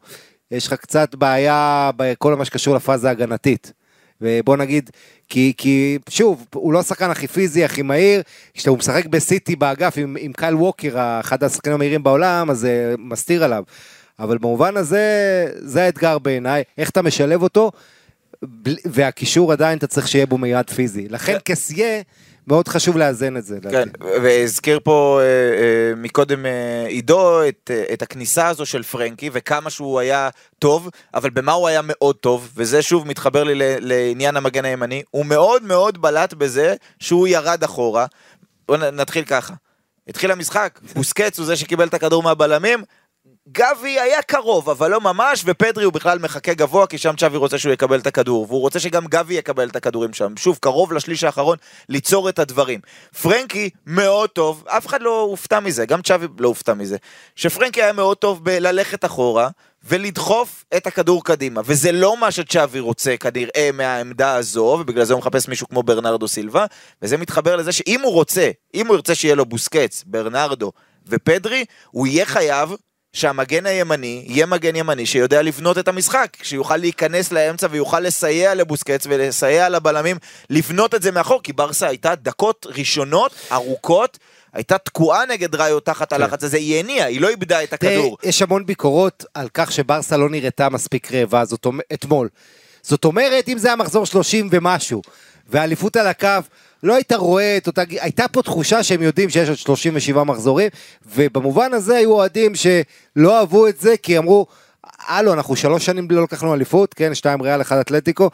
יש 0.51 0.67
לך 0.67 0.73
קצת 0.73 1.15
בעיה 1.15 1.91
בכל 1.95 2.35
מה 2.35 2.45
שקשור 2.45 2.75
לפאזה 2.75 3.07
ההגנתית. 3.07 3.73
ובוא 4.21 4.57
נגיד, 4.57 4.89
כי, 5.29 5.53
כי 5.57 5.97
שוב, 6.09 6.45
הוא 6.53 6.73
לא 6.73 6.79
השחקן 6.79 7.09
הכי 7.09 7.27
פיזי, 7.27 7.65
הכי 7.65 7.81
מהיר, 7.81 8.21
כשהוא 8.53 8.77
משחק 8.77 9.05
בסיטי 9.05 9.55
באגף 9.55 9.93
עם, 9.97 10.17
עם 10.19 10.33
קייל 10.33 10.55
ווקר, 10.55 11.19
אחד 11.19 11.43
השחקנים 11.43 11.75
המהירים 11.75 12.03
בעולם, 12.03 12.49
אז 12.49 12.59
זה 12.59 12.95
מסתיר 12.99 13.43
עליו. 13.43 13.63
אבל 14.19 14.37
במובן 14.37 14.77
הזה, 14.77 15.01
זה 15.55 15.83
האתגר 15.83 16.19
בעיניי, 16.19 16.63
איך 16.77 16.89
אתה 16.89 17.01
משלב 17.01 17.43
אותו, 17.43 17.71
והקישור 18.85 19.51
עדיין 19.51 19.77
אתה 19.77 19.87
צריך 19.87 20.07
שיהיה 20.07 20.25
בו 20.25 20.37
מיד 20.37 20.69
פיזי. 20.69 21.07
לכן 21.09 21.37
כסיה, 21.45 22.01
מאוד 22.47 22.67
חשוב 22.67 22.97
לאזן 22.97 23.37
את 23.37 23.45
זה. 23.45 23.57
כן. 23.71 23.89
והזכיר 24.23 24.79
פה 24.83 25.19
אה, 25.21 25.25
אה, 25.25 25.95
מקודם 25.95 26.45
אה, 26.45 26.85
עידו 26.87 27.47
את, 27.47 27.71
את 27.93 28.01
הכניסה 28.01 28.47
הזו 28.47 28.65
של 28.65 28.83
פרנקי 28.83 29.29
וכמה 29.33 29.69
שהוא 29.69 29.99
היה 29.99 30.29
טוב, 30.59 30.89
אבל 31.13 31.29
במה 31.29 31.51
הוא 31.51 31.67
היה 31.67 31.81
מאוד 31.83 32.15
טוב, 32.15 32.49
וזה 32.55 32.81
שוב 32.81 33.07
מתחבר 33.07 33.43
לי 33.43 33.55
ל- 33.55 33.75
לעניין 33.79 34.37
המגן 34.37 34.65
הימני, 34.65 35.03
הוא 35.11 35.25
מאוד 35.25 35.63
מאוד 35.63 36.01
בלט 36.01 36.33
בזה 36.33 36.75
שהוא 36.99 37.27
ירד 37.27 37.63
אחורה. 37.63 38.05
בוא 38.67 38.77
נ- 38.77 38.95
נתחיל 38.95 39.23
ככה. 39.23 39.53
התחיל 40.07 40.31
המשחק, 40.31 40.79
בוסקץ 40.95 41.37
הוא 41.39 41.45
זה 41.45 41.55
שקיבל 41.55 41.87
את 41.87 41.93
הכדור 41.93 42.23
מהבלמים, 42.23 42.83
גבי 43.51 43.99
היה 43.99 44.21
קרוב, 44.21 44.69
אבל 44.69 44.91
לא 44.91 45.01
ממש, 45.01 45.43
ופדרי 45.45 45.83
הוא 45.83 45.93
בכלל 45.93 46.19
מחכה 46.19 46.53
גבוה, 46.53 46.87
כי 46.87 46.97
שם 46.97 47.15
צ'אבי 47.15 47.37
רוצה 47.37 47.57
שהוא 47.57 47.73
יקבל 47.73 47.99
את 47.99 48.07
הכדור, 48.07 48.45
והוא 48.49 48.61
רוצה 48.61 48.79
שגם 48.79 49.05
גבי 49.07 49.33
יקבל 49.33 49.69
את 49.69 49.75
הכדורים 49.75 50.13
שם. 50.13 50.33
שוב, 50.37 50.57
קרוב 50.61 50.93
לשליש 50.93 51.23
האחרון, 51.23 51.57
ליצור 51.89 52.29
את 52.29 52.39
הדברים. 52.39 52.79
פרנקי 53.21 53.69
מאוד 53.85 54.29
טוב, 54.29 54.63
אף 54.67 54.87
אחד 54.87 55.01
לא 55.01 55.21
הופתע 55.21 55.59
מזה, 55.59 55.85
גם 55.85 56.01
צ'אבי 56.01 56.27
לא 56.39 56.47
הופתע 56.47 56.73
מזה, 56.73 56.97
שפרנקי 57.35 57.83
היה 57.83 57.93
מאוד 57.93 58.17
טוב 58.17 58.43
בללכת 58.43 59.05
אחורה, 59.05 59.49
ולדחוף 59.83 60.65
את 60.77 60.87
הכדור 60.87 61.23
קדימה, 61.23 61.61
וזה 61.65 61.91
לא 61.91 62.17
מה 62.17 62.31
שצ'אבי 62.31 62.79
רוצה 62.79 63.17
כנראה 63.17 63.69
מהעמדה 63.73 64.35
הזו, 64.35 64.77
ובגלל 64.81 65.03
זה 65.03 65.13
הוא 65.13 65.19
מחפש 65.19 65.47
מישהו 65.47 65.67
כמו 65.67 65.83
ברנרדו 65.83 66.27
סילבה, 66.27 66.65
וזה 67.01 67.17
מתחבר 67.17 67.55
לזה 67.55 67.71
שאם 67.71 68.01
הוא 68.03 68.13
רוצה, 68.13 68.51
אם 68.73 68.87
הוא 68.87 68.95
ירצה 68.95 69.15
שיהיה 69.15 69.35
לו 69.35 69.45
בוסקץ, 69.45 70.03
ברנרדו 70.07 70.71
ופדרי, 71.07 71.65
הוא 71.91 72.07
יהיה 72.07 72.25
חייב 72.25 72.75
שהמגן 73.13 73.65
הימני 73.65 74.23
יהיה 74.27 74.45
מגן 74.45 74.75
ימני 74.75 75.05
שיודע 75.05 75.41
לבנות 75.41 75.77
את 75.77 75.87
המשחק, 75.87 76.37
שיוכל 76.43 76.77
להיכנס 76.77 77.31
לאמצע 77.31 77.67
ויוכל 77.71 77.99
לסייע 77.99 78.55
לבוסקץ 78.55 79.07
ולסייע 79.09 79.69
לבלמים 79.69 80.17
לבנות 80.49 80.95
את 80.95 81.01
זה 81.01 81.11
מאחור, 81.11 81.41
כי 81.43 81.53
ברסה 81.53 81.87
הייתה 81.87 82.15
דקות 82.15 82.67
ראשונות, 82.69 83.31
ארוכות, 83.51 84.17
הייתה 84.53 84.77
תקועה 84.77 85.25
נגד 85.25 85.55
ראיו 85.55 85.79
תחת 85.79 86.13
הלחץ 86.13 86.43
הזה, 86.43 86.57
היא 86.57 86.79
הניעה, 86.79 87.07
היא 87.07 87.21
לא 87.21 87.29
איבדה 87.29 87.63
את 87.63 87.73
הכדור. 87.73 88.17
יש 88.23 88.41
המון 88.41 88.65
ביקורות 88.65 89.25
על 89.33 89.47
כך 89.53 89.71
שברסה 89.71 90.17
לא 90.17 90.29
נראתה 90.29 90.69
מספיק 90.69 91.11
רעבה, 91.11 91.45
זאת 91.45 91.67
אתמול. 91.93 92.29
זאת 92.81 93.05
אומרת, 93.05 93.49
אם 93.49 93.57
זה 93.57 93.67
היה 93.67 93.75
מחזור 93.75 94.05
30 94.05 94.49
ומשהו, 94.51 95.01
והאליפות 95.47 95.95
על 95.95 96.07
הקו, 96.07 96.27
לא 96.83 96.95
היית 96.95 97.13
רואה 97.13 97.57
את 97.57 97.67
אותה, 97.67 97.81
הייתה 97.89 98.27
פה 98.27 98.41
תחושה 98.41 98.83
שהם 98.83 99.01
יודעים 99.01 99.29
שיש 99.29 99.49
עוד 99.49 99.57
37 99.57 100.23
מחזורים, 100.23 100.69
ובמובן 101.05 101.73
הזה 101.73 101.95
היו 101.95 102.11
אוהדים 102.11 102.51
שלא 102.55 103.39
אהבו 103.39 103.67
את 103.67 103.79
זה, 103.79 103.97
כי 104.03 104.17
אמרו, 104.17 104.45
הלו, 105.07 105.33
אנחנו 105.33 105.55
שלוש 105.55 105.85
שנים 105.85 106.07
לא 106.11 106.23
לקחנו 106.23 106.53
אליפות, 106.53 106.93
כן, 106.93 107.15
שתיים 107.15 107.41
ריאל, 107.41 107.61
אחד 107.61 107.77
אתלטיקו, 107.77 108.29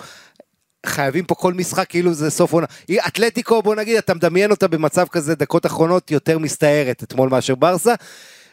חייבים 0.85 1.25
פה 1.25 1.35
כל 1.35 1.53
משחק 1.53 1.85
כאילו 1.89 2.13
זה 2.13 2.29
סוף 2.29 2.53
עונה. 2.53 2.67
אתלטיקו, 3.07 3.62
בוא 3.62 3.75
נגיד, 3.75 3.97
אתה 3.97 4.13
מדמיין 4.13 4.51
אותה 4.51 4.67
במצב 4.67 5.07
כזה, 5.07 5.35
דקות 5.35 5.65
אחרונות 5.65 6.12
יותר 6.12 6.39
מסתערת 6.39 7.03
אתמול 7.03 7.29
מאשר 7.29 7.55
ברסה, 7.55 7.93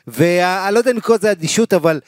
ואני 0.07 0.75
לא 0.75 0.79
יודע 0.79 0.91
אם 0.91 0.97
לקרוא 0.97 1.17
לזה 1.17 1.31
אדישות, 1.31 1.75
אבל... 1.75 2.01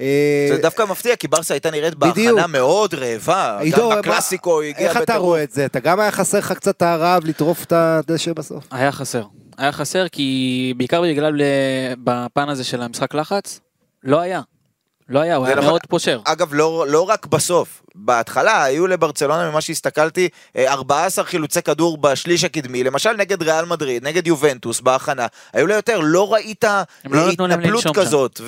אה, 0.00 0.46
זה 0.48 0.62
דווקא 0.62 0.82
מפתיע, 0.82 1.16
כי 1.16 1.28
ברסה 1.28 1.54
הייתה 1.54 1.70
נראית. 1.70 1.94
בהכנה 1.94 2.46
מאוד 2.46 2.94
רעבה. 2.94 3.58
עידו, 3.60 3.90
גם 3.90 3.98
בקלאסיקו 3.98 4.60
היא 4.60 4.74
הגיעה 4.74 4.90
איך 4.90 5.02
אתה 5.02 5.16
רואה 5.16 5.42
את 5.42 5.50
זה? 5.50 5.66
אתה 5.66 5.80
גם 5.80 6.00
היה 6.00 6.10
חסר 6.10 6.38
לך 6.38 6.52
קצת 6.52 6.82
הרעב 6.82 7.24
לטרוף 7.24 7.64
את 7.64 7.72
הדשא 7.72 8.32
בסוף? 8.32 8.64
היה 8.70 8.92
חסר. 8.92 9.22
היה 9.58 9.72
חסר 9.72 10.08
כי 10.08 10.74
בעיקר 10.76 11.02
בגלל 11.02 11.42
אה, 11.42 11.94
בפן 12.04 12.48
הזה 12.48 12.64
של 12.64 12.82
המשחק 12.82 13.14
לחץ, 13.14 13.60
לא 14.04 14.20
היה. 14.20 14.40
לא 15.08 15.20
היה, 15.20 15.36
הוא 15.36 15.46
זה 15.46 15.50
היה 15.50 15.56
נכון. 15.56 15.70
מאוד 15.70 15.80
פושר. 15.88 16.20
אגב, 16.24 16.54
לא, 16.54 16.86
לא 16.88 17.08
רק 17.08 17.26
בסוף, 17.26 17.82
בהתחלה 17.94 18.64
היו 18.64 18.86
לברצלונה, 18.86 19.50
ממה 19.50 19.60
שהסתכלתי, 19.60 20.28
14 20.58 21.24
חילוצי 21.24 21.62
כדור 21.62 21.98
בשליש 21.98 22.44
הקדמי, 22.44 22.84
למשל 22.84 23.12
נגד 23.12 23.42
ריאל 23.42 23.64
מדריד, 23.64 24.04
נגד 24.04 24.26
יובנטוס 24.26 24.80
בהכנה, 24.80 25.26
היו 25.52 25.66
לה 25.66 25.74
יותר, 25.74 26.00
לא 26.02 26.32
ראית 26.32 26.64
לא 27.04 27.30
התנפלות 27.30 27.84
כזאת, 27.94 28.40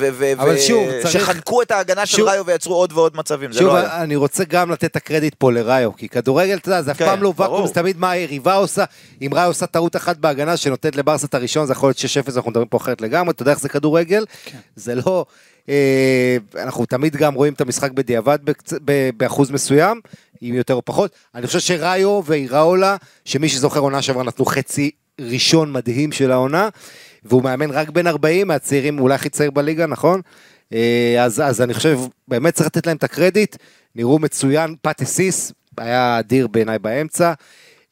שחנקו 1.10 1.62
את 1.62 1.70
ההגנה 1.70 2.06
של 2.06 2.22
ראיו 2.22 2.46
ויצרו 2.46 2.74
עוד 2.74 2.92
ועוד 2.92 3.16
מצבים, 3.16 3.52
זה 3.52 3.60
לא 3.60 3.76
היה. 3.76 3.84
שוב, 3.84 3.92
אני 3.92 4.16
רוצה 4.16 4.44
גם 4.44 4.70
לתת 4.70 4.84
את 4.84 4.96
הקרדיט 4.96 5.34
פה 5.38 5.52
לראיו, 5.52 5.96
כי 5.96 6.08
כדורגל, 6.08 6.56
אתה 6.56 6.68
יודע, 6.68 6.82
זה 6.82 6.90
אף 6.92 6.98
כן, 6.98 7.04
פעם 7.06 7.22
לא 7.22 7.32
ברור. 7.32 7.52
ואקום, 7.52 7.66
זה 7.66 7.74
תמיד 7.74 7.98
מה 7.98 8.10
היריבה 8.10 8.54
עושה. 8.54 8.84
אם 9.22 9.30
ראיו 9.34 9.46
עושה 9.48 9.66
טעות 9.66 9.96
אחת 9.96 10.16
בהגנה 10.16 10.56
שנותנת 10.56 10.96
לברסה 10.96 11.26
את 11.26 11.34
הראשון, 11.34 11.66
זה 11.66 11.72
יכול 11.72 11.88
להיות 11.88 11.98
6-0, 12.28 12.36
אנחנו 12.36 12.50
מדברים 12.50 12.68
פה 12.68 12.76
אחרת 12.76 13.00
לגמרי, 13.00 13.30
אתה 13.30 13.42
יודע 13.42 13.52
איך 13.52 13.60
זה 13.60 13.68
כדורגל? 13.68 14.24
זה 14.76 14.94
לא... 14.94 15.24
אה, 15.68 16.36
אנחנו 16.62 16.86
תמיד 16.86 17.16
גם 17.16 17.34
רואים 17.34 17.52
את 17.52 17.60
המשחק 17.60 17.90
בדיעבד 17.90 18.38
בקצ- 18.44 18.78
ב- 18.84 19.10
באחוז 19.36 19.50
מסוים, 19.50 20.00
אם 20.42 20.54
יותר 20.54 20.74
או 20.74 20.84
פחות. 20.84 21.14
אני 21.34 21.46
חושב 21.46 21.58
שראיו 21.58 22.20
ואיראולה, 22.24 22.96
שמי 23.24 23.48
שזוכר 23.48 23.80
עונה 23.80 24.02
שעברה 24.02 24.22
נתנו 24.22 24.44
חצי 24.44 24.90
ראשון 25.20 25.72
מדהים 25.72 26.12
של 26.12 26.32
העונה, 26.32 26.68
והוא 27.24 27.42
מאמן 27.42 27.70
רק 27.70 27.90
בן 27.90 28.06
40, 28.06 28.48
מהצעירים, 28.48 28.98
אולי 28.98 29.14
הכי 29.14 29.28
צעיר 29.28 29.50
בליגה, 29.50 29.86
נכון? 29.86 30.20
אה, 30.72 31.16
אז, 31.24 31.40
אז 31.40 31.62
אני 31.62 31.74
חושב, 31.74 31.98
באמת 32.28 32.54
צריך 32.54 32.66
לתת 32.66 32.86
להם 32.86 32.96
את 32.96 33.04
הקרדיט, 33.04 33.56
נראו 33.94 34.18
מצוין, 34.18 34.74
פטסיס, 34.82 35.52
היה 35.78 36.18
אדיר 36.18 36.46
בעיניי 36.46 36.78
באמצע. 36.78 37.32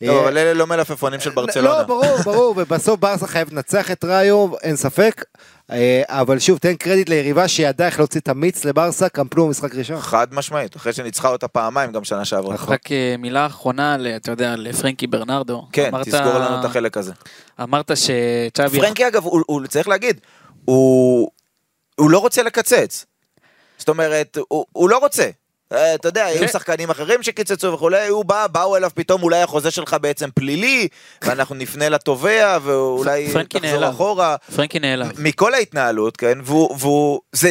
לא, 0.00 0.12
אה, 0.12 0.20
אבל 0.22 0.38
אלה 0.38 0.52
לא 0.52 0.66
מלפפונים 0.66 1.20
של 1.20 1.30
ברצלונה. 1.30 1.68
לא, 1.78 1.83
ברור, 1.83 2.16
ברור, 2.24 2.54
ובסוף 2.57 3.00
ברסה 3.00 3.26
חייב 3.26 3.52
לנצח 3.54 3.90
את 3.90 4.04
ראיו, 4.04 4.48
אין 4.62 4.76
ספק. 4.76 5.24
אה, 5.70 6.02
אבל 6.09 6.38
שוב, 6.38 6.59
תן 6.59 6.74
קרדיט 6.74 7.09
ליריבה 7.09 7.48
שידעה 7.48 7.87
איך 7.88 7.98
להוציא 7.98 8.20
את 8.20 8.28
המיץ 8.28 8.64
לברסה, 8.64 9.09
קמפלו 9.09 9.46
במשחק 9.46 9.74
ראשון. 9.74 10.00
חד 10.00 10.26
משמעית, 10.35 10.76
אחרי 10.76 10.92
שניצחה 10.92 11.28
אותה 11.28 11.48
פעמיים 11.48 11.92
גם 11.92 12.04
שנה 12.04 12.24
שעברה. 12.24 12.57
רק 12.68 12.92
אה, 12.92 13.14
מילה 13.18 13.46
אחרונה, 13.46 13.96
ל- 13.96 14.07
אתה 14.07 14.30
יודע, 14.30 14.57
לפרנקי 14.57 15.07
ברנרדו. 15.07 15.66
כן, 15.72 15.88
אמרת- 15.88 16.07
תסגור 16.09 16.35
לנו 16.38 16.61
את 16.61 16.64
החלק 16.64 16.96
הזה. 16.96 17.12
אמרת 17.62 17.90
שצ'אבי... 17.96 18.80
פרנקי 18.80 19.09
אגב, 19.09 19.24
הוא, 19.24 19.42
הוא 19.46 19.66
צריך 19.66 19.88
להגיד, 19.88 20.20
הוא, 20.64 21.30
הוא 21.98 22.11
לא 22.11 22.18
רוצה 22.18 22.42
לקצץ. 22.42 23.04
זאת 23.78 23.88
אומרת, 23.88 24.38
הוא, 24.48 24.64
הוא 24.72 24.88
לא 24.90 24.98
רוצה. 24.98 25.30
אה, 25.72 25.94
אתה 25.94 26.09
יודע, 26.09 26.24
היו 26.24 26.40
כן. 26.40 26.48
שחקנים 26.48 26.90
אחרים 26.90 27.22
שקיצצו 27.22 27.72
וכולי, 27.72 28.09
הוא 28.09 28.24
בא, 28.24 28.46
באו 28.46 28.77
אליו 28.77 28.90
פתאום, 28.94 29.22
אולי 29.22 29.42
החוזה 29.42 29.70
שלך 29.70 29.96
בעצם 30.00 30.29
פלילי, 30.35 30.88
ואנחנו 31.22 31.55
נפנה 31.55 31.88
לתובע, 31.88 32.59
ואולי 32.62 33.33
תחזור. 33.48 33.90
אחורה. 33.90 34.37
פרנקי 34.57 34.79
נעלב. 34.79 35.12
מכל 35.18 35.55
ההתנהלות, 35.55 36.16
כן, 36.16 36.38
והוא, 36.44 37.20
זה, 37.33 37.50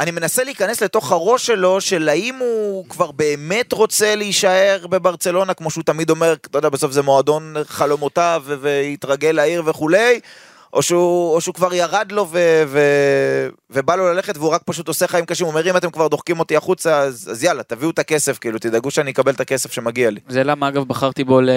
אני 0.00 0.10
מנסה 0.10 0.44
להיכנס 0.44 0.82
לתוך 0.82 1.12
הראש 1.12 1.46
שלו, 1.46 1.80
של 1.80 2.08
האם 2.08 2.38
הוא 2.38 2.88
כבר 2.88 3.10
באמת 3.10 3.72
רוצה 3.72 4.14
להישאר 4.14 4.86
בברצלונה, 4.90 5.54
כמו 5.54 5.70
שהוא 5.70 5.84
תמיד 5.84 6.10
אומר, 6.10 6.32
אתה 6.32 6.58
יודע, 6.58 6.68
בסוף 6.68 6.92
זה 6.92 7.02
מועדון 7.02 7.54
חלומותיו, 7.64 8.42
והתרגל 8.46 9.30
לעיר 9.30 9.62
וכולי, 9.66 10.20
או 10.72 10.82
שהוא, 10.82 11.34
או 11.34 11.40
שהוא 11.40 11.54
כבר 11.54 11.74
ירד 11.74 12.12
לו 12.12 12.26
ו- 12.30 12.62
ו- 12.66 13.48
ובא 13.70 13.96
לו 13.96 14.12
ללכת 14.12 14.36
והוא 14.36 14.50
רק 14.50 14.62
פשוט 14.64 14.88
עושה 14.88 15.06
חיים 15.06 15.24
קשים, 15.24 15.46
הוא 15.46 15.52
אומר 15.52 15.70
אם 15.70 15.76
אתם 15.76 15.90
כבר 15.90 16.08
דוחקים 16.08 16.38
אותי 16.38 16.56
החוצה, 16.56 16.98
אז, 16.98 17.28
אז 17.32 17.44
יאללה, 17.44 17.62
תביאו 17.62 17.90
את 17.90 17.98
הכסף, 17.98 18.38
כאילו, 18.38 18.58
תדאגו 18.58 18.90
שאני 18.90 19.10
אקבל 19.10 19.32
את 19.32 19.40
הכסף 19.40 19.72
שמגיע 19.72 20.10
לי. 20.10 20.20
זה 20.28 20.44
למה 20.44 20.68
אגב 20.68 20.84
בחרתי 20.84 21.24
בו 21.24 21.40
ל... 21.40 21.50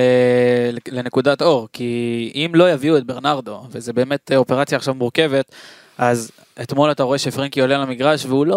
לנקודת 0.88 1.42
אור, 1.42 1.68
כי 1.74 2.32
אם 2.36 2.52
לא 2.54 2.72
יביאו 2.72 2.98
את 2.98 3.06
ברנרדו, 3.06 3.64
וזה 3.72 3.94
באמת 3.94 4.32
אופרציה 4.36 4.78
עכשיו 4.78 4.94
מורכבת, 4.94 5.52
אז 5.98 6.32
אתמול 6.62 6.92
אתה 6.92 7.04
רואה 7.04 7.18
שפרנקי 7.18 7.62
עולה 7.62 7.78
למגרש 7.78 8.26
והוא 8.26 8.46
לא, 8.46 8.56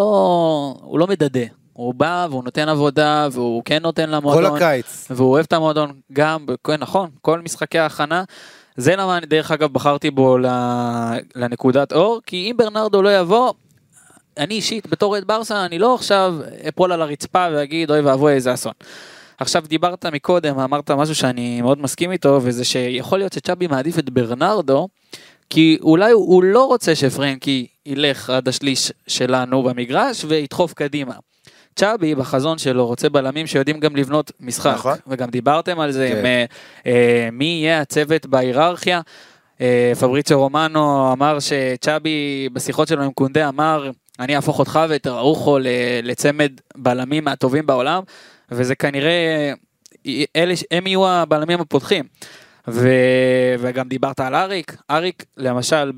הוא 0.81 0.99
לא 0.99 1.07
מדדה. 1.07 1.45
הוא 1.73 1.93
בא 1.93 2.27
והוא 2.29 2.43
נותן 2.43 2.69
עבודה 2.69 3.27
והוא 3.31 3.61
כן 3.65 3.81
נותן 3.81 4.05
כל 4.05 4.11
למועדון. 4.11 4.55
הקיץ. 4.55 5.07
והוא 5.09 5.31
אוהב 5.31 5.45
את 5.45 5.53
המועדון 5.53 5.93
גם, 6.13 6.45
כן, 6.67 6.75
נכון, 6.79 7.09
כל 7.21 7.41
משחקי 7.41 7.79
ההכנה. 7.79 8.23
זה 8.77 8.95
למה 8.95 9.17
אני 9.17 9.25
דרך 9.25 9.51
אגב 9.51 9.73
בחרתי 9.73 10.11
בו 10.11 10.37
לנקודת 11.35 11.93
אור, 11.93 12.21
כי 12.25 12.51
אם 12.51 12.57
ברנרדו 12.57 13.01
לא 13.01 13.17
יבוא, 13.19 13.53
אני 14.37 14.53
אישית 14.53 14.87
בתור 14.87 15.13
אוהד 15.13 15.27
ברסה, 15.27 15.65
אני 15.65 15.79
לא 15.79 15.95
עכשיו 15.95 16.35
אפול 16.69 16.91
על 16.91 17.01
הרצפה 17.01 17.47
ואגיד 17.51 17.91
אוי 17.91 17.99
ואבוי 17.99 18.33
איזה 18.33 18.53
אסון. 18.53 18.73
עכשיו 19.37 19.63
דיברת 19.67 20.05
מקודם, 20.05 20.59
אמרת 20.59 20.91
משהו 20.91 21.15
שאני 21.15 21.61
מאוד 21.61 21.81
מסכים 21.81 22.11
איתו, 22.11 22.39
וזה 22.43 22.65
שיכול 22.65 23.19
להיות 23.19 23.33
שצ'אבי 23.33 23.67
מעדיף 23.67 23.99
את 23.99 24.09
ברנרדו, 24.09 24.87
כי 25.49 25.77
אולי 25.81 26.11
הוא 26.11 26.43
לא 26.43 26.65
רוצה 26.65 26.95
שפרנקי 26.95 27.67
ילך 27.85 28.29
עד 28.29 28.47
השליש 28.47 28.91
שלנו 29.07 29.63
במגרש 29.63 30.25
וידחוף 30.27 30.73
קדימה. 30.73 31.13
צ'אבי 31.75 32.15
בחזון 32.15 32.57
שלו 32.57 32.87
רוצה 32.87 33.09
בלמים 33.09 33.47
שיודעים 33.47 33.79
גם 33.79 33.95
לבנות 33.95 34.31
משחק, 34.39 34.73
נכון. 34.75 34.97
וגם 35.07 35.29
דיברתם 35.29 35.79
על 35.79 35.91
זה, 35.91 36.09
כן. 36.11 36.17
עם, 36.17 36.25
אה, 36.25 36.45
אה, 36.85 37.29
מי 37.31 37.45
יהיה 37.45 37.81
הצוות 37.81 38.25
בהיררכיה. 38.25 39.01
אה, 39.61 39.93
פבריציו 39.99 40.39
רומנו 40.39 41.13
אמר 41.13 41.37
שצ'אבי 41.39 42.49
בשיחות 42.53 42.87
שלו 42.87 43.03
עם 43.03 43.11
קונדה 43.11 43.49
אמר 43.49 43.91
אני 44.19 44.35
אהפוך 44.35 44.59
אותך 44.59 44.79
ואת 44.89 45.07
ראוכו 45.07 45.57
לצמד 46.03 46.51
בלמים 46.75 47.23
מהטובים 47.23 47.65
בעולם 47.65 48.03
וזה 48.51 48.75
כנראה 48.75 49.53
אלה 50.35 50.53
הם 50.71 50.87
יהיו 50.87 51.07
הבלמים 51.07 51.61
הפותחים. 51.61 52.05
ו... 52.67 52.89
וגם 53.59 53.87
דיברת 53.87 54.19
על 54.19 54.35
אריק, 54.35 54.75
אריק 54.91 55.25
למשל. 55.37 55.91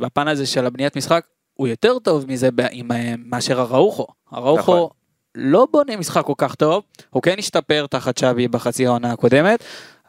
בפן 0.00 0.28
הזה 0.28 0.46
של 0.46 0.66
הבניית 0.66 0.96
משחק 0.96 1.24
הוא 1.54 1.68
יותר 1.68 1.98
טוב 1.98 2.24
מזה. 2.28 2.48
עם... 2.70 2.88
מאשר 3.24 3.60
הראוכו. 3.60 4.06
הראוכו 4.30 4.60
נכון. 4.60 4.88
לא 5.34 5.66
בונה 5.70 5.96
משחק 5.96 6.24
כל 6.24 6.32
כך 6.36 6.54
טוב, 6.54 6.82
הוא 7.10 7.22
כן 7.22 7.34
השתפר 7.38 7.86
תחת 7.90 8.18
שווי 8.18 8.48
בחצי 8.48 8.86
העונה 8.86 9.12
הקודמת, 9.12 9.64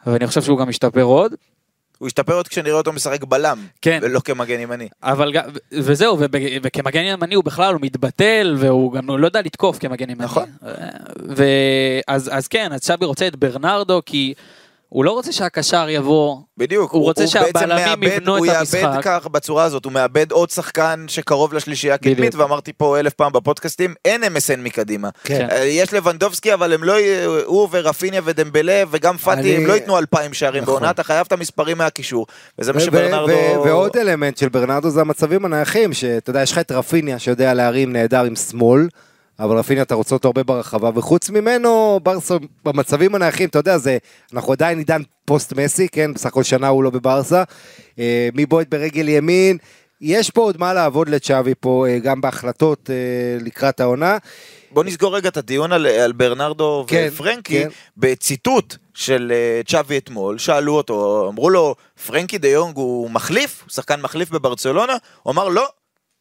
ואני 0.06 0.26
חושב 0.26 0.42
שהוא 0.42 0.58
גם 0.58 0.70
ישתפר 0.70 1.02
עוד. 1.02 1.34
הוא 1.98 2.06
ישתפר 2.08 2.34
עוד 2.34 2.48
כשנראה 2.48 2.76
אותו 2.76 2.92
משחק 2.92 3.24
בלם, 3.24 3.66
כן. 3.82 3.98
ולא 4.02 4.20
כמגן 4.20 4.60
ימני. 4.60 4.88
אבל 5.02 5.32
וזהו, 5.72 6.18
וכמגן 6.62 7.02
ימני 7.02 7.34
הוא 7.34 7.44
בכלל, 7.44 7.72
הוא 7.74 7.80
מתבטל, 7.82 8.56
והוא 8.58 8.92
גם 8.92 9.18
לא 9.18 9.26
יודע 9.26 9.40
לתקוף 9.40 9.78
כמגן 9.78 10.10
ימני. 10.10 10.24
נכון. 10.24 10.48
ואז 11.36 12.30
אז 12.32 12.48
כן, 12.48 12.72
אז 12.72 12.84
שבי 12.84 13.06
רוצה 13.06 13.26
את 13.26 13.36
ברנרדו, 13.36 14.02
כי 14.06 14.34
הוא 14.88 15.04
לא 15.04 15.10
רוצה 15.10 15.32
שהקשר 15.32 15.86
יבוא, 15.88 16.36
בדיוק, 16.58 16.92
הוא 16.92 17.02
רוצה 17.02 17.20
בעצם 17.22 17.32
שהבלמים 17.32 18.02
יבנו 18.02 18.36
את 18.36 18.42
הוא 18.42 18.46
המשחק. 18.52 18.78
יאבד 18.82 19.00
כך 19.02 19.26
בצורה 19.26 19.64
הזאת, 19.64 19.84
הוא 19.84 19.92
מאבד 19.92 20.32
עוד 20.32 20.50
שחקן 20.50 21.04
שקרוב 21.08 21.54
לשלישייה 21.54 21.94
הקדמית. 21.94 22.34
ואמרתי 22.34 22.72
פה 22.72 22.98
אלף 23.00 23.12
פעם 23.12 23.32
בפודקאסטים, 23.32 23.94
אין 24.04 24.24
MSN 24.24 24.56
מקדימה. 24.58 25.08
כן. 25.24 25.46
אה, 25.50 25.64
יש 25.64 25.92
לבנדובסקי, 25.94 26.54
אבל 26.54 26.72
הם 26.72 26.84
לא, 26.84 26.94
הוא 27.44 27.68
ורפיניה 27.70 28.20
ודמבלה 28.24 28.82
וגם 28.90 29.16
פאטי, 29.16 29.40
אני- 29.40 29.56
הם 29.56 29.66
לא 29.66 29.72
ייתנו 29.72 29.98
אלפיים 29.98 30.34
שערים 30.34 30.62
נכון. 30.62 30.74
בעונה, 30.74 30.90
אתה 30.90 31.02
חייב 31.02 31.24
את 31.26 31.32
המספרים 31.32 31.78
מהקישור. 31.78 32.26
וזה 32.58 32.72
מה 32.72 32.80
שברנרדו... 32.80 33.32
ועוד 33.64 33.96
אלמנט 33.96 34.36
של 34.38 34.48
ברנרדו 34.48 34.90
זה 34.90 35.00
המצבים 35.00 35.44
הנייחים, 35.44 35.92
שאתה 35.92 36.30
יודע, 36.30 36.42
יש 36.42 36.52
לך 36.52 36.58
את 36.58 36.72
רפיניה 36.72 37.18
שיודע 37.18 37.54
להרים 37.54 37.92
נהדר 37.92 38.24
עם 38.24 38.36
שמאל, 38.36 38.88
אבל 39.40 39.58
רפיניה 39.58 39.82
אתה 39.82 39.94
רוצה 39.94 40.14
אותו 40.14 40.28
הרבה 40.28 40.42
ברחבה, 40.42 40.90
וחוץ 40.94 41.30
ממנו, 41.30 42.00
ברסה 42.02 42.34
במצבים 42.64 43.14
הנייחים, 43.14 43.48
אתה 43.48 43.58
יודע, 43.58 43.78
זה, 43.78 43.98
אנחנו 44.32 44.52
עדיין 44.52 44.78
עידן 44.78 45.02
פוסט 45.24 45.52
מסי, 45.52 45.88
כן, 45.88 46.14
בסך 46.14 46.26
הכל 46.26 46.42
שנה 46.42 46.68
הוא 46.68 46.84
לא 46.84 46.90
בברסה, 46.90 47.42
אה, 47.98 48.28
מי 48.34 48.46
בועט 48.46 48.66
ברגל 48.68 49.08
ימין, 49.08 49.58
יש 50.00 50.30
פה 50.30 50.40
עוד 50.40 50.56
מה 50.60 50.74
לעבוד 50.74 51.08
לצ'אבי 51.08 51.54
פה, 51.60 51.86
אה, 51.88 51.98
גם 51.98 52.20
בהחלטות 52.20 52.90
אה, 52.90 53.44
לקראת 53.44 53.80
העונה. 53.80 54.18
בוא 54.70 54.84
נסגור 54.84 55.16
רגע 55.16 55.28
את 55.28 55.36
הדיון 55.36 55.72
על, 55.72 55.86
על 55.86 56.12
ברנרדו 56.12 56.84
כן, 56.88 57.08
ופרנקי, 57.12 57.62
כן. 57.62 57.68
בציטוט 57.96 58.76
של 58.94 59.32
צ'אבי 59.66 59.98
אתמול, 59.98 60.38
שאלו 60.38 60.74
אותו, 60.74 61.28
אמרו 61.28 61.50
לו, 61.50 61.74
פרנקי 62.06 62.38
דה 62.38 62.48
יונג 62.48 62.76
הוא 62.76 63.10
מחליף? 63.10 63.62
הוא 63.62 63.70
שחקן 63.70 64.00
מחליף 64.00 64.30
בברצלונה? 64.30 64.96
הוא 65.22 65.32
אמר, 65.32 65.48
לא. 65.48 65.66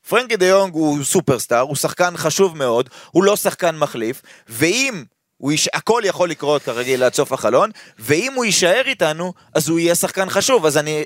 פרנקי 0.10 0.36
דה 0.38 0.46
יונג 0.46 0.74
הוא 0.74 1.04
סופרסטאר, 1.04 1.60
הוא 1.60 1.76
שחקן 1.76 2.18
חשוב 2.18 2.58
מאוד, 2.58 2.90
הוא 3.12 3.24
לא 3.24 3.36
שחקן 3.36 3.78
מחליף, 3.78 4.22
ואם 4.50 5.04
הוא 5.38 5.52
יש... 5.52 5.70
הכל 5.74 6.02
יכול 6.06 6.30
לקרות 6.30 6.62
כרגיל 6.64 7.04
עד 7.04 7.14
סוף 7.14 7.32
החלון, 7.34 7.70
ואם 8.00 8.34
הוא 8.36 8.46
יישאר 8.46 8.82
איתנו, 8.86 9.34
אז 9.54 9.70
הוא 9.70 9.80
יהיה 9.80 9.96
שחקן 9.96 10.30
חשוב, 10.30 10.66
אז 10.66 10.78
אני 10.78 11.04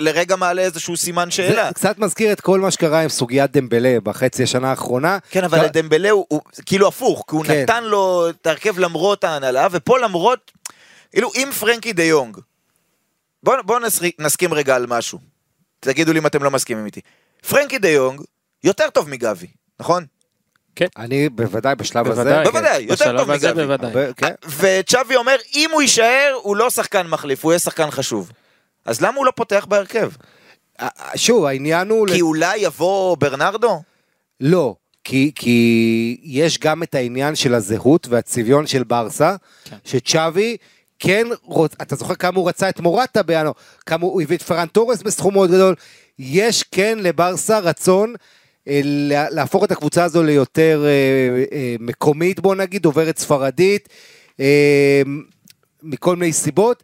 לרגע 0.00 0.36
מעלה 0.36 0.62
איזשהו 0.62 0.96
סימן 0.96 1.30
שאלה. 1.30 1.68
זה 1.68 1.74
קצת 1.74 1.98
מזכיר 1.98 2.32
את 2.32 2.40
כל 2.40 2.60
מה 2.60 2.70
שקרה 2.70 3.00
עם 3.00 3.08
סוגיית 3.08 3.50
דמבלה 3.52 4.00
בחצי 4.02 4.42
השנה 4.42 4.70
האחרונה. 4.70 5.18
כן, 5.30 5.44
אבל 5.44 5.66
אתה- 5.66 5.82
דמבלה 5.82 6.10
הוא, 6.10 6.26
הוא 6.28 6.40
כאילו 6.66 6.88
הפוך, 6.88 7.24
כי 7.28 7.36
הוא 7.36 7.44
כן. 7.44 7.62
נתן 7.62 7.84
לו 7.84 8.28
את 8.30 8.46
ההרכב 8.46 8.78
למרות 8.78 9.24
ההנהלה, 9.24 9.68
ופה 9.70 9.98
למרות, 9.98 10.52
כאילו 11.12 11.30
אם 11.34 11.48
פרנקי 11.60 11.92
דה 11.92 12.02
יונג, 12.04 12.36
בואו 13.42 13.56
בוא 13.64 13.78
נסכים 14.18 14.54
רגע 14.54 14.76
על 14.76 14.86
משהו, 14.86 15.18
תגידו 15.80 16.12
לי 16.12 16.18
אם 16.18 16.26
אתם 16.26 16.42
לא 16.42 16.50
מסכימים 16.50 16.86
איתי. 16.86 17.00
פרנקי 17.48 17.78
דה 17.78 17.88
יונג 17.88 18.20
יותר 18.64 18.90
טוב 18.90 19.08
מגבי, 19.08 19.46
נכון? 19.80 20.04
אני 20.98 21.28
בוודאי 21.28 21.74
בשלב 21.74 22.06
הזה. 22.10 22.22
בוודאי, 22.24 22.44
בוודאי, 22.44 22.82
יותר 22.82 22.94
בשלב 22.94 23.18
טוב 23.18 23.30
מגבי. 23.32 23.66
בוודאי. 23.66 23.86
הרבה- 23.90 24.12
כן. 24.12 24.32
וצ'אבי 24.58 25.16
אומר, 25.16 25.36
אם 25.54 25.70
הוא 25.72 25.82
יישאר, 25.82 26.34
הוא 26.42 26.56
לא 26.56 26.70
שחקן 26.70 27.06
מחליף, 27.06 27.44
הוא 27.44 27.52
יהיה 27.52 27.58
שחקן 27.58 27.90
חשוב. 27.90 28.32
אז 28.84 29.00
למה 29.00 29.16
הוא 29.16 29.26
לא 29.26 29.32
פותח 29.36 29.66
בהרכב? 29.68 30.10
שוב, 31.16 31.44
העניין 31.44 31.88
הוא... 31.88 32.08
כי 32.08 32.20
אולי 32.20 32.56
יבוא 32.58 33.16
ברנרדו? 33.16 33.82
לא. 34.40 34.74
כי, 35.04 35.32
כי 35.34 36.20
יש 36.22 36.58
גם 36.58 36.82
את 36.82 36.94
העניין 36.94 37.34
של 37.34 37.54
הזהות 37.54 38.08
והצביון 38.08 38.66
של 38.66 38.84
ברסה, 38.84 39.36
כן. 39.64 39.76
שצ'אבי 39.84 40.56
כן, 40.98 41.26
רוצ, 41.42 41.72
אתה 41.82 41.96
זוכר 41.96 42.14
כמה 42.14 42.38
הוא 42.38 42.48
רצה 42.48 42.68
את 42.68 42.80
מורטה 42.80 43.22
בינואר, 43.22 43.52
כמה 43.86 44.04
הוא 44.06 44.22
הביא 44.22 44.36
את 44.36 44.42
פרן 44.42 44.66
תורס 44.66 45.02
בסכום 45.02 45.34
מאוד 45.34 45.50
גדול, 45.50 45.74
יש 46.18 46.62
כן 46.62 46.98
לברסה 47.02 47.58
רצון 47.58 48.14
להפוך 49.30 49.64
את 49.64 49.72
הקבוצה 49.72 50.04
הזו 50.04 50.22
ליותר 50.22 50.84
אה, 50.86 50.90
אה, 51.52 51.76
מקומית, 51.80 52.40
בוא 52.40 52.54
נגיד, 52.54 52.82
דוברת 52.82 53.18
ספרדית, 53.18 53.88
אה, 54.40 55.02
מכל 55.82 56.16
מיני 56.16 56.32
סיבות, 56.32 56.82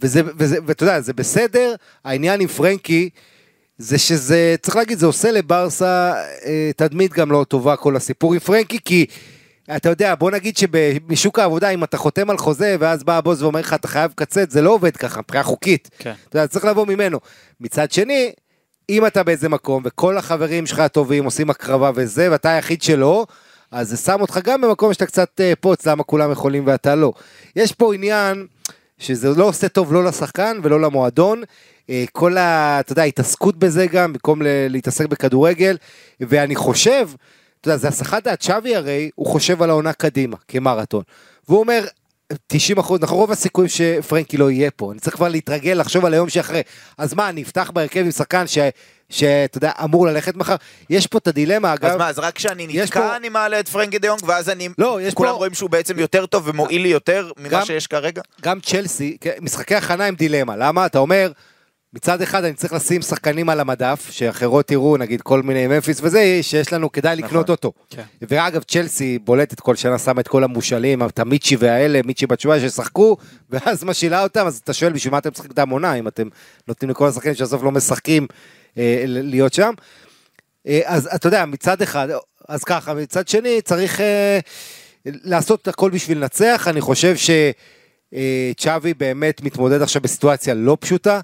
וזה, 0.00 0.20
וזה, 0.38 0.58
ואתה 0.66 0.82
יודע, 0.82 1.00
זה 1.00 1.12
בסדר, 1.12 1.74
העניין 2.04 2.40
עם 2.40 2.48
פרנקי, 2.48 3.10
זה 3.78 3.98
שזה, 3.98 4.54
צריך 4.62 4.76
להגיד, 4.76 4.98
זה 4.98 5.06
עושה 5.06 5.30
לברסה 5.30 6.14
אה, 6.46 6.70
תדמית 6.76 7.12
גם 7.12 7.32
לא 7.32 7.44
טובה 7.48 7.76
כל 7.76 7.96
הסיפור 7.96 8.34
עם 8.34 8.38
פרנקי, 8.38 8.78
כי 8.84 9.06
אתה 9.76 9.88
יודע, 9.88 10.14
בוא 10.14 10.30
נגיד 10.30 10.56
שבשוק 10.56 11.38
העבודה, 11.38 11.68
אם 11.68 11.84
אתה 11.84 11.96
חותם 11.96 12.30
על 12.30 12.38
חוזה, 12.38 12.76
ואז 12.80 13.04
בא 13.04 13.16
הבוס 13.16 13.42
ואומר 13.42 13.60
לך, 13.60 13.74
אתה 13.74 13.88
חייב 13.88 14.10
לקצץ, 14.10 14.52
זה 14.52 14.62
לא 14.62 14.70
עובד 14.70 14.96
ככה, 14.96 15.20
מבחינה 15.20 15.42
חוקית. 15.42 15.90
כן. 15.98 16.12
אתה 16.28 16.38
יודע, 16.38 16.46
צריך 16.46 16.64
לבוא 16.64 16.86
ממנו. 16.86 17.20
מצד 17.60 17.92
שני, 17.92 18.32
אם 18.90 19.06
אתה 19.06 19.22
באיזה 19.22 19.48
מקום, 19.48 19.82
וכל 19.86 20.18
החברים 20.18 20.66
שלך 20.66 20.78
הטובים 20.78 21.24
עושים 21.24 21.50
הקרבה 21.50 21.90
וזה, 21.94 22.30
ואתה 22.30 22.50
היחיד 22.50 22.82
שלא, 22.82 23.26
אז 23.70 23.88
זה 23.88 23.96
שם 23.96 24.20
אותך 24.20 24.40
גם 24.44 24.60
במקום 24.60 24.92
שאתה 24.92 25.06
קצת 25.06 25.40
אה, 25.40 25.52
פוץ, 25.60 25.86
למה 25.86 26.02
כולם 26.02 26.32
יכולים 26.32 26.66
ואתה 26.66 26.94
לא. 26.94 27.12
יש 27.56 27.72
פה 27.72 27.94
עניין 27.94 28.46
שזה 28.98 29.28
לא 29.28 29.44
עושה 29.44 29.68
טוב 29.68 29.92
לא 29.92 30.04
לשחקן 30.04 30.58
ולא 30.62 30.80
למועדון. 30.80 31.42
אה, 31.90 32.04
כל 32.12 32.36
ה... 32.36 32.80
אתה 32.80 32.92
יודע, 32.92 33.02
ההתעסקות 33.02 33.56
בזה 33.56 33.86
גם, 33.86 34.12
במקום 34.12 34.42
להתעסק 34.44 35.06
בכדורגל, 35.06 35.76
ואני 36.20 36.56
חושב, 36.56 37.08
אתה 37.60 37.68
יודע, 37.68 37.76
זה 37.76 37.88
הסחת 37.88 38.22
דעת 38.22 38.42
שווי 38.42 38.76
הרי, 38.76 39.10
הוא 39.14 39.26
חושב 39.26 39.62
על 39.62 39.70
העונה 39.70 39.92
קדימה, 39.92 40.36
כמרתון. 40.48 41.02
והוא 41.48 41.60
אומר, 41.60 41.84
90 42.46 42.78
אחוז, 42.78 43.00
נכון, 43.00 43.18
רוב 43.18 43.30
הסיכויים 43.30 43.68
שפרנקי 43.68 44.36
לא 44.36 44.50
יהיה 44.50 44.70
פה, 44.70 44.92
אני 44.92 45.00
צריך 45.00 45.16
כבר 45.16 45.28
להתרגל, 45.28 45.72
לחשוב 45.80 46.04
על 46.04 46.14
היום 46.14 46.28
שאחרי. 46.28 46.62
אז 46.98 47.14
מה, 47.14 47.28
אני 47.28 47.42
אפתח 47.42 47.70
בהרכב 47.74 48.00
עם 48.00 48.10
שחקן 48.10 48.46
ש... 48.46 48.58
שאתה 49.10 49.58
יודע, 49.58 49.72
אמור 49.84 50.06
ללכת 50.06 50.36
מחר, 50.36 50.56
יש 50.90 51.06
פה 51.06 51.18
את 51.18 51.26
הדילמה, 51.26 51.74
אגב. 51.74 51.84
אז 51.84 51.96
מה, 51.96 52.08
אז 52.08 52.18
רק 52.18 52.34
כשאני 52.34 52.66
נתקע 52.66 53.00
פה... 53.00 53.16
אני 53.16 53.28
מעלה 53.28 53.60
את 53.60 53.68
פרנקי 53.68 53.98
דיונג, 53.98 54.20
ואז 54.26 54.48
אני, 54.48 54.68
לא, 54.78 54.98
יש 55.02 55.14
כולם 55.14 55.30
פה... 55.30 55.36
רואים 55.36 55.54
שהוא 55.54 55.70
בעצם 55.70 55.98
יותר 55.98 56.26
טוב 56.26 56.42
ומועיל 56.46 56.82
לי 56.82 56.88
יותר 56.88 57.30
ממה 57.38 57.48
גם, 57.48 57.64
שיש 57.64 57.86
כרגע? 57.86 58.22
גם 58.42 58.60
צ'לסי, 58.60 59.16
כן, 59.20 59.32
משחקי 59.40 59.74
הכנה 59.74 60.04
הם 60.04 60.14
דילמה, 60.14 60.56
למה? 60.56 60.86
אתה 60.86 60.98
אומר, 60.98 61.32
מצד 61.96 62.22
אחד 62.22 62.44
אני 62.44 62.54
צריך 62.54 62.72
לשים 62.72 63.02
שחקנים 63.02 63.48
על 63.48 63.60
המדף, 63.60 64.08
שאחרות 64.10 64.70
יראו, 64.70 64.96
נגיד 64.96 65.22
כל 65.22 65.42
מיני 65.42 65.66
מפיס 65.66 66.00
וזה, 66.02 66.38
שיש 66.42 66.72
לנו, 66.72 66.92
כדאי 66.92 67.16
לקנות 67.16 67.32
נכון. 67.32 67.50
אותו. 67.50 67.72
כן. 67.90 68.02
ואגב, 68.22 68.62
צ'לסי 68.62 69.18
בולטת 69.18 69.60
כל 69.60 69.76
שנה, 69.76 69.98
שמה 69.98 70.20
את 70.20 70.28
כל 70.28 70.44
המושאלים, 70.44 71.02
את 71.02 71.18
המיצ'י 71.18 71.56
והאלה, 71.56 72.00
מיצ'י 72.04 72.26
בתשובה 72.26 72.60
ששחקו, 72.60 73.16
ואז 73.50 73.84
משאילה 73.84 74.22
אותם, 74.22 74.46
אז 74.46 74.60
אתה 74.64 74.72
שואל 74.72 74.92
בשביל 74.92 75.10
מה 75.10 75.18
אתם 75.18 75.30
משחקים 75.30 75.50
את 75.50 75.58
העמונה, 75.58 75.94
אם 75.94 76.08
אתם 76.08 76.28
נותנים 76.68 76.90
לכל 76.90 77.08
השחקנים 77.08 77.34
שבסוף 77.34 77.62
לא 77.62 77.72
משחקים 77.72 78.26
אה, 78.78 79.04
להיות 79.06 79.52
שם. 79.52 79.72
אה, 80.66 80.80
אז 80.84 81.08
אתה 81.14 81.26
יודע, 81.26 81.44
מצד 81.44 81.82
אחד, 81.82 82.08
אז 82.48 82.64
ככה, 82.64 82.94
מצד 82.94 83.28
שני 83.28 83.62
צריך 83.62 84.00
אה, 84.00 84.38
לעשות 85.06 85.62
את 85.62 85.68
הכל 85.68 85.90
בשביל 85.90 86.18
לנצח, 86.18 86.68
אני 86.70 86.80
חושב 86.80 87.14
שצ'אבי 88.14 88.94
באמת 88.94 89.42
מתמודד 89.42 89.82
עכשיו 89.82 90.02
בסיטואציה 90.02 90.54
לא 90.54 90.76
פשוטה. 90.80 91.20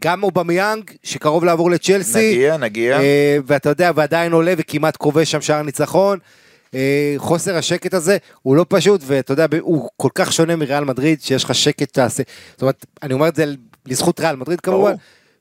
גם 0.00 0.22
אובמיאנג, 0.22 0.90
שקרוב 1.02 1.44
לעבור 1.44 1.70
לצ'לסי. 1.70 2.32
נגיע, 2.32 2.56
נגיע. 2.56 2.98
ואתה 3.46 3.68
יודע, 3.68 3.90
ועדיין 3.94 4.32
עולה 4.32 4.54
וכמעט 4.58 4.96
כובש 4.96 5.30
שם 5.30 5.40
שער 5.40 5.62
ניצחון. 5.62 6.18
חוסר 7.16 7.56
השקט 7.56 7.94
הזה 7.94 8.16
הוא 8.42 8.56
לא 8.56 8.66
פשוט, 8.68 9.00
ואתה 9.06 9.32
יודע, 9.32 9.46
הוא 9.60 9.88
כל 9.96 10.08
כך 10.14 10.32
שונה 10.32 10.56
מריאל 10.56 10.84
מדריד, 10.84 11.22
שיש 11.22 11.44
לך 11.44 11.54
שקט 11.54 11.92
תעשה. 11.92 12.22
זאת 12.52 12.62
אומרת, 12.62 12.86
אני 13.02 13.14
אומר 13.14 13.28
את 13.28 13.36
זה 13.36 13.44
לזכות 13.86 14.20
ריאל 14.20 14.36
מדריד 14.36 14.60
כמובן. 14.60 14.92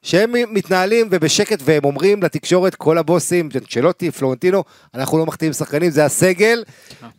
שהם 0.08 0.34
מתנהלים 0.50 1.08
ובשקט 1.12 1.60
והם 1.66 1.86
אומרים 1.86 2.24
לתקשורת, 2.24 2.76
כל 2.76 2.98
הבוסים, 2.98 3.50
צ'לוטי, 3.70 4.12
פלורנטינו, 4.12 4.64
אנחנו 4.96 5.18
לא 5.18 5.26
מחתימים 5.26 5.54
שחקנים, 5.54 5.92
זה 5.92 6.06
הסגל, 6.06 6.64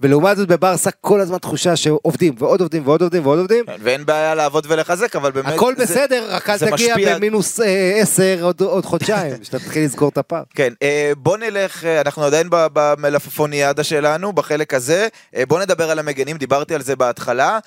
ולעומת 0.01 0.37
זאת 0.37 0.49
בברסה 0.49 0.91
כל 0.91 1.21
הזמן 1.21 1.39
תחושה 1.39 1.77
שעובדים 1.77 2.35
ועוד 2.39 2.61
עובדים 2.61 2.87
ועוד 2.87 3.03
עובדים 3.03 3.27
ועוד 3.27 3.39
עובדים. 3.39 3.65
כן, 3.67 3.77
ואין 3.83 4.07
בעיה 4.07 4.35
לעבוד 4.35 4.67
ולחזק, 4.69 5.17
אבל 5.17 5.31
באמת... 5.31 5.55
הכל 5.55 5.75
זה, 5.77 5.83
בסדר, 5.83 6.27
רק 6.31 6.51
אל 6.51 6.57
תגיע 6.71 6.95
במינוס 6.97 7.61
אה, 7.61 8.01
עשר 8.01 8.39
עוד, 8.43 8.61
עוד 8.61 8.85
חודשיים, 8.85 9.35
שאתה 9.45 9.59
תתחיל 9.59 9.85
לזכור 9.85 10.09
את 10.09 10.19
הפער. 10.19 10.43
כן, 10.55 10.73
אה, 10.83 11.13
בוא 11.17 11.37
נלך, 11.37 11.85
אה, 11.85 12.01
אנחנו 12.01 12.25
עדיין 12.25 12.47
במלפפוניאדה 12.51 13.85
שלנו, 13.85 14.33
בחלק 14.33 14.75
הזה, 14.75 15.09
בוא 15.49 15.61
נדבר 15.61 15.91
על 15.91 15.99
המגנים, 15.99 16.37
דיברתי 16.37 16.75
על 16.75 16.83
זה 16.83 16.97
בהתחלה. 16.97 17.59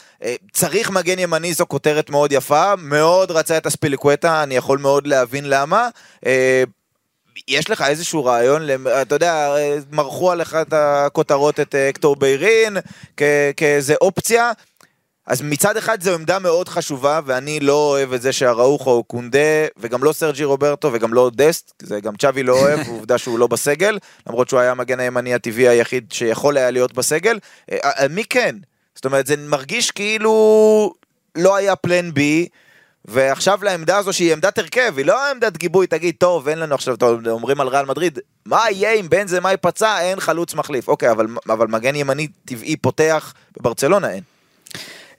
צריך 0.51 0.89
מגן 0.89 1.19
ימני 1.19 1.53
זו 1.53 1.65
כותרת 1.67 2.09
מאוד 2.09 2.31
יפה, 2.31 2.73
מאוד 2.77 3.31
רצה 3.31 3.57
את 3.57 3.67
אספיליקווטה, 3.67 4.43
אני 4.43 4.55
יכול 4.55 4.77
מאוד 4.77 5.10
להבין 5.11 5.49
למה. 5.49 5.89
אה, 6.25 6.63
יש 7.47 7.69
לך 7.69 7.81
איזשהו 7.81 8.25
רעיון, 8.25 8.61
אתה 9.01 9.15
יודע, 9.15 9.55
מרחו 9.91 10.31
עליך 10.31 10.55
את 10.61 10.73
הכותרות 10.73 11.59
את 11.59 11.75
אקטור 11.75 12.15
ביירין 12.15 12.77
כאיזה 13.57 13.95
אופציה. 14.01 14.51
אז 15.27 15.41
מצד 15.41 15.77
אחד 15.77 16.01
זו 16.03 16.13
עמדה 16.13 16.39
מאוד 16.39 16.69
חשובה, 16.69 17.19
ואני 17.25 17.59
לא 17.59 17.73
אוהב 17.73 18.13
את 18.13 18.21
זה 18.21 18.31
שהראוכו 18.33 19.03
קונדה, 19.03 19.67
וגם 19.77 20.03
לא 20.03 20.13
סרג'י 20.13 20.43
רוברטו, 20.43 20.89
וגם 20.93 21.13
לא 21.13 21.31
דסט, 21.35 21.83
זה 21.83 21.99
גם 21.99 22.15
צ'אבי 22.15 22.43
לא 22.43 22.59
אוהב, 22.59 22.87
עובדה 22.87 23.17
שהוא 23.17 23.39
לא 23.39 23.47
בסגל, 23.47 23.97
למרות 24.27 24.49
שהוא 24.49 24.59
היה 24.59 24.71
המגן 24.71 24.99
הימני 24.99 25.33
הטבעי 25.33 25.67
היחיד 25.67 26.11
שיכול 26.11 26.57
היה 26.57 26.71
להיות 26.71 26.93
בסגל. 26.93 27.39
אה, 27.71 27.77
אה, 27.83 28.07
מי 28.07 28.23
כן? 28.23 28.55
זאת 28.95 29.05
אומרת, 29.05 29.27
זה 29.27 29.35
מרגיש 29.37 29.91
כאילו 29.91 30.93
לא 31.35 31.55
היה 31.55 31.75
פלן 31.75 32.13
בי. 32.13 32.47
ועכשיו 33.05 33.59
לעמדה 33.63 33.97
הזו 33.97 34.13
שהיא 34.13 34.33
עמדת 34.33 34.57
הרכב, 34.57 34.93
היא 34.97 35.05
לא 35.05 35.31
עמדת 35.31 35.57
גיבוי, 35.57 35.87
תגיד, 35.87 36.15
טוב, 36.17 36.47
אין 36.47 36.59
לנו 36.59 36.75
עכשיו, 36.75 36.97
טוב, 36.97 37.27
אומרים 37.27 37.61
על 37.61 37.67
ריאל 37.67 37.85
מדריד, 37.85 38.19
מה 38.45 38.61
יהיה 38.71 38.93
אם 38.93 39.09
בן 39.09 39.27
זה 39.27 39.39
מה 39.39 39.51
ייפצע, 39.51 40.01
אין 40.01 40.19
חלוץ 40.19 40.53
מחליף. 40.53 40.87
אוקיי, 40.87 41.11
אבל, 41.11 41.27
אבל 41.49 41.67
מגן 41.67 41.95
ימני 41.95 42.27
טבעי 42.45 42.75
פותח, 42.75 43.33
בברצלונה 43.57 44.11
אין. 44.11 44.23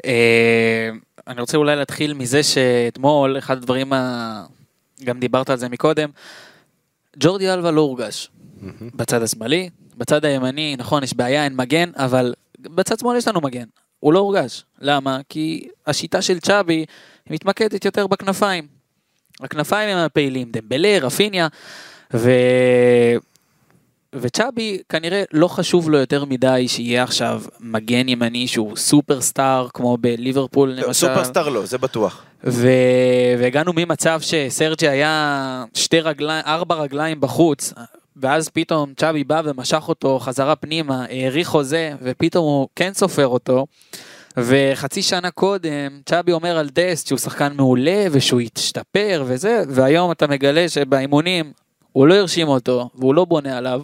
אה, 0.06 0.90
אני 1.26 1.40
רוצה 1.40 1.56
אולי 1.56 1.76
להתחיל 1.76 2.14
מזה 2.14 2.42
שאתמול, 2.42 3.38
אחד 3.38 3.56
הדברים, 3.56 3.92
ה... 3.92 4.44
גם 5.04 5.20
דיברת 5.20 5.50
על 5.50 5.56
זה 5.56 5.68
מקודם, 5.68 6.10
ג'ורדי 7.18 7.52
אלווה 7.52 7.70
לא 7.70 7.80
הורגש. 7.80 8.30
בצד 8.94 9.22
השמאלי, 9.22 9.70
בצד 9.96 10.24
הימני, 10.24 10.76
נכון, 10.78 11.02
יש 11.02 11.14
בעיה, 11.14 11.44
אין 11.44 11.56
מגן, 11.56 11.90
אבל 11.96 12.34
בצד 12.58 12.98
שמאל 12.98 13.16
יש 13.16 13.28
לנו 13.28 13.40
מגן. 13.40 13.64
הוא 14.02 14.12
לא 14.12 14.18
הורגש. 14.18 14.64
למה? 14.80 15.20
כי 15.28 15.68
השיטה 15.86 16.22
של 16.22 16.40
צ'אבי 16.40 16.84
מתמקדת 17.30 17.84
יותר 17.84 18.06
בכנפיים. 18.06 18.66
הכנפיים 19.40 19.88
הם 19.88 20.04
הפעילים, 20.04 20.50
דמבלה, 20.50 20.98
רפיניה, 21.02 21.48
ו... 22.14 22.30
וצ'אבי 24.14 24.78
כנראה 24.88 25.22
לא 25.32 25.48
חשוב 25.48 25.90
לו 25.90 25.98
יותר 25.98 26.24
מדי 26.24 26.68
שיהיה 26.68 27.02
עכשיו 27.02 27.42
מגן 27.60 28.08
ימני 28.08 28.46
שהוא 28.48 28.76
סופרסטאר 28.76 29.68
כמו 29.74 29.96
בליברפול 29.96 30.68
לא, 30.68 30.74
למשל. 30.74 30.92
סופרסטאר 30.92 31.48
לא, 31.48 31.66
זה 31.66 31.78
בטוח. 31.78 32.22
ו... 32.44 32.68
והגענו 33.38 33.72
ממצב 33.76 34.20
שסרג'י 34.20 34.88
היה 34.88 35.64
שתי 35.74 36.00
רגליים, 36.00 36.44
ארבע 36.46 36.74
רגליים 36.74 37.20
בחוץ, 37.20 37.72
ואז 38.16 38.48
פתאום 38.48 38.92
צ'אבי 38.96 39.24
בא 39.24 39.42
ומשך 39.44 39.88
אותו 39.88 40.18
חזרה 40.18 40.56
פנימה, 40.56 41.04
האריך 41.10 41.48
חוזה, 41.48 41.92
ופתאום 42.02 42.44
הוא 42.44 42.68
כן 42.76 42.92
סופר 42.94 43.26
אותו. 43.26 43.66
וחצי 44.36 45.02
שנה 45.02 45.30
קודם 45.30 46.00
צ'אבי 46.06 46.32
אומר 46.32 46.58
על 46.58 46.68
דסט 46.72 47.06
שהוא 47.06 47.18
שחקן 47.18 47.52
מעולה 47.56 48.06
ושהוא 48.10 48.40
ישתפר 48.40 49.24
וזה, 49.26 49.62
והיום 49.68 50.12
אתה 50.12 50.26
מגלה 50.26 50.68
שבאימונים 50.68 51.52
הוא 51.92 52.06
לא 52.06 52.14
הרשים 52.14 52.48
אותו 52.48 52.88
והוא 52.94 53.14
לא 53.14 53.24
בונה 53.24 53.58
עליו. 53.58 53.82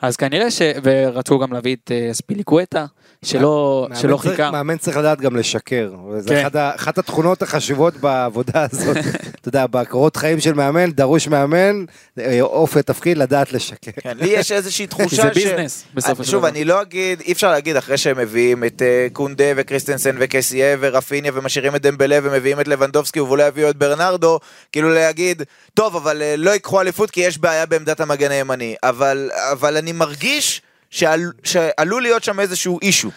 אז 0.00 0.16
כנראה 0.16 0.50
ש... 0.50 0.62
ורצו 0.82 1.38
גם 1.38 1.52
להביא 1.52 1.76
את 1.76 1.90
אספיליקווטה. 1.94 2.86
שלא, 3.24 3.88
שלא 4.00 4.16
חיכה. 4.16 4.50
מאמן 4.50 4.76
צריך 4.76 4.96
לדעת 4.96 5.20
גם 5.20 5.36
לשקר, 5.36 5.90
וזה 6.10 6.28
כן. 6.28 6.40
אחת, 6.40 6.56
אחת 6.56 6.98
התכונות 6.98 7.42
החשובות 7.42 7.96
בעבודה 7.96 8.62
הזאת. 8.72 8.96
אתה 9.40 9.48
יודע, 9.48 9.66
בקורות 9.66 10.16
חיים 10.16 10.40
של 10.40 10.54
מאמן, 10.54 10.90
דרוש 10.90 11.28
מאמן, 11.28 11.84
אה, 12.18 12.40
אופי 12.40 12.78
התפקיד, 12.78 13.18
לדעת 13.18 13.52
לשקר. 13.52 13.90
כן, 14.00 14.16
לי 14.20 14.28
יש 14.28 14.52
איזושהי 14.52 14.86
תחושה 14.94 15.16
ש... 15.16 15.20
זה 15.20 15.30
ביזנס, 15.30 15.84
בסופו 15.94 16.24
של 16.24 16.30
דבר. 16.30 16.30
שוב, 16.30 16.44
אני 16.44 16.64
לא 16.64 16.82
אגיד, 16.82 17.20
אי 17.20 17.32
אפשר 17.32 17.50
להגיד 17.50 17.76
אחרי 17.76 17.96
שהם 17.96 18.18
מביאים 18.18 18.64
את 18.64 18.82
אה, 18.82 19.12
קונדה 19.12 19.44
וקריסטנסן 19.56 20.16
וקסיה 20.18 20.76
ורפיניה 20.80 21.32
ומשאירים 21.34 21.76
את 21.76 21.82
דמבלה 21.82 22.18
ומביאים 22.22 22.60
את 22.60 22.68
לבנדובסקי 22.68 23.20
ואולי 23.20 23.46
יביאו 23.46 23.70
את 23.70 23.76
ברנרדו, 23.76 24.40
כאילו 24.72 24.88
להגיד, 24.88 25.42
טוב, 25.74 25.96
אבל 25.96 26.22
uh, 26.22 26.36
לא 26.36 26.50
ייקחו 26.50 26.80
אליפות 26.80 27.10
כי 27.10 27.20
יש 27.20 27.38
בעיה 27.38 27.66
בעמדת 27.66 28.00
המגן 28.00 28.30
הימני. 28.30 28.74
אבל, 28.82 29.30
אבל 29.52 29.76
אני 29.76 29.92
מרגיש... 29.92 30.62
שעל, 30.94 31.32
שעלול 31.44 32.02
להיות 32.02 32.24
שם 32.24 32.40
איזשהו 32.40 32.78
אישו. 32.82 33.10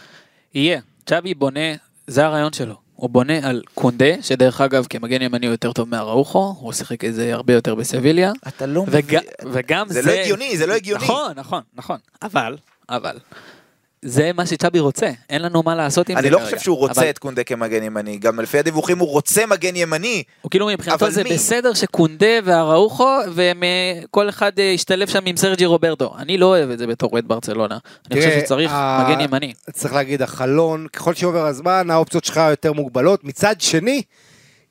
יהיה, 0.54 0.80
צ'אבי 1.06 1.34
בונה, 1.34 1.60
זה 2.08 2.26
הרעיון 2.26 2.54
שלו. 2.54 2.76
הוא 2.96 3.10
בונה 3.10 3.50
על 3.50 3.62
קונדה, 3.74 4.22
שדרך 4.22 4.62
אגב 4.62 4.86
כמגן 4.90 5.22
ימני 5.22 5.46
הוא 5.46 5.54
יותר 5.54 5.74
טוב 5.74 5.90
מהראוכו, 5.90 6.56
הוא 6.60 6.74
שיחק 6.74 7.06
את 7.06 7.14
זה 7.14 7.34
הרבה 7.34 7.54
יותר 7.54 7.76
בסביליה. 7.76 8.32
אתה 8.48 8.66
לא 8.66 8.86
וג... 8.88 9.06
מבין. 9.06 9.20
וגם 9.54 9.88
זה 9.90 10.02
זה... 10.02 10.12
לא 10.12 10.22
הגיוני, 10.22 10.58
זה 10.58 10.66
לא 10.66 10.74
הגיוני. 10.74 11.04
נכון, 11.04 11.32
נכון, 11.36 11.62
נכון. 11.76 11.98
אבל, 12.22 12.58
אבל, 12.90 13.18
זה 14.06 14.32
מה 14.34 14.46
שצ'אבי 14.46 14.80
רוצה, 14.80 15.10
אין 15.30 15.42
לנו 15.42 15.64
מה 15.64 15.76
לעשות 15.76 16.10
עם 16.10 16.16
זה 16.16 16.20
אני 16.20 16.30
לא 16.30 16.38
כרגע. 16.38 16.46
חושב 16.50 16.60
שהוא 16.60 16.78
רוצה 16.78 17.02
אבל 17.02 17.10
את 17.10 17.18
קונדה 17.18 17.44
כמגן 17.44 17.84
ימני, 17.84 18.18
גם 18.18 18.40
לפי 18.40 18.60
הדיווחים 18.60 19.00
הוא 19.00 19.10
רוצה 19.10 19.46
מגן 19.46 19.76
ימני. 19.76 20.24
הוא 20.42 20.50
כאילו 20.52 20.68
מבחינתו 20.68 21.06
אבל 21.06 21.14
זה 21.14 21.24
מי? 21.24 21.34
בסדר 21.34 21.74
שקונדה 21.74 22.26
והראוכו, 22.44 23.10
וכל 23.34 24.30
אחד 24.30 24.52
אה, 24.60 24.64
ישתלב 24.64 25.08
שם 25.08 25.20
עם 25.26 25.38
סרג'י 25.38 25.66
רוברטו. 25.66 26.14
אני 26.18 26.38
לא 26.38 26.46
אוהב 26.46 26.70
את 26.70 26.78
זה 26.80 26.88
בתור 26.88 27.10
אוהד 27.14 27.28
ברצלונה. 27.28 27.78
אני 28.12 28.22
חושב 28.22 28.40
שצריך 28.40 28.72
ה- 28.74 29.06
מגן 29.10 29.20
ימני. 29.20 29.54
צריך 29.72 29.94
להגיד, 29.94 30.22
החלון, 30.22 30.88
ככל 30.94 31.14
שעובר 31.14 31.46
הזמן, 31.46 31.88
האופציות 31.92 32.24
שלך 32.24 32.42
יותר 32.50 32.74
מוגבלות. 32.74 33.24
מצד 33.24 33.62
שני, 33.62 34.02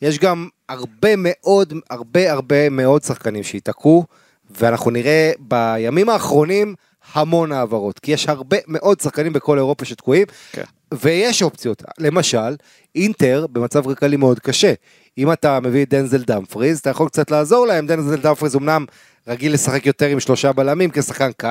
יש 0.02 0.18
גם 0.18 0.48
הרבה 0.68 1.08
מאוד, 1.16 1.72
הרבה 1.90 2.32
הרבה 2.32 2.68
מאוד 2.70 3.02
שחקנים 3.02 3.42
שייתקעו, 3.42 4.04
ואנחנו 4.50 4.90
נראה 4.90 5.32
בימים 5.38 6.08
האחרונים 6.08 6.74
המון 7.16 7.52
העברות, 7.52 7.98
כי 7.98 8.12
יש 8.12 8.28
הרבה 8.28 8.56
מאוד 8.66 9.00
שחקנים 9.00 9.32
בכל 9.32 9.58
אירופה 9.58 9.84
שתקועים, 9.84 10.26
כן. 10.52 10.62
ויש 10.94 11.42
אופציות. 11.42 11.82
למשל, 11.98 12.56
אינטר 12.94 13.46
במצב 13.52 13.84
כלכלי 13.84 14.16
מאוד 14.16 14.40
קשה. 14.40 14.72
אם 15.18 15.32
אתה 15.32 15.60
מביא 15.60 15.84
את 15.84 15.88
דנזל 15.88 16.22
דמפריז, 16.22 16.78
אתה 16.78 16.90
יכול 16.90 17.08
קצת 17.08 17.30
לעזור 17.30 17.66
להם, 17.66 17.86
דנזל 17.86 18.16
דמפריז 18.16 18.56
אמנם 18.56 18.84
רגיל 19.28 19.54
לשחק 19.54 19.86
יותר 19.86 20.06
עם 20.06 20.20
שלושה 20.20 20.52
בלמים 20.52 20.90
כשחקן 20.90 21.30
קו, 21.40 21.48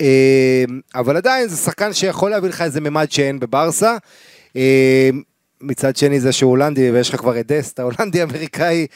אה, 0.00 0.64
אבל 0.94 1.16
עדיין 1.16 1.48
זה 1.48 1.56
שחקן 1.56 1.92
שיכול 1.92 2.30
להביא 2.30 2.48
לך 2.48 2.62
איזה 2.62 2.80
ממד 2.80 3.10
שאין 3.10 3.40
בברסה. 3.40 3.96
מצד 5.62 5.96
שני 5.96 6.20
זה 6.20 6.32
שהוא 6.32 6.50
הולנדי 6.50 6.90
ויש 6.90 7.08
לך 7.08 7.20
כבר 7.20 7.40
את 7.40 7.46
דסט, 7.46 7.80
ההולנדי 7.80 8.22
אמריקאי, 8.22 8.86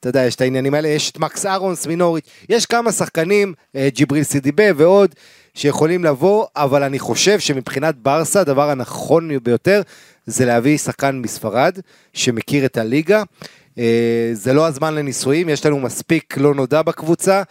אתה 0.00 0.08
יודע, 0.08 0.24
יש 0.24 0.34
את 0.34 0.40
העניינים 0.40 0.74
האלה, 0.74 0.88
יש 0.88 1.10
את 1.10 1.18
מקס 1.18 1.46
אהרונס 1.46 1.86
מנוריץ', 1.86 2.24
יש 2.48 2.66
כמה 2.66 2.92
שחקנים, 2.92 3.54
אה, 3.76 3.88
ג'יבריל 3.94 4.22
סידיבה 4.22 4.64
ועוד, 4.76 5.14
שיכולים 5.54 6.04
לבוא, 6.04 6.46
אבל 6.56 6.82
אני 6.82 6.98
חושב 6.98 7.38
שמבחינת 7.38 7.96
ברסה, 7.96 8.40
הדבר 8.40 8.70
הנכון 8.70 9.30
ביותר 9.42 9.82
זה 10.26 10.44
להביא 10.44 10.78
שחקן 10.78 11.16
מספרד, 11.16 11.78
שמכיר 12.12 12.64
את 12.64 12.76
הליגה. 12.76 13.22
אה, 13.78 14.30
זה 14.32 14.52
לא 14.52 14.66
הזמן 14.66 14.94
לניסויים, 14.94 15.48
יש 15.48 15.66
לנו 15.66 15.80
מספיק 15.80 16.38
לא 16.38 16.54
נודע 16.54 16.82
בקבוצה. 16.82 17.42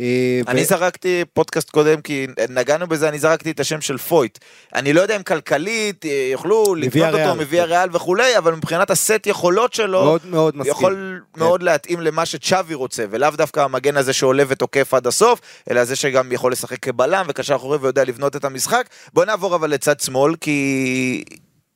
אה, 0.00 0.40
אני 0.48 0.62
ו- 0.62 0.64
זרקתי 0.64 1.24
פודקאסט 1.32 1.70
קודם, 1.70 2.00
כי 2.00 2.26
נגענו 2.48 2.86
בזה, 2.86 3.08
אני 3.08 3.18
זרקתי 3.18 3.50
את 3.50 3.60
השם 3.60 3.80
של 3.80 3.98
פויט. 3.98 4.38
אני 4.74 4.92
לא 4.92 5.00
יודע 5.00 5.16
אם 5.16 5.22
כלכלית 5.22 6.06
אה, 6.06 6.28
יוכלו 6.32 6.74
לקנות. 6.74 7.14
אותו 7.14 7.34
מוויה 7.34 7.64
ריאל 7.64 7.88
וכולי, 7.92 8.38
אבל 8.38 8.54
מבחינת 8.54 8.90
הסט 8.90 9.26
יכולות 9.26 9.74
שלו, 9.74 10.04
מאוד 10.04 10.20
מאוד 10.26 10.56
מסכים. 10.56 10.72
יכול 10.72 11.22
כן. 11.34 11.40
מאוד 11.40 11.62
להתאים 11.62 12.00
למה 12.00 12.26
שצ'אבי 12.26 12.74
רוצה, 12.74 13.04
ולאו 13.10 13.30
דווקא 13.30 13.60
המגן 13.60 13.96
הזה 13.96 14.12
שעולה 14.12 14.44
ותוקף 14.48 14.94
עד 14.94 15.06
הסוף, 15.06 15.40
אלא 15.70 15.84
זה 15.84 15.96
שגם 15.96 16.32
יכול 16.32 16.52
לשחק 16.52 16.78
כבלם 16.78 17.26
וקשר 17.28 17.56
אחורי 17.56 17.78
ויודע 17.78 18.04
לבנות 18.04 18.36
את 18.36 18.44
המשחק. 18.44 18.86
בוא 19.12 19.24
נעבור 19.24 19.54
אבל 19.54 19.70
לצד 19.70 20.00
שמאל, 20.00 20.36
כי 20.36 21.24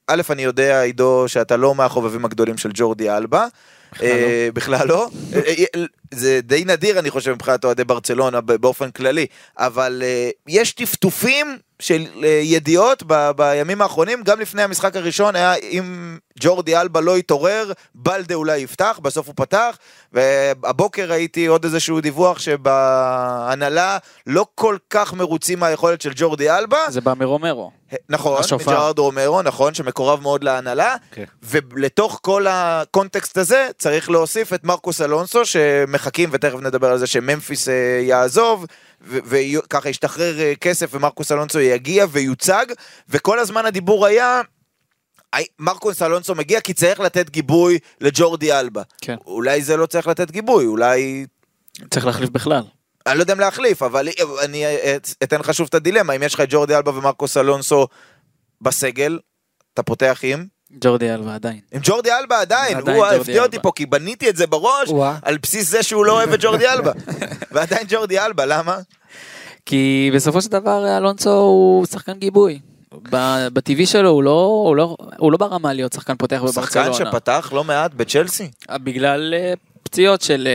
א', 0.07 0.23
אני 0.31 0.43
יודע, 0.43 0.83
עידו, 0.83 1.25
שאתה 1.27 1.57
לא 1.57 1.75
מהחובבים 1.75 2.25
הגדולים 2.25 2.59
של 2.59 2.71
ג'ורדי 2.75 3.11
אלבה. 3.11 3.47
אה, 4.03 4.49
בכלל 4.55 4.89
לא. 4.89 5.09
אה, 5.35 5.41
אה, 5.75 5.85
זה 6.11 6.41
די 6.43 6.65
נדיר, 6.67 6.99
אני 6.99 7.11
חושב, 7.11 7.33
מבחינת 7.33 7.65
אוהדי 7.65 7.85
ברצלונה 7.85 8.41
באופן 8.41 8.91
כללי, 8.91 9.27
אבל 9.59 10.03
יש 10.49 10.73
טפטופים 10.73 11.59
של 11.79 12.07
אה, 12.25 12.41
ידיעות 12.43 13.03
ב- 13.07 13.31
בימים 13.37 13.83
האחרונים, 13.83 14.23
גם 14.23 14.41
לפני 14.41 14.63
המשחק 14.63 14.97
הראשון, 14.97 15.37
היה 15.37 15.55
אם 15.55 16.19
ג'ורדי 16.41 16.77
אלבה 16.77 17.01
לא 17.01 17.19
יתעורר, 17.19 17.73
בלדה 17.95 18.35
אולי 18.35 18.59
יפתח, 18.59 19.01
בסוף 19.03 19.27
הוא 19.27 19.35
פתח, 19.37 19.79
והבוקר 20.13 21.11
ראיתי 21.11 21.47
עוד 21.47 21.65
איזשהו 21.65 22.01
דיווח 22.01 22.39
שבהנהלה 22.39 23.99
לא 24.27 24.47
כל 24.55 24.77
כך 24.91 25.15
מרוצים 25.15 25.59
מהיכולת 25.61 26.01
של 26.01 26.13
ג'ורדי 26.17 26.51
אלבה. 26.51 26.79
זה 26.89 27.01
בא 27.01 27.15
מרומרו. 27.15 27.71
נכון. 28.09 28.43
מג'רארד 28.67 28.99
רומרו, 28.99 29.43
נכון, 29.43 29.75
שמקורב 29.75 30.21
מאוד 30.23 30.45
להנהלה, 30.45 30.97
כן. 31.13 31.25
ולתוך 31.43 32.19
כל 32.23 32.47
הקונטקסט 32.49 33.39
הזה 33.39 33.69
צריך 33.79 34.11
להוסיף 34.11 34.53
את 34.53 34.65
מרקוס 34.65 35.01
אלונסו, 35.01 35.45
שמחכים, 35.45 36.29
ותכף 36.33 36.59
נדבר 36.61 36.91
על 36.91 36.99
זה 36.99 37.07
שממפיס 37.07 37.69
אה, 37.69 37.75
יעזוב, 38.03 38.67
וככה 39.01 39.89
ישתחרר 39.89 40.41
אה, 40.41 40.53
כסף 40.61 40.91
ומרקוס 40.95 41.33
אלונסו 41.33 41.61
יגיע 41.61 42.07
ויוצג, 42.11 42.67
וכל 43.09 43.39
הזמן 43.39 43.67
הדיבור 43.67 44.07
היה... 44.07 44.41
"אי, 45.35 45.45
מרקוס 45.59 46.03
אלונסו 46.03 46.35
מגיע 46.35 46.61
כי 46.61 46.75
צריך 46.75 47.01
לתת 47.01 47.31
גיבוי 47.31 47.79
לג'ורדי 48.01 48.53
אלבה. 48.53 48.83
כן. 49.01 49.17
אולי 49.27 49.63
זה 49.63 49.77
לא 49.77 49.87
צריך 49.87 50.07
לתת 50.07 50.31
גיבוי, 50.31 50.67
אולי 50.67 51.27
צריך 51.91 52.07
להחליף 52.07 52.31
בכלל. 52.31 52.63
אני 53.07 53.19
לא 53.19 53.23
יודע 53.23 53.33
אם 53.33 53.41
להחליף, 53.41 53.83
אבל 53.83 54.09
אני 54.45 54.65
אתן 55.23 55.41
לך 55.41 55.55
שוב 55.55 55.67
את 55.69 55.75
הדילמה, 55.75 56.13
אם 56.13 56.23
יש 56.23 56.35
לך 56.35 56.41
את 56.41 56.49
ג'ורדי 56.51 56.77
אלבה 56.77 56.99
ומרקוס 56.99 57.37
אלונסו 57.37 57.87
בסגל, 58.61 59.19
אתה 59.75 59.83
פותח 59.83 60.21
עם? 60.23 60.47
ג'ורדי 60.81 61.15
אלבה 61.15 61.35
עדיין. 61.35 61.61
עם 61.73 61.81
ג'ורדי 61.85 62.11
אלבה 62.13 62.41
עדיין, 62.41 62.77
עדיין 62.77 62.97
הוא 62.97 63.07
הפתיע 63.07 63.43
אותי. 63.43 63.59
פה, 63.63 63.73
כי 63.75 63.87
בניתי 63.87 64.29
את 64.31 64.37
זה 64.37 64.47
בראש, 64.47 64.89
וואה. 64.89 65.17
על 65.23 65.39
בסיס 65.43 65.71
זה 65.71 65.83
שהוא 65.83 66.05
לא 66.05 66.13
אוהב 66.13 66.33
את 66.33 66.39
ג'ורדי 66.43 66.69
אלבה. 66.69 66.93
ועדיין 67.53 67.87
ג'ורדי 67.89 68.19
אלבה, 68.19 68.47
למה? 68.47 68.79
כי 69.67 70.11
בסופו 70.15 70.43
של 70.43 70.49
דבר 70.51 70.97
אלונסו 70.97 71.31
הוא 71.31 71.87
שחקן 71.87 72.13
גיבוי. 72.13 72.59
ב- 73.11 73.49
בטבעי 73.53 73.87
שלו 73.87 74.09
הוא 74.11 74.23
לא, 74.23 74.63
הוא, 74.67 74.77
לא, 74.77 74.97
הוא 75.19 75.33
לא 75.33 75.39
ברמה 75.39 75.73
להיות 75.73 75.93
שחקן 75.93 76.17
פותח 76.17 76.39
הוא 76.41 76.53
שחקן 76.53 76.81
בברצלונה. 76.83 77.11
שפתח 77.11 77.51
לא 77.55 77.65
מעט 77.65 77.95
בצ'לסי. 77.95 78.51
בגלל 78.71 79.35
אה, 79.37 79.53
פציעות 79.83 80.23
של, 80.23 80.49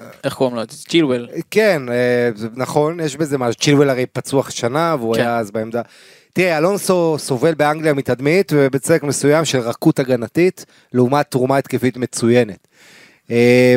אה, 0.00 0.06
איך 0.24 0.34
קוראים 0.34 0.56
לו? 0.56 0.66
צ'ילואל. 0.66 1.28
כן, 1.50 1.82
אה, 1.88 2.30
נכון, 2.56 3.00
יש 3.00 3.16
בזה 3.16 3.38
משהו. 3.38 3.60
צ'ילואל 3.60 3.90
הרי 3.90 4.06
פצוע 4.06 4.42
שנה, 4.50 4.96
והוא 4.98 5.14
כן. 5.14 5.20
היה 5.20 5.38
אז 5.38 5.50
בעמדה. 5.50 5.82
תראה, 6.40 6.58
אלונסו 6.58 7.16
סובל 7.18 7.54
באנגליה 7.54 7.94
מתדמית, 7.94 8.52
ובצדק 8.54 9.02
מסוים 9.02 9.44
של 9.44 9.58
רכות 9.58 9.98
הגנתית, 9.98 10.64
לעומת 10.92 11.30
תרומה 11.30 11.58
התקפית 11.58 11.96
מצוינת. 11.96 12.68
אה, 13.30 13.74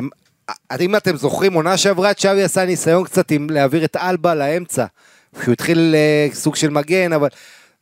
אם 0.79 0.95
אתם 0.95 1.15
זוכרים, 1.15 1.53
עונה 1.53 1.77
שעברה, 1.77 2.13
צ'אבי 2.13 2.43
עשה 2.43 2.65
ניסיון 2.65 3.03
קצת 3.03 3.31
עם 3.31 3.49
להעביר 3.49 3.85
את 3.85 3.95
אלבה 3.95 4.35
לאמצע. 4.35 4.85
שהוא 5.43 5.53
התחיל 5.53 5.95
אה, 5.95 6.27
סוג 6.33 6.55
של 6.55 6.69
מגן, 6.69 7.13
אבל 7.13 7.27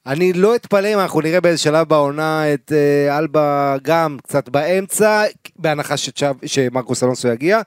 אני 0.08 0.34
לא 0.34 0.56
אתפלא 0.56 0.94
אם 0.94 1.00
אנחנו 1.00 1.22
נראה 1.22 1.42
באיזה 1.42 1.58
שלב 1.58 1.88
בעונה 1.88 2.54
את 2.54 2.72
אה, 2.76 3.18
אלבה 3.18 3.76
גם 3.84 4.18
קצת 4.24 4.50
באמצע, 4.50 5.24
בהנחה 5.56 5.98
שצ'אב- 5.98 6.46
שמרקוס 6.46 7.04
אלונסו 7.04 7.28
יגיע. 7.28 7.62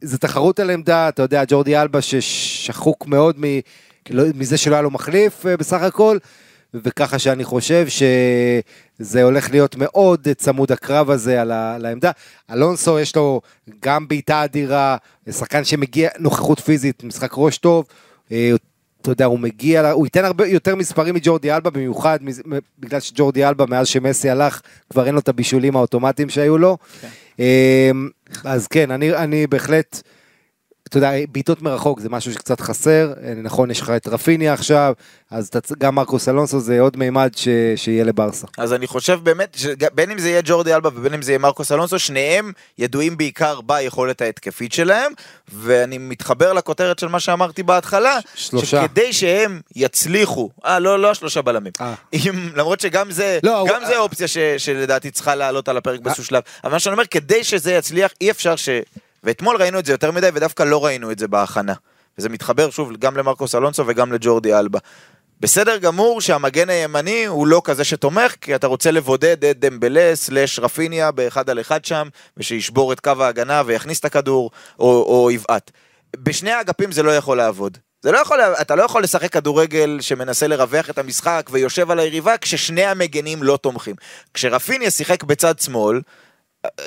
זה 0.00 0.18
תחרות 0.18 0.60
על 0.60 0.70
עמדה, 0.70 1.08
אתה 1.08 1.22
יודע, 1.22 1.42
ג'ורדי 1.48 1.76
אלבה 1.76 2.02
ששחוק 2.02 3.06
מאוד 3.06 3.36
מ, 3.38 3.44
לא, 4.10 4.24
מזה 4.34 4.56
שלא 4.56 4.74
היה 4.74 4.82
לו 4.82 4.90
מחליף 4.90 5.46
אה, 5.46 5.56
בסך 5.56 5.82
הכל, 5.82 6.18
וככה 6.74 7.18
שאני 7.18 7.44
חושב 7.44 7.86
שזה 7.88 9.22
הולך 9.22 9.50
להיות 9.50 9.76
מאוד 9.76 10.28
צמוד 10.36 10.72
הקרב 10.72 11.10
הזה 11.10 11.40
על, 11.40 11.52
ה, 11.52 11.74
על 11.74 11.86
העמדה. 11.86 12.10
אלונסו 12.50 12.98
יש 12.98 13.16
לו 13.16 13.40
גם 13.82 14.08
בעיטה 14.08 14.44
אדירה, 14.44 14.96
שחקן 15.30 15.64
שמגיע, 15.64 16.10
נוכחות 16.18 16.60
פיזית, 16.60 17.04
משחק 17.04 17.30
ראש 17.36 17.58
טוב. 17.58 17.86
אה, 18.32 18.52
אתה 19.06 19.12
יודע, 19.12 19.24
הוא 19.24 19.38
מגיע, 19.38 19.90
הוא 19.90 20.06
ייתן 20.06 20.24
הרבה 20.24 20.46
יותר 20.46 20.76
מספרים 20.76 21.14
מג'ורדי 21.14 21.52
אלבה, 21.52 21.70
במיוחד 21.70 22.18
בגלל 22.78 23.00
שג'ורדי 23.00 23.44
אלבה, 23.44 23.66
מאז 23.66 23.88
שמסי 23.88 24.30
הלך, 24.30 24.60
כבר 24.90 25.06
אין 25.06 25.14
לו 25.14 25.20
את 25.20 25.28
הבישולים 25.28 25.76
האוטומטיים 25.76 26.28
שהיו 26.28 26.58
לו. 26.58 26.78
אמ, 27.38 27.44
אז 28.44 28.66
כן, 28.66 28.90
אני, 28.90 29.16
אני 29.16 29.46
בהחלט, 29.46 30.02
אתה 30.88 30.98
יודע, 30.98 31.10
בעיטות 31.32 31.62
מרחוק 31.62 32.00
זה 32.00 32.08
משהו 32.08 32.32
שקצת 32.32 32.60
חסר, 32.60 33.12
אה, 33.22 33.32
נכון, 33.42 33.70
יש 33.70 33.80
לך 33.80 33.90
את 33.90 34.08
רפיניה 34.08 34.52
עכשיו, 34.52 34.92
אז 35.30 35.50
גם 35.78 35.94
מרקוס 35.94 36.28
אלונסו 36.28 36.60
זה 36.60 36.80
עוד 36.80 36.96
מימד 36.96 37.30
ש, 37.36 37.48
שיהיה 37.76 38.04
לברסה. 38.04 38.46
אז 38.58 38.72
אני 38.72 38.86
חושב 38.86 39.18
באמת, 39.22 39.56
שבין 39.58 40.10
אם 40.10 40.18
זה 40.18 40.28
יהיה 40.28 40.40
ג'ורדי 40.44 40.74
אלבה 40.74 40.88
ובין 40.94 41.14
אם 41.14 41.22
זה 41.22 41.30
יהיה 41.32 41.38
מרקוס 41.38 41.72
אלונסו, 41.72 41.98
שניהם 41.98 42.52
ידועים 42.78 43.16
בעיקר 43.16 43.60
ביכולת 43.60 44.20
ההתקפית 44.20 44.72
שלהם, 44.72 45.12
ואני 45.52 45.98
מתחבר 45.98 46.52
לכותרת 46.52 46.98
של 46.98 47.08
מה 47.08 47.20
שאמרתי 47.20 47.62
בהתחלה, 47.62 48.18
שלושה. 48.34 48.66
שכדי 48.82 49.12
שהם 49.12 49.60
יצליחו, 49.76 50.50
אה, 50.64 50.78
לא, 50.78 50.98
לא 51.02 51.10
השלושה 51.10 51.42
בלמים, 51.42 51.72
אה. 51.80 51.94
אם, 52.12 52.48
למרות 52.56 52.80
שגם 52.80 53.10
זה, 53.10 53.38
לא, 53.42 53.64
גם 53.68 53.80
הוא- 53.80 53.86
זה 53.88 53.98
אופציה 53.98 54.28
ש, 54.28 54.38
שלדעתי 54.38 55.10
צריכה 55.10 55.34
לעלות 55.34 55.68
על 55.68 55.76
הפרק 55.76 56.00
באיזשהו 56.00 56.24
שלב, 56.24 56.42
אבל 56.64 56.72
מה 56.72 56.78
שאני 56.78 56.92
אומר, 56.92 57.06
כדי 57.06 57.44
שזה 57.44 57.72
יצליח, 57.72 58.12
אי 58.20 58.30
אפשר 58.30 58.56
ש... 58.56 58.68
ואתמול 59.26 59.56
ראינו 59.56 59.78
את 59.78 59.86
זה 59.86 59.92
יותר 59.92 60.10
מדי, 60.10 60.28
ודווקא 60.34 60.62
לא 60.62 60.84
ראינו 60.84 61.10
את 61.10 61.18
זה 61.18 61.28
בהכנה. 61.28 61.74
וזה 62.18 62.28
מתחבר 62.28 62.70
שוב 62.70 62.96
גם 62.96 63.16
למרקוס 63.16 63.54
אלונסו 63.54 63.84
וגם 63.86 64.12
לג'ורדי 64.12 64.54
אלבה. 64.54 64.78
בסדר 65.40 65.76
גמור 65.76 66.20
שהמגן 66.20 66.70
הימני 66.70 67.24
הוא 67.24 67.46
לא 67.46 67.60
כזה 67.64 67.84
שתומך, 67.84 68.34
כי 68.40 68.54
אתה 68.54 68.66
רוצה 68.66 68.90
לבודד 68.90 69.44
את 69.44 69.60
דמבלה 69.60 70.10
סלאש 70.14 70.58
רפיניה 70.58 71.10
באחד 71.10 71.50
על 71.50 71.60
אחד 71.60 71.84
שם, 71.84 72.08
ושישבור 72.36 72.92
את 72.92 73.00
קו 73.00 73.12
ההגנה 73.20 73.62
ויכניס 73.66 74.00
את 74.00 74.04
הכדור, 74.04 74.50
או, 74.78 74.86
או 74.86 75.30
יבעט. 75.30 75.70
בשני 76.16 76.52
האגפים 76.52 76.92
זה 76.92 77.02
לא 77.02 77.16
יכול 77.16 77.36
לעבוד. 77.36 77.78
זה 78.02 78.12
לא 78.12 78.18
יכול, 78.18 78.40
אתה 78.40 78.74
לא 78.74 78.82
יכול 78.82 79.02
לשחק 79.02 79.32
כדורגל 79.32 79.98
שמנסה 80.00 80.46
לרווח 80.46 80.90
את 80.90 80.98
המשחק 80.98 81.48
ויושב 81.52 81.90
על 81.90 81.98
היריבה 81.98 82.38
כששני 82.38 82.84
המגנים 82.84 83.42
לא 83.42 83.56
תומכים. 83.56 83.94
כשרפיניה 84.34 84.90
שיחק 84.90 85.24
בצד 85.24 85.58
שמאל, 85.58 86.00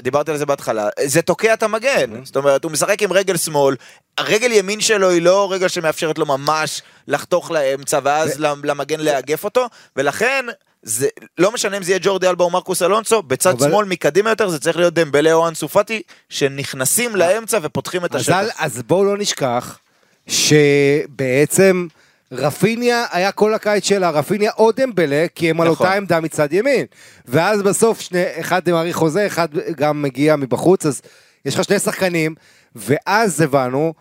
דיברתי 0.01 0.31
על 0.31 0.37
זה 0.37 0.45
בהתחלה, 0.45 0.89
זה 1.05 1.21
תוקע 1.21 1.53
את 1.53 1.63
המגן. 1.63 2.13
Mm-hmm. 2.13 2.25
זאת 2.25 2.35
אומרת, 2.35 2.63
הוא 2.63 2.71
משחק 2.71 3.01
עם 3.01 3.13
רגל 3.13 3.37
שמאל, 3.37 3.75
הרגל 4.17 4.51
ימין 4.51 4.81
שלו 4.81 5.09
היא 5.09 5.21
לא 5.21 5.51
רגל 5.51 5.67
שמאפשרת 5.67 6.17
לו 6.17 6.25
ממש 6.25 6.81
לחתוך 7.07 7.51
לאמצע 7.51 7.99
ואז 8.03 8.39
ו... 8.39 8.43
למגן 8.63 8.99
לאגף 8.99 9.43
אותו, 9.43 9.67
ולכן... 9.95 10.45
זה 10.83 11.07
לא 11.37 11.51
משנה 11.51 11.77
אם 11.77 11.83
זה 11.83 11.91
יהיה 11.91 11.99
ג'ורדי 12.01 12.27
אלבה 12.27 12.43
או 12.43 12.49
מרקוס 12.49 12.81
אלונסו, 12.81 13.21
בצד 13.21 13.49
אבל... 13.49 13.69
שמאל 13.69 13.85
מקדימה 13.85 14.29
יותר 14.29 14.49
זה 14.49 14.59
צריך 14.59 14.77
להיות 14.77 14.93
דמבלה 14.93 15.33
או 15.33 15.47
אנסו 15.47 15.67
פאטי, 15.67 16.01
שנכנסים 16.29 17.15
לאמצע 17.15 17.59
ופותחים 17.61 18.05
את 18.05 18.15
השטח. 18.15 18.35
אז, 18.35 18.49
אז 18.57 18.81
בואו 18.87 19.05
לא 19.05 19.17
נשכח 19.17 19.79
שבעצם 20.27 21.87
רפיניה 22.31 23.05
היה 23.11 23.31
כל 23.31 23.53
הקיץ 23.53 23.85
שלה, 23.85 24.09
רפיניה 24.09 24.51
או 24.57 24.71
דמבלה, 24.71 25.25
כי 25.35 25.49
הם 25.49 25.55
נכון. 25.55 25.67
על 25.67 25.71
אותה 25.71 25.93
עמדה 25.93 26.19
מצד 26.19 26.53
ימין. 26.53 26.85
ואז 27.25 27.61
בסוף 27.61 28.01
שני, 28.01 28.23
אחד 28.39 28.69
מעריך 28.69 28.95
חוזה, 28.95 29.27
אחד 29.27 29.47
גם 29.75 30.01
מגיע 30.01 30.35
מבחוץ, 30.35 30.85
אז 30.85 31.01
יש 31.45 31.55
לך 31.55 31.63
שני 31.63 31.79
שחקנים, 31.79 32.35
ואז 32.75 33.41
הבנו 33.41 33.93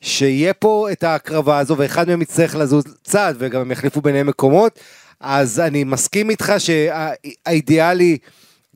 שיהיה 0.00 0.54
פה 0.54 0.88
את 0.92 1.04
ההקרבה 1.04 1.58
הזו, 1.58 1.76
ואחד 1.78 2.08
מהם 2.08 2.22
יצטרך 2.22 2.54
לזוז 2.54 2.84
צד, 3.04 3.34
וגם 3.38 3.60
הם 3.60 3.72
יחליפו 3.72 4.00
ביניהם 4.00 4.26
מקומות. 4.26 4.78
אז 5.20 5.60
אני 5.60 5.84
מסכים 5.84 6.30
איתך 6.30 6.52
שהאידיאלי... 6.58 8.18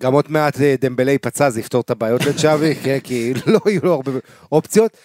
גם 0.01 0.13
עוד 0.13 0.25
מעט 0.29 0.61
אה, 0.61 0.75
דמבלי 0.81 1.13
ייפצע, 1.13 1.51
זה 1.51 1.61
יפתור 1.61 1.81
את 1.81 1.91
הבעיות 1.91 2.25
לצ'אבי, 2.25 2.75
כן, 2.85 2.99
כי 3.05 3.33
לא 3.47 3.61
יהיו 3.67 3.81
לו 3.83 3.93
הרבה 3.93 4.13
אופציות. 4.53 4.97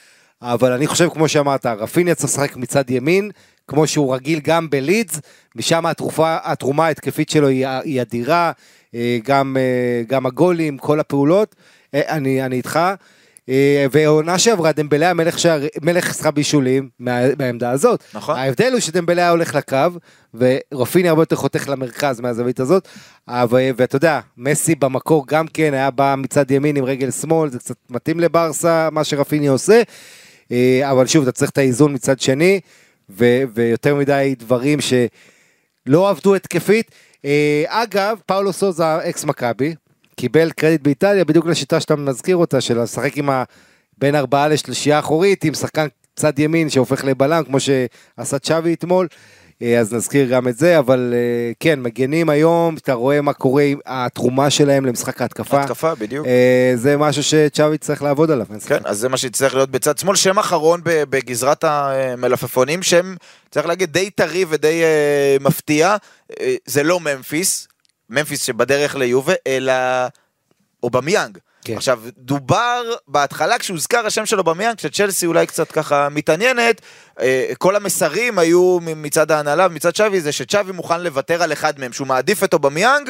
אבל 0.41 0.71
אני 0.71 0.87
חושב, 0.87 1.09
כמו 1.09 1.27
שאמרת, 1.27 1.65
רפיניה 1.65 2.15
צריך 2.15 2.33
לשחק 2.33 2.55
מצד 2.55 2.89
ימין, 2.89 3.31
כמו 3.67 3.87
שהוא 3.87 4.15
רגיל 4.15 4.39
גם 4.43 4.69
בלידס, 4.69 5.21
משם 5.55 5.85
התרופה, 5.85 6.37
התרומה 6.43 6.85
ההתקפית 6.85 7.29
שלו 7.29 7.47
היא, 7.47 7.67
היא 7.67 8.01
אדירה, 8.01 8.51
אה, 8.95 9.17
גם, 9.23 9.57
אה, 9.59 10.03
גם 10.07 10.25
הגולים, 10.25 10.77
כל 10.77 10.99
הפעולות, 10.99 11.55
אה, 11.93 12.01
אני, 12.15 12.45
אני 12.45 12.55
איתך. 12.55 12.79
ועונה 13.91 14.39
שעברה 14.39 14.71
דמבלה 14.71 15.05
היה 15.05 15.13
מלך, 15.13 15.39
שער, 15.39 15.61
מלך 15.81 16.13
שכר 16.13 16.31
בישולים 16.31 16.89
מה, 16.99 17.19
מהעמדה 17.39 17.71
הזאת. 17.71 18.03
נכון. 18.13 18.35
ההבדל 18.35 18.71
הוא 18.71 18.79
שדמבלה 18.79 19.29
הולך 19.29 19.55
לקו, 19.55 19.77
ורפיני 20.33 21.09
הרבה 21.09 21.21
יותר 21.21 21.35
חותך 21.35 21.69
למרכז 21.69 22.19
מהזווית 22.19 22.59
הזאת. 22.59 22.87
ואתה 23.49 23.95
יודע, 23.95 24.19
מסי 24.37 24.75
במקור 24.75 25.27
גם 25.27 25.47
כן 25.47 25.73
היה 25.73 25.91
בא 25.91 26.15
מצד 26.17 26.51
ימין 26.51 26.75
עם 26.75 26.83
רגל 26.83 27.11
שמאל, 27.11 27.49
זה 27.49 27.59
קצת 27.59 27.75
מתאים 27.89 28.19
לברסה, 28.19 28.89
מה 28.91 29.03
שרפיני 29.03 29.47
עושה. 29.47 29.81
אבל 30.83 31.07
שוב, 31.07 31.23
אתה 31.23 31.31
צריך 31.31 31.51
את 31.51 31.57
האיזון 31.57 31.93
מצד 31.93 32.19
שני. 32.19 32.59
ו- 33.17 33.43
ויותר 33.53 33.95
מדי 33.95 34.35
דברים 34.39 34.79
שלא 34.81 36.09
עבדו 36.09 36.35
התקפית. 36.35 36.91
אה, 37.25 37.63
אגב, 37.67 38.19
פאולו 38.25 38.53
סוזה, 38.53 39.09
אקס 39.09 39.23
מכבי, 39.25 39.75
קיבל 40.15 40.51
קרדיט 40.51 40.81
באיטליה 40.81 41.25
בדיוק 41.25 41.45
לשיטה 41.45 41.79
שאתה 41.79 41.95
מזכיר 41.95 42.35
אותה, 42.35 42.61
של 42.61 42.81
לשחק 42.81 43.17
עם 43.17 43.29
ה... 43.29 43.43
בין 43.97 44.15
ארבעה 44.15 44.47
לשלישייה 44.47 44.99
אחורית, 44.99 45.43
עם 45.43 45.53
שחקן 45.53 45.87
צד 46.15 46.39
ימין 46.39 46.69
שהופך 46.69 47.05
לבלם, 47.05 47.43
כמו 47.43 47.57
שעשה 47.59 48.39
צ'אבי 48.39 48.73
אתמול. 48.73 49.07
אה, 49.61 49.79
אז 49.79 49.93
נזכיר 49.93 50.27
גם 50.27 50.47
את 50.47 50.57
זה, 50.57 50.79
אבל 50.79 51.13
אה, 51.13 51.51
כן, 51.59 51.79
מגנים 51.79 52.29
היום, 52.29 52.75
אתה 52.77 52.93
רואה 52.93 53.21
מה 53.21 53.33
קורה 53.33 53.63
עם 53.63 53.79
התרומה 53.85 54.49
שלהם 54.49 54.85
למשחק 54.85 55.21
ההתקפה. 55.21 55.61
התקפה, 55.61 55.95
בדיוק. 55.95 56.27
אה, 56.27 56.73
זה 56.75 56.97
משהו 56.97 57.23
שצ'אבי 57.23 57.77
צריך 57.77 58.03
לעבוד 58.03 58.31
עליו. 58.31 58.45
כן, 58.67 58.79
אז 58.85 58.97
זה 58.97 59.09
מה 59.09 59.17
שצריך 59.17 59.55
להיות 59.55 59.71
בצד 59.71 59.97
שמאל. 59.97 60.15
שם 60.15 60.39
אחרון 60.39 60.81
בגזרת 60.83 61.63
המלפפונים, 61.63 62.83
שם, 62.83 63.15
צריך 63.51 63.65
להגיד, 63.65 63.93
די 63.93 64.09
טרי 64.09 64.45
ודי 64.49 64.83
מפתיע. 65.41 65.95
זה 66.65 66.83
לא 66.83 66.99
ממפיס, 66.99 67.67
ממפיס 68.09 68.43
שבדרך 68.43 68.95
ליובה, 68.95 69.33
אלא 69.47 69.73
אובמיאנג. 70.83 71.37
כן. 71.65 71.75
עכשיו, 71.75 72.01
דובר 72.17 72.83
בהתחלה 73.07 73.59
כשהוזכר 73.59 74.05
השם 74.05 74.25
שלו 74.25 74.43
במיאנג, 74.43 74.75
כשצ'לסי 74.77 75.25
אולי 75.25 75.47
קצת 75.47 75.71
ככה 75.71 76.09
מתעניינת, 76.09 76.81
אה, 77.19 77.51
כל 77.57 77.75
המסרים 77.75 78.39
היו 78.39 78.79
מצד 78.81 79.31
ההנהלה 79.31 79.67
ומצד 79.69 79.95
שווי, 79.95 80.21
זה 80.21 80.31
שצ'אבי 80.31 80.71
מוכן 80.71 81.01
לוותר 81.01 81.43
על 81.43 81.53
אחד 81.53 81.79
מהם, 81.79 81.93
שהוא 81.93 82.07
מעדיף 82.07 82.41
אותו 82.41 82.59
במיאנג, 82.59 83.09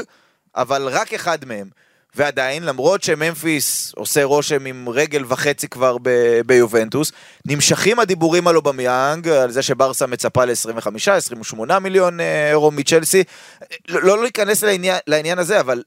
אבל 0.56 0.88
רק 0.88 1.14
אחד 1.14 1.46
מהם. 1.46 1.70
ועדיין, 2.16 2.64
למרות 2.64 3.04
שממפיס 3.04 3.94
עושה 3.96 4.24
רושם 4.24 4.66
עם 4.66 4.90
רגל 4.90 5.24
וחצי 5.28 5.68
כבר 5.68 5.98
ב- 6.02 6.42
ביובנטוס, 6.46 7.12
נמשכים 7.46 8.00
הדיבורים 8.00 8.48
על 8.48 8.56
אובמיאנג, 8.56 9.28
על 9.28 9.52
זה 9.52 9.62
שברסה 9.62 10.08
מצפה 10.08 10.46
ל-25-28 10.46 11.80
מיליון 11.80 12.20
אה, 12.20 12.50
אירו 12.50 12.72
מצ'לסי. 12.72 13.24
לא, 13.88 14.02
לא 14.02 14.22
להיכנס 14.22 14.64
לעניין, 14.64 14.98
לעניין 15.08 15.40
הזה, 15.40 15.60
אבל 15.60 15.84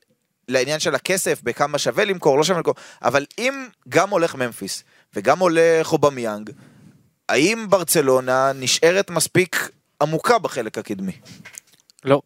לעניין 0.48 0.80
של 0.80 0.94
הכסף, 0.94 1.42
בכמה 1.42 1.78
שווה 1.78 2.04
למכור, 2.04 2.38
לא 2.38 2.44
שווה 2.44 2.58
למכור, 2.58 2.74
אבל 3.02 3.26
אם 3.38 3.66
גם 3.88 4.10
הולך 4.10 4.34
ממפיס 4.34 4.84
וגם 5.14 5.38
הולך 5.38 5.92
אובמיאנג, 5.92 6.50
האם 7.28 7.66
ברצלונה 7.70 8.52
נשארת 8.54 9.10
מספיק 9.10 9.70
עמוקה 10.02 10.38
בחלק 10.38 10.78
הקדמי? 10.78 11.12
לא. 12.04 12.20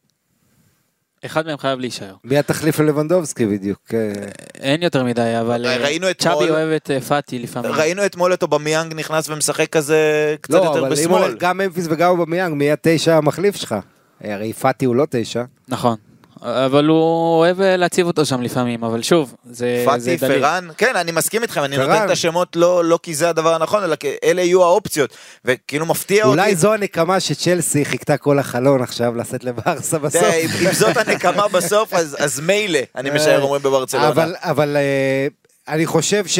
אחד 1.26 1.46
מהם 1.46 1.58
חייב 1.58 1.80
להישאר. 1.80 2.14
מי 2.24 2.38
התחליף 2.38 2.80
ללבנדובסקי 2.80 3.46
בדיוק? 3.46 3.80
אה, 3.94 4.12
אין 4.54 4.82
יותר 4.82 5.04
מדי, 5.04 5.34
אבל 5.40 5.66
אה, 5.66 6.14
צ'אבי 6.14 6.50
אוהב 6.50 6.68
את 6.68 6.90
אה, 6.90 7.00
פאטי 7.00 7.38
לפעמים. 7.38 7.72
ראינו 7.72 8.06
אתמול 8.06 8.34
את 8.34 8.42
אובמיאנג 8.42 8.94
נכנס 8.94 9.28
ומשחק 9.28 9.68
כזה 9.68 10.34
קצת 10.40 10.54
לא, 10.54 10.64
יותר 10.64 10.84
בשמאל. 10.84 11.20
לא, 11.20 11.24
אבל 11.24 11.32
אם 11.32 11.38
גם 11.38 11.58
ממפיס 11.58 11.86
וגם 11.90 12.10
אובמיאנג, 12.10 12.54
מי 12.54 12.70
התשע 12.70 13.16
המחליף 13.16 13.56
שלך? 13.56 13.74
הרי 14.20 14.52
פאטי 14.52 14.84
הוא 14.84 14.96
לא 14.96 15.06
תשע. 15.10 15.44
נכון. 15.68 15.96
אבל 16.42 16.86
הוא 16.86 17.38
אוהב 17.38 17.60
אה, 17.60 17.76
להציב 17.76 18.06
אותו 18.06 18.26
שם 18.26 18.42
לפעמים, 18.42 18.84
אבל 18.84 19.02
שוב, 19.02 19.34
זה, 19.44 19.84
זה 19.96 20.10
דליל. 20.10 20.18
פאטי, 20.18 20.40
פארן, 20.40 20.68
כן, 20.76 20.96
אני 20.96 21.12
מסכים 21.12 21.42
איתכם, 21.42 21.64
אני 21.64 21.76
פרן. 21.76 21.90
נותן 21.90 22.04
את 22.04 22.10
השמות 22.10 22.56
לא, 22.56 22.84
לא 22.84 22.98
כי 23.02 23.14
זה 23.14 23.28
הדבר 23.28 23.54
הנכון, 23.54 23.84
אלא 23.84 23.96
כי 23.96 24.08
אלה 24.24 24.42
יהיו 24.42 24.62
האופציות, 24.62 25.10
וכאילו 25.44 25.86
מפתיע 25.86 26.24
אולי 26.24 26.30
אותי. 26.30 26.40
אולי 26.40 26.56
זו 26.56 26.74
הנקמה 26.74 27.20
שצ'לסי 27.20 27.84
חיכתה 27.84 28.16
כל 28.16 28.38
החלון 28.38 28.82
עכשיו 28.82 29.14
לעשות 29.16 29.44
לברסה 29.44 29.98
בסוף. 29.98 30.22
אם, 30.22 30.48
אם 30.66 30.72
זאת 30.72 30.96
הנקמה 30.96 31.48
בסוף, 31.58 31.94
אז, 31.94 32.16
אז 32.20 32.40
מילא, 32.40 32.80
אני 32.96 33.10
משער 33.10 33.42
אומרים 33.42 33.62
בברצלונה. 33.62 34.08
אבל, 34.08 34.34
אבל 34.38 34.76
אה, 34.76 35.26
אני 35.68 35.86
חושב 35.86 36.26
ש... 36.26 36.38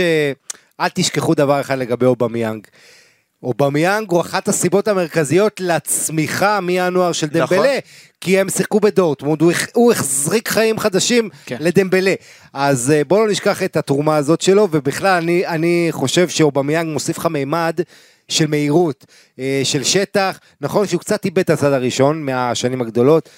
אל 0.81 0.89
תשכחו 0.89 1.35
דבר 1.35 1.61
אחד 1.61 1.79
לגבי 1.79 2.07
אובמיאנג. 2.07 2.67
אובמיאנג 3.43 4.11
הוא 4.11 4.21
אחת 4.21 4.49
הסיבות 4.49 4.89
המרכזיות 4.89 5.61
לצמיחה 5.61 6.61
מינואר 6.61 7.13
של 7.13 7.27
דמבלה, 7.27 7.59
נכון. 7.59 7.67
כי 8.21 8.41
הם 8.41 8.49
שיחקו 8.49 8.81
בדורטמונד, 8.81 9.43
הוא, 9.43 9.53
הוא 9.75 9.93
הזריק 9.93 10.49
חיים 10.49 10.79
חדשים 10.79 11.29
כן. 11.47 11.57
לדמבלה. 11.61 12.15
אז 12.53 12.91
אה, 12.91 13.05
בואו 13.05 13.27
לא 13.27 13.33
נשכח 13.33 13.63
את 13.63 13.77
התרומה 13.77 14.17
הזאת 14.17 14.41
שלו, 14.41 14.69
ובכלל 14.71 15.23
אני, 15.23 15.47
אני 15.47 15.89
חושב 15.91 16.29
שאובמיאנג 16.29 16.93
מוסיף 16.93 17.19
לך 17.19 17.27
מימד 17.27 17.81
של 18.29 18.47
מהירות, 18.47 19.07
אה, 19.39 19.61
של 19.65 19.85
שטח, 19.85 20.41
נכון 20.61 20.87
שהוא 20.87 21.01
קצת 21.01 21.25
איבד 21.25 21.39
את 21.39 21.51
הצעד 21.51 21.73
הראשון 21.73 22.23
מהשנים 22.25 22.81
הגדולות. 22.81 23.29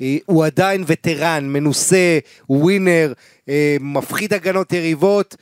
אה, 0.00 0.16
הוא 0.26 0.44
עדיין 0.44 0.84
וטרן, 0.86 1.48
מנוסה, 1.48 2.18
ווינר, 2.48 3.12
מפחיד 3.80 4.34
הגנות 4.34 4.72
יריבות. 4.72 5.36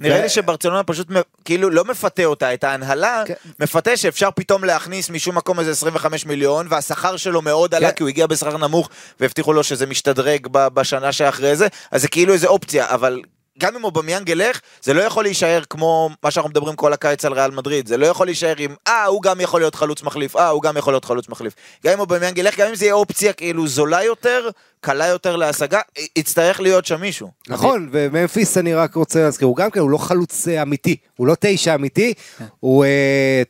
נראה 0.00 0.22
לי 0.22 0.28
שברצלונה 0.28 0.82
פשוט 0.82 1.08
כאילו 1.44 1.70
לא 1.70 1.84
מפתה 1.84 2.24
אותה, 2.24 2.54
את 2.54 2.64
ההנהלה 2.64 3.22
כן. 3.26 3.34
מפתה 3.60 3.96
שאפשר 3.96 4.30
פתאום 4.30 4.64
להכניס 4.64 5.10
משום 5.10 5.36
מקום 5.36 5.60
איזה 5.60 5.70
25 5.70 6.26
מיליון, 6.26 6.66
והשכר 6.70 7.16
שלו 7.16 7.42
מאוד 7.42 7.74
עלה 7.74 7.90
כן. 7.90 7.96
כי 7.96 8.02
הוא 8.02 8.08
הגיע 8.08 8.26
בשכר 8.26 8.56
נמוך, 8.56 8.88
והבטיחו 9.20 9.52
לו 9.52 9.62
שזה 9.62 9.86
משתדרג 9.86 10.46
בשנה 10.50 11.12
שאחרי 11.12 11.56
זה, 11.56 11.66
אז 11.90 12.02
זה 12.02 12.08
כאילו 12.08 12.32
איזה 12.32 12.46
אופציה, 12.46 12.94
אבל 12.94 13.22
גם 13.58 13.76
אם 13.76 13.84
אובמיאנג 13.84 14.28
ילך, 14.28 14.60
זה 14.82 14.94
לא 14.94 15.02
יכול 15.02 15.24
להישאר 15.24 15.62
כמו 15.70 16.10
מה 16.22 16.30
שאנחנו 16.30 16.50
מדברים 16.50 16.76
כל 16.76 16.92
הקיץ 16.92 17.24
על 17.24 17.32
ריאל 17.32 17.50
מדריד. 17.50 17.86
זה 17.86 17.96
לא 17.96 18.06
יכול 18.06 18.26
להישאר 18.26 18.54
עם, 18.58 18.74
אה, 18.86 19.04
הוא 19.04 19.22
גם 19.22 19.40
יכול 19.40 19.60
להיות 19.60 19.74
חלוץ 19.74 20.02
מחליף, 20.02 20.36
אה, 20.36 20.48
הוא 20.48 20.62
גם 20.62 20.76
יכול 20.76 20.92
להיות 20.92 21.04
חלוץ 21.04 21.28
מחליף. 21.28 21.54
גם 21.84 21.92
אם 21.92 22.00
אובמיאנג 22.00 22.38
ילך, 22.38 22.58
גם 22.58 22.68
אם 22.68 22.74
זה 22.74 22.84
יהיה 22.84 22.94
אופציה 22.94 23.32
כאילו 23.32 23.68
זולה 23.68 24.04
יותר, 24.04 24.48
קלה 24.80 25.06
יותר 25.06 25.36
להשגה, 25.36 25.80
יצטרך 26.16 26.60
להיות 26.60 26.86
שם 26.86 27.00
מישהו. 27.00 27.30
נכון, 27.48 27.88
וממפיס 27.92 28.58
אני 28.58 28.74
רק 28.74 28.94
רוצה 28.94 29.22
להזכיר, 29.22 29.48
הוא 29.48 29.56
גם 29.56 29.70
כן, 29.70 29.80
הוא 29.80 29.90
לא 29.90 29.98
חלוץ 29.98 30.48
אה, 30.48 30.62
אמיתי, 30.62 30.96
הוא 31.16 31.26
לא 31.26 31.36
תשע 31.40 31.74
אמיתי. 31.74 32.14
הוא 32.60 32.84
אה, 32.84 33.42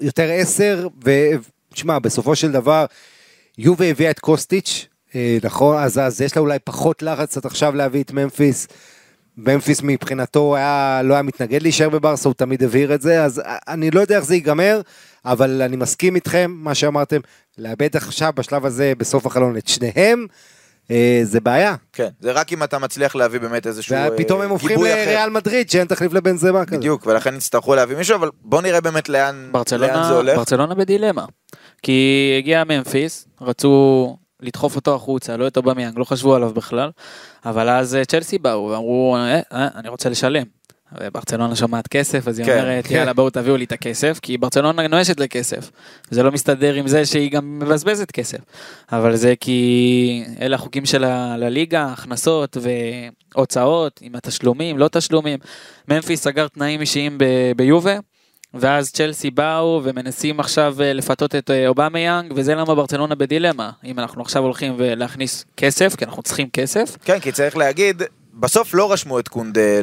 יותר 0.00 0.30
עשר, 0.32 0.88
ותשמע, 1.04 1.98
בסופו 1.98 2.36
של 2.36 2.52
דבר, 2.52 2.84
יובה 3.58 3.84
הביאה 3.84 4.10
את 4.10 4.18
קוסטיץ', 4.18 4.86
אה, 5.14 5.38
נכון, 5.42 5.76
אז 5.76 6.20
יש 6.20 6.36
לה 6.36 6.42
אולי 6.42 6.58
פחות 6.64 7.02
לחץ 7.02 7.36
עד 7.36 7.46
עכשיו 7.46 7.74
להביא 7.74 8.02
את 8.02 8.12
ממפיס. 8.12 8.68
במפיס 9.36 9.80
מבחינתו 9.82 10.56
היה, 10.56 11.00
לא 11.04 11.14
היה 11.14 11.22
מתנגד 11.22 11.62
להישאר 11.62 11.88
בברסה, 11.88 12.28
הוא 12.28 12.34
תמיד 12.34 12.62
הבהיר 12.62 12.94
את 12.94 13.02
זה, 13.02 13.24
אז 13.24 13.42
אני 13.68 13.90
לא 13.90 14.00
יודע 14.00 14.16
איך 14.16 14.24
זה 14.24 14.34
ייגמר, 14.34 14.80
אבל 15.24 15.62
אני 15.62 15.76
מסכים 15.76 16.14
איתכם, 16.14 16.54
מה 16.54 16.74
שאמרתם, 16.74 17.20
לאבד 17.58 17.96
עכשיו 17.96 18.32
בשלב 18.36 18.66
הזה, 18.66 18.92
בסוף 18.98 19.26
החלון, 19.26 19.56
את 19.56 19.68
שניהם, 19.68 20.26
אה, 20.90 21.20
זה 21.22 21.40
בעיה. 21.40 21.74
כן, 21.92 22.08
זה 22.20 22.32
רק 22.32 22.52
אם 22.52 22.62
אתה 22.62 22.78
מצליח 22.78 23.14
להביא 23.14 23.40
באמת 23.40 23.66
איזשהו 23.66 23.96
גיבוי 23.96 24.08
אחר. 24.08 24.14
ופתאום 24.14 24.40
הם 24.40 24.50
הופכים 24.50 24.82
לריאל 24.82 25.30
מדריד 25.30 25.70
שאין 25.70 25.86
תחליף 25.86 26.12
לבן 26.12 26.36
זמה 26.36 26.64
כזה. 26.64 26.76
בדיוק, 26.76 27.06
ולכן 27.06 27.36
יצטרכו 27.36 27.74
להביא 27.74 27.96
מישהו, 27.96 28.16
אבל 28.16 28.30
בוא 28.42 28.62
נראה 28.62 28.80
באמת 28.80 29.08
לאן, 29.08 29.50
לאן 29.78 30.08
זה 30.08 30.14
הולך. 30.14 30.36
ברצלונה 30.36 30.74
בדילמה. 30.74 31.24
כי 31.82 32.34
הגיע 32.38 32.64
ממפיס, 32.64 33.26
רצו 33.40 34.16
לדחוף 34.44 34.76
אותו 34.76 34.94
החוצה, 34.94 35.36
לא 35.36 35.46
את 35.46 35.56
אובמיאנג, 35.56 35.98
לא 35.98 36.04
חשבו 36.04 36.34
עליו 36.34 36.50
בכלל, 36.54 36.90
אבל 37.44 37.68
אז 37.68 37.98
צ'לסי 38.08 38.38
באו 38.38 38.68
ואמרו, 38.68 39.16
אה, 39.16 39.40
אה, 39.52 39.68
אני 39.74 39.88
רוצה 39.88 40.08
לשלם. 40.08 40.44
וברצלונה 41.00 41.56
שומעת 41.56 41.88
כסף, 41.88 42.28
אז 42.28 42.38
היא 42.38 42.46
כן, 42.46 42.58
אומרת, 42.58 42.86
כן. 42.86 42.94
יאללה 42.94 43.12
בואו 43.12 43.30
תביאו 43.30 43.56
לי 43.56 43.64
את 43.64 43.72
הכסף, 43.72 44.18
כי 44.22 44.38
ברצלונה 44.38 44.88
נואשת 44.88 45.20
לכסף. 45.20 45.70
זה 46.10 46.22
לא 46.22 46.32
מסתדר 46.32 46.74
עם 46.74 46.88
זה 46.88 47.06
שהיא 47.06 47.30
גם 47.30 47.58
מבזבזת 47.58 48.10
כסף. 48.10 48.38
אבל 48.92 49.16
זה 49.16 49.34
כי 49.40 50.24
אלה 50.40 50.56
החוקים 50.56 50.86
של 50.86 51.04
הליגה, 51.04 51.84
הכנסות 51.84 52.56
והוצאות, 53.34 54.00
עם 54.02 54.14
התשלומים, 54.14 54.78
לא 54.78 54.88
תשלומים. 54.88 55.38
ממפיס 55.88 56.22
סגר 56.22 56.48
תנאים 56.48 56.80
אישיים 56.80 57.18
ביובה. 57.56 57.98
ואז 58.54 58.92
צ'לסי 58.92 59.30
באו 59.30 59.80
ומנסים 59.84 60.40
עכשיו 60.40 60.76
אה, 60.82 60.92
לפתות 60.92 61.34
את 61.34 61.50
אה, 61.50 61.68
אובמה 61.68 62.00
יאנג, 62.00 62.32
וזה 62.36 62.54
למה 62.54 62.74
ברצלונה 62.74 63.14
בדילמה. 63.14 63.70
אם 63.84 63.98
אנחנו 63.98 64.22
עכשיו 64.22 64.42
הולכים 64.42 64.74
להכניס 64.78 65.44
כסף, 65.56 65.96
כי 65.96 66.04
אנחנו 66.04 66.22
צריכים 66.22 66.48
כסף. 66.52 66.96
כן, 67.04 67.20
כי 67.20 67.32
צריך 67.32 67.56
להגיד, 67.56 68.02
בסוף 68.34 68.74
לא 68.74 68.92
רשמו 68.92 69.18
את 69.18 69.28
קונדה 69.28 69.80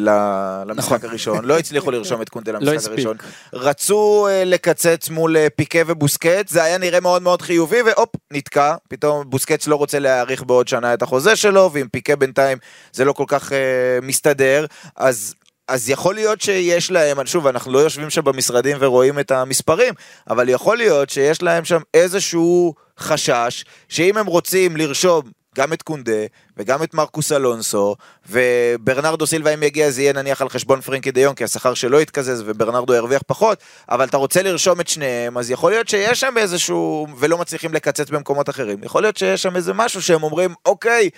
למשחק 0.66 0.94
נכון. 0.98 1.10
הראשון, 1.10 1.46
לא 1.46 1.60
הצליחו 1.60 1.92
לרשום 1.92 2.22
את 2.22 2.30
קונדה 2.30 2.52
לא 2.60 2.60
למשחק 2.60 2.92
הראשון. 2.92 3.18
רצו 3.54 4.28
אה, 4.28 4.44
לקצץ 4.46 5.10
מול 5.10 5.38
פיקה 5.56 5.80
ובוסקט, 5.88 6.48
זה 6.48 6.64
היה 6.64 6.78
נראה 6.78 7.00
מאוד 7.00 7.22
מאוד 7.22 7.42
חיובי, 7.42 7.82
והופ, 7.82 8.10
נתקע. 8.32 8.76
פתאום 8.88 9.30
בוסקט 9.30 9.68
לא 9.68 9.76
רוצה 9.76 10.00
להאריך 10.00 10.44
בעוד 10.44 10.68
שנה 10.68 10.94
את 10.94 11.02
החוזה 11.02 11.36
שלו, 11.36 11.70
ועם 11.74 11.88
פיקה 11.92 12.16
בינתיים 12.16 12.58
זה 12.94 13.06
לא 13.06 13.14
כל 13.14 13.26
כך 13.28 13.52
uh, 13.52 13.56
מסתדר, 14.02 14.66
אז... 14.96 15.36
אז 15.72 15.90
יכול 15.90 16.16
להיות 16.16 16.42
שיש 16.42 16.92
להם, 16.92 17.26
שוב, 17.26 17.48
אנחנו 17.48 17.72
לא 17.72 17.80
יושבים 17.80 18.10
שם 18.10 18.24
במשרדים 18.24 18.78
ורואים 18.80 19.20
את 19.20 19.32
המספרים, 19.32 19.94
אבל 20.30 20.50
יכול 20.50 20.78
להיות 20.78 21.10
שיש 21.10 21.42
להם 21.42 21.66
שם 21.66 21.80
איזשהו 21.94 22.74
חשש, 23.00 23.66
שאם 23.90 24.18
הם 24.18 24.26
רוצים 24.26 24.78
לרשום 24.78 25.22
גם 25.56 25.74
את 25.74 25.82
קונדה 25.82 26.26
וגם 26.58 26.84
את 26.84 26.94
מרקוס 26.94 27.32
אלונסו 27.32 27.96
וברנרדו 28.30 29.28
סילבה 29.28 29.54
אם 29.54 29.64
יגיע 29.64 29.92
זה 29.92 30.02
יהיה 30.02 30.14
נניח 30.14 30.42
על 30.42 30.50
חשבון 30.50 30.82
פרנקי 30.82 31.12
דיון 31.12 31.36
כי 31.36 31.44
השכר 31.44 31.74
שלו 31.74 32.02
יתקזז 32.02 32.44
וברנרדו 32.46 32.94
ירוויח 32.94 33.22
פחות 33.28 33.58
אבל 33.90 34.06
אתה 34.06 34.18
רוצה 34.18 34.42
לרשום 34.42 34.82
את 34.82 34.88
שניהם 34.88 35.38
אז 35.38 35.52
יכול 35.52 35.72
להיות 35.72 35.90
שיש 35.90 36.20
שם 36.20 36.34
איזשהו 36.38 37.08
ולא 37.18 37.38
מצליחים 37.38 37.74
לקצץ 37.74 38.10
במקומות 38.10 38.50
אחרים 38.50 38.84
יכול 38.84 39.02
להיות 39.02 39.18
שיש 39.18 39.44
שם 39.44 39.56
איזה 39.56 39.74
משהו 39.74 40.02
שהם 40.02 40.24
אומרים 40.24 40.54
אוקיי 40.66 41.10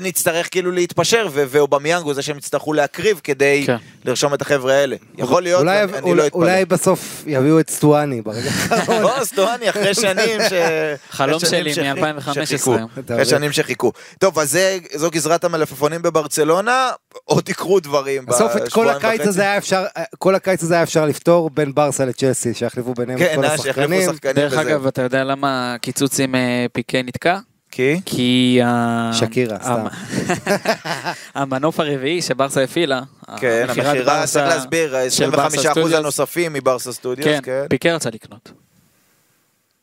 נצטרך 0.00 0.48
כאילו 0.50 0.70
להתפשר, 0.70 1.28
ואובמיאנג 1.32 2.04
הוא 2.04 2.14
זה 2.14 2.22
שהם 2.22 2.38
יצטרכו 2.38 2.72
להקריב 2.72 3.20
כדי 3.24 3.62
כן. 3.66 3.76
לרשום 4.04 4.34
את 4.34 4.42
החבר'ה 4.42 4.74
האלה. 4.74 4.96
יכול 5.18 5.42
להיות, 5.42 5.60
אולי, 5.60 5.82
אני, 5.82 5.98
אני 5.98 6.14
לא 6.14 6.26
אתפלא. 6.26 6.40
אולי 6.40 6.64
בסוף 6.64 7.24
יביאו 7.26 7.60
את 7.60 7.70
סטואני 7.70 8.22
ברגע 8.22 8.50
האחרון. 8.70 9.02
לא, 9.18 9.24
סטואני 9.24 9.70
אחרי 9.70 9.94
שנים 10.04 10.40
ש... 10.48 10.52
חלום 11.10 11.40
שלי 11.40 11.72
מ-2015. 11.94 12.30
אחרי 13.12 13.24
שנים 13.24 13.52
שחיכו. 13.52 13.92
טוב, 14.18 14.38
אז 14.38 14.50
זה, 14.50 14.78
זו 14.94 15.10
גזרת 15.10 15.44
המלפפונים 15.44 16.02
בברצלונה, 16.02 16.90
עוד 17.24 17.48
יקרו 17.48 17.80
דברים 17.80 18.26
בסוף 18.26 18.56
את 18.56 18.72
כל 18.72 18.88
הקיץ 18.88 19.20
הזה 19.20 19.42
היה 19.42 19.56
אפשר, 19.56 19.84
כל 20.18 20.34
הקיץ 20.34 20.62
הזה 20.62 20.74
היה 20.74 20.82
אפשר 20.82 21.06
לפתור 21.06 21.50
בין 21.50 21.74
ברסה 21.74 22.04
לצ'לסי, 22.04 22.54
שיחליפו 22.54 22.94
ביניהם 22.94 23.18
את 23.22 23.24
כן, 23.28 23.36
כל 23.36 23.44
השחקנים. 23.44 24.10
דרך 24.34 24.52
אגב, 24.52 24.86
אתה 24.86 25.02
יודע 25.02 25.24
למה 25.24 25.74
הקיצוץ 25.74 26.20
עם 26.20 26.34
אה, 26.34 26.66
פיקי 26.72 27.02
נתקע? 27.02 27.38
כי? 27.74 28.00
כי... 28.04 28.60
שקירה, 29.12 29.56
סתם. 29.62 29.86
המנוף 31.34 31.80
הרביעי 31.80 32.22
שברסה 32.22 32.62
הפעילה. 32.62 33.02
כן, 33.36 33.66
המכירה, 33.68 34.26
צריך 34.26 34.48
להסביר, 34.48 34.96
25% 35.92 35.96
הנוספים 35.96 36.52
מברסה 36.52 36.92
סטודיוס, 36.92 37.26
כן. 37.28 37.40
כן. 37.42 37.66
פיקר 37.68 37.94
רצה 37.94 38.10
לקנות. 38.10 38.52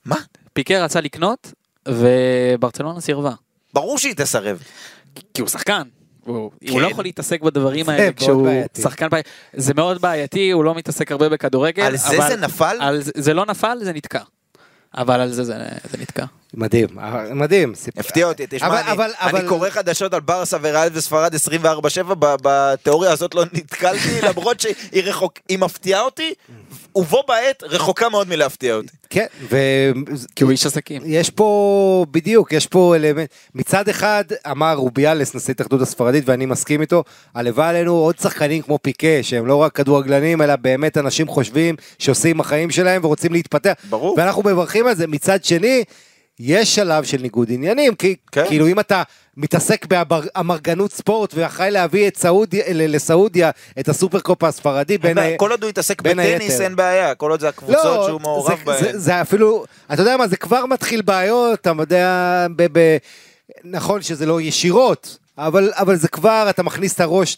מה? 0.05 0.15
פיקר 0.53 0.83
רצה 0.83 1.01
לקנות, 1.01 1.53
וברצלונה 1.87 3.01
סירבה. 3.01 3.31
ברור 3.73 3.97
שהיא 3.97 4.13
תסרב. 4.15 4.63
כי 5.33 5.41
הוא 5.41 5.49
שחקן. 5.49 5.81
הוא, 6.25 6.51
כן. 6.61 6.71
הוא 6.71 6.81
לא 6.81 6.87
יכול 6.87 7.03
להתעסק 7.03 7.41
בדברים 7.41 7.89
האלה 7.89 8.13
כשהוא 8.13 8.43
בעייתי. 8.43 8.81
שחקן 8.81 9.09
בעייתי. 9.09 9.29
זה 9.53 9.73
מאוד 9.73 10.01
בעייתי, 10.01 10.51
הוא 10.51 10.63
לא 10.63 10.75
מתעסק 10.75 11.11
הרבה 11.11 11.29
בכדורגל. 11.29 11.83
על 11.83 11.97
זה 11.97 12.17
זה 12.27 12.35
נפל? 12.35 12.77
על, 12.79 12.99
זה 13.01 13.33
לא 13.33 13.45
נפל, 13.45 13.77
זה 13.81 13.93
נתקע. 13.93 14.21
אבל 14.97 15.21
על 15.21 15.31
זה 15.31 15.43
זה, 15.43 15.53
זה 15.91 15.97
נתקע. 15.97 16.25
מדהים, 16.53 16.87
מדהים. 17.33 17.73
הפתיע 17.97 18.27
אותי, 18.27 18.45
תשמע, 18.49 18.67
אבל, 18.67 18.77
אני, 18.77 18.91
אבל, 18.91 19.11
אני 19.21 19.39
אבל... 19.39 19.47
קורא 19.47 19.69
חדשות 19.69 20.13
על 20.13 20.19
ברסה 20.19 20.57
וריאל 20.61 20.89
וספרד 20.93 21.35
24-7, 21.35 21.37
בתיאוריה 22.19 23.11
הזאת 23.11 23.35
לא 23.35 23.43
נתקלתי, 23.53 24.21
למרות 24.27 24.59
שהיא 24.59 25.03
רחוק, 25.03 25.33
היא 25.49 25.59
מפתיעה 25.59 26.01
אותי, 26.01 26.33
ובו 26.95 27.23
בעת 27.27 27.63
רחוקה 27.63 28.09
מאוד 28.09 28.29
מלהפתיע 28.29 28.75
אותי. 28.75 28.87
כן, 29.09 29.25
ו... 29.49 29.57
כי 30.35 30.43
הוא 30.43 30.51
איש 30.51 30.65
עסקים. 30.65 31.01
יש 31.05 31.29
פה, 31.29 32.05
בדיוק, 32.11 32.51
יש 32.51 32.67
פה 32.67 32.95
אלמנט, 32.95 33.29
מצד 33.55 33.89
אחד 33.89 34.23
אמר 34.51 34.73
רוביאלס, 34.73 35.35
נשיא 35.35 35.53
התאחדות 35.53 35.81
הספרדית, 35.81 36.23
ואני 36.27 36.45
מסכים 36.45 36.81
איתו, 36.81 37.03
הלוואי 37.35 37.69
עלינו 37.69 37.93
עוד 37.93 38.19
שחקנים 38.19 38.61
כמו 38.61 38.79
פיקה, 38.81 39.07
שהם 39.21 39.45
לא 39.45 39.55
רק 39.55 39.75
כדורגלנים, 39.75 40.41
אלא 40.41 40.55
באמת 40.55 40.97
אנשים 40.97 41.27
חושבים 41.27 41.75
שעושים 41.99 42.39
החיים 42.39 42.71
שלהם 42.71 43.05
ורוצים 43.05 43.33
להתפתח. 43.33 43.73
ברור. 43.89 44.15
ואנחנו 44.17 44.41
מברכים 44.45 44.87
על 44.87 44.95
זה. 44.95 45.07
מצד 45.07 45.43
שני, 45.43 45.83
יש 46.43 46.75
שלב 46.75 47.03
של 47.03 47.21
ניגוד 47.21 47.47
עניינים, 47.51 47.95
כי 47.95 48.15
כן. 48.31 48.47
כאילו 48.47 48.67
אם 48.67 48.79
אתה 48.79 49.03
מתעסק 49.37 49.85
באמרגנות 49.85 50.91
ספורט 50.91 51.33
ואחראי 51.35 51.71
להביא 51.71 52.07
את 52.07 52.17
סעודיה, 52.17 52.63
לסעודיה 52.73 53.51
את 53.79 53.89
הסופרקופה 53.89 54.47
הספרדי 54.47 54.97
בין 54.97 55.17
היתר. 55.17 55.37
כל 55.37 55.51
עוד 55.51 55.63
הוא 55.63 55.69
יתעסק 55.69 56.01
בטניס 56.01 56.61
אין 56.61 56.75
בעיה, 56.75 57.15
כל 57.15 57.31
עוד 57.31 57.39
זה 57.39 57.49
הקבוצות 57.49 57.85
לא, 57.85 58.05
שהוא 58.07 58.21
מעורב 58.21 58.59
בהן. 58.65 58.83
זה, 58.83 58.99
זה 58.99 59.21
אפילו, 59.21 59.65
אתה 59.93 60.01
יודע 60.01 60.17
מה, 60.17 60.27
זה 60.27 60.37
כבר 60.37 60.65
מתחיל 60.65 61.01
בעיות, 61.01 61.59
אתה 61.61 61.71
יודע, 61.79 62.47
ב, 62.55 62.79
ב, 62.79 62.97
נכון 63.63 64.01
שזה 64.01 64.25
לא 64.25 64.41
ישירות, 64.41 65.17
אבל, 65.37 65.71
אבל 65.75 65.95
זה 65.95 66.07
כבר, 66.07 66.47
אתה 66.49 66.63
מכניס 66.63 66.95
את 66.95 66.99
הראש 66.99 67.37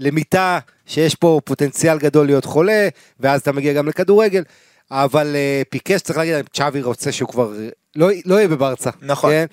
למיטה 0.00 0.58
שיש 0.86 1.14
פה 1.14 1.40
פוטנציאל 1.44 1.98
גדול 1.98 2.26
להיות 2.26 2.44
חולה, 2.44 2.88
ואז 3.20 3.40
אתה 3.40 3.52
מגיע 3.52 3.72
גם 3.72 3.88
לכדורגל. 3.88 4.42
אבל 4.90 5.36
אה, 5.36 5.68
פיקה 5.70 6.02
צריך 6.02 6.18
להגיד, 6.18 6.34
צ'אבי 6.52 6.82
רוצה 6.82 7.12
שהוא 7.12 7.28
כבר 7.28 7.52
לא, 7.96 8.08
לא 8.24 8.34
יהיה 8.34 8.48
בברצה. 8.48 8.90
נכון. 9.02 9.30
כן? 9.30 9.46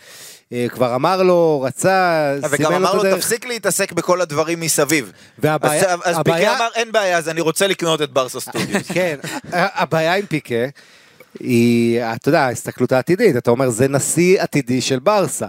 אה, 0.50 0.70
כבר 0.70 0.96
אמר 0.96 1.24
לו, 1.24 1.62
רצה, 1.62 2.34
סימן 2.36 2.52
לו 2.52 2.58
וגם 2.60 2.74
אמר 2.74 2.94
לו. 2.94 3.16
תפסיק 3.18 3.46
להתעסק 3.46 3.92
בכל 3.92 4.22
הדברים 4.22 4.60
מסביב. 4.60 5.12
והבעיה... 5.40 5.94
אז, 5.94 6.00
אז 6.04 6.18
הבעיה... 6.18 6.52
פיקה 6.52 6.58
אמר, 6.58 6.70
אין 6.76 6.92
בעיה, 6.92 7.18
אז 7.18 7.30
אני 7.30 7.42
רוצה 7.42 7.68
לקנות 7.68 8.02
את 8.02 8.12
ברסה 8.12 8.40
סטודיוס. 8.40 8.92
כן, 8.94 9.18
הבעיה 9.52 10.16
עם 10.16 10.26
פיקה 10.26 10.66
היא, 11.40 12.02
אתה 12.02 12.30
יודע, 12.30 12.42
ההסתכלות 12.42 12.92
העתידית. 12.92 13.38
אתה 13.38 13.52
אומר, 13.52 13.70
זה 13.70 13.88
נשיא 13.88 14.42
עתידי 14.42 14.82
של 14.82 15.00
ברסה. 15.00 15.48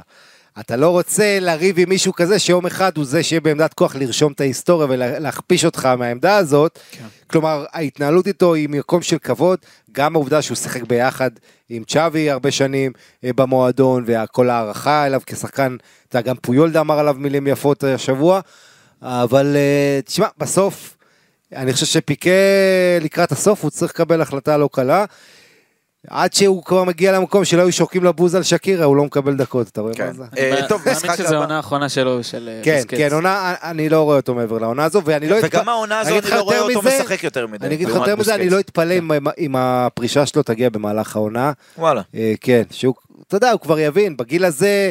אתה 0.60 0.76
לא 0.76 0.88
רוצה 0.88 1.38
לריב 1.40 1.78
עם 1.78 1.88
מישהו 1.88 2.12
כזה 2.12 2.38
שיום 2.38 2.66
אחד 2.66 2.96
הוא 2.96 3.04
זה 3.04 3.22
שיהיה 3.22 3.40
בעמדת 3.40 3.74
כוח 3.74 3.96
לרשום 3.96 4.32
את 4.32 4.40
ההיסטוריה 4.40 4.86
ולהכפיש 4.90 5.64
אותך 5.64 5.86
מהעמדה 5.86 6.36
הזאת. 6.36 6.78
כן. 6.90 7.04
כלומר, 7.26 7.64
ההתנהלות 7.72 8.26
איתו 8.26 8.54
היא 8.54 8.68
מקום 8.68 9.02
של 9.02 9.18
כבוד, 9.18 9.58
גם 9.92 10.16
העובדה 10.16 10.42
שהוא 10.42 10.56
שיחק 10.56 10.82
ביחד 10.82 11.30
עם 11.68 11.84
צ'אבי 11.84 12.30
הרבה 12.30 12.50
שנים 12.50 12.92
אה, 13.24 13.30
במועדון, 13.36 14.04
וכל 14.06 14.50
הערכה 14.50 15.06
אליו 15.06 15.20
כשחקן, 15.26 15.76
אתה 16.08 16.20
גם 16.20 16.36
פויולדה 16.42 16.80
אמר 16.80 16.98
עליו 16.98 17.14
מילים 17.18 17.46
יפות 17.46 17.84
השבוע, 17.84 18.40
אבל 19.02 19.56
אה, 19.56 20.00
תשמע, 20.04 20.26
בסוף, 20.38 20.96
אני 21.56 21.72
חושב 21.72 21.86
שפיקה 21.86 22.30
לקראת 23.00 23.32
הסוף, 23.32 23.62
הוא 23.62 23.70
צריך 23.70 23.92
לקבל 23.92 24.20
החלטה 24.20 24.56
לא 24.56 24.68
קלה. 24.72 25.04
עד 26.06 26.32
שהוא 26.32 26.64
כבר 26.64 26.84
מגיע 26.84 27.12
למקום 27.12 27.44
שלא 27.44 27.62
היו 27.62 27.72
שוקים 27.72 28.04
לבוז 28.04 28.34
על 28.34 28.42
שקירה, 28.42 28.84
הוא 28.84 28.96
לא 28.96 29.04
מקבל 29.04 29.36
דקות, 29.36 29.68
אתה 29.68 29.80
רואה 29.80 29.94
כן. 29.94 30.06
מה 30.06 30.12
זה? 30.12 30.24
אה, 30.38 30.68
טוב, 30.68 30.82
משחק 30.90 31.04
הבא. 31.04 31.16
שזו 31.16 31.34
העונה 31.34 31.56
האחרונה 31.56 31.88
שלו, 31.88 32.24
של 32.24 32.48
אה, 32.48 32.60
כן, 32.64 32.82
כן, 32.88 33.08
עונה, 33.12 33.54
אני 33.62 33.88
לא 33.88 34.02
רואה 34.02 34.16
אותו 34.16 34.34
מעבר 34.34 34.58
לעונה 34.58 34.84
הזו, 34.84 35.02
ואני 35.04 35.28
לא... 35.28 35.36
וגם 35.42 35.68
העונה 35.68 36.00
הזו, 36.00 36.10
אני 36.18 36.30
לא 36.30 36.40
רואה 36.40 36.60
אותו 36.60 36.82
משחק 36.82 37.24
יותר 37.24 37.46
מדי. 37.46 37.66
אני 37.66 37.74
אגיד 37.74 37.88
לך 37.88 37.94
יותר 37.94 38.16
מזה, 38.16 38.34
אני 38.34 38.50
לא 38.50 38.60
אתפלא 38.60 38.94
אם 39.38 39.56
הפרישה 39.56 40.26
שלו 40.26 40.42
תגיע 40.42 40.70
במהלך 40.70 41.16
העונה. 41.16 41.52
וואלה. 41.78 42.02
אה, 42.14 42.34
כן, 42.40 42.62
שהוא, 42.70 42.94
אתה 43.26 43.36
יודע, 43.36 43.50
הוא 43.50 43.60
כבר 43.60 43.78
יבין, 43.78 44.16
בגיל 44.16 44.44
הזה... 44.44 44.90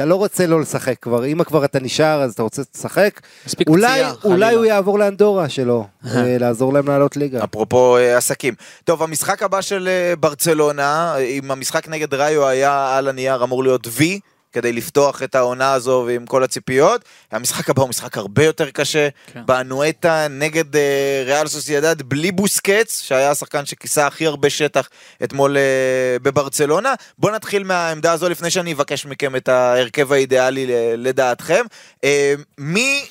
אתה 0.00 0.08
לא 0.08 0.14
רוצה 0.14 0.46
לא 0.46 0.60
לשחק 0.60 0.94
כבר, 1.02 1.26
אם 1.26 1.44
כבר 1.44 1.64
אתה 1.64 1.80
נשאר 1.80 2.22
אז 2.22 2.32
אתה 2.32 2.42
רוצה 2.42 2.62
לשחק. 2.74 3.20
אולי, 3.68 4.02
אולי 4.24 4.54
הוא 4.54 4.64
יעבור 4.64 4.98
לאנדורה 4.98 5.48
שלו, 5.48 5.86
אה, 6.06 6.36
לעזור 6.38 6.72
להם 6.72 6.88
לעלות 6.88 7.16
ליגה. 7.16 7.44
אפרופו 7.44 7.96
אה, 7.96 8.16
עסקים. 8.16 8.54
טוב, 8.84 9.02
המשחק 9.02 9.42
הבא 9.42 9.60
של 9.60 9.88
אה, 9.88 10.16
ברצלונה, 10.16 11.16
אם 11.16 11.50
המשחק 11.50 11.88
נגד 11.88 12.14
ראיו 12.14 12.46
היה 12.46 12.96
על 12.96 13.08
הנייר 13.08 13.44
אמור 13.44 13.62
להיות 13.62 13.88
וי, 13.90 14.20
כדי 14.52 14.72
לפתוח 14.72 15.22
את 15.22 15.34
העונה 15.34 15.72
הזו 15.72 16.04
ועם 16.06 16.26
כל 16.26 16.44
הציפיות. 16.44 17.04
המשחק 17.32 17.70
הבא 17.70 17.82
הוא 17.82 17.88
משחק 17.88 18.16
הרבה 18.16 18.44
יותר 18.44 18.70
קשה, 18.70 19.08
כן. 19.32 19.46
באנואטה 19.46 20.26
נגד 20.30 20.76
אה, 20.76 21.22
ריאל 21.26 21.48
סוסיידד 21.48 22.02
בלי 22.02 22.32
בוסקץ, 22.32 23.00
שהיה 23.00 23.30
השחקן 23.30 23.66
שכיסה 23.66 24.06
הכי 24.06 24.26
הרבה 24.26 24.50
שטח 24.50 24.88
אתמול 25.24 25.56
אה, 25.56 26.16
בברצלונה. 26.22 26.94
בואו 27.18 27.34
נתחיל 27.34 27.64
מהעמדה 27.64 28.12
הזו 28.12 28.28
לפני 28.28 28.50
שאני 28.50 28.72
אבקש 28.72 29.06
מכם 29.06 29.36
את 29.36 29.48
ההרכב 29.48 30.12
האידיאלי 30.12 30.66
ל- 30.66 31.08
לדעתכם. 31.08 31.64
אה, 32.04 32.34
מי, 32.58 33.04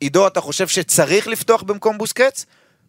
עידו, 0.00 0.26
אתה 0.26 0.40
חושב 0.40 0.68
שצריך 0.68 1.26
לפתוח 1.26 1.62
במקום 1.62 1.98
בוסקץ? 1.98 2.46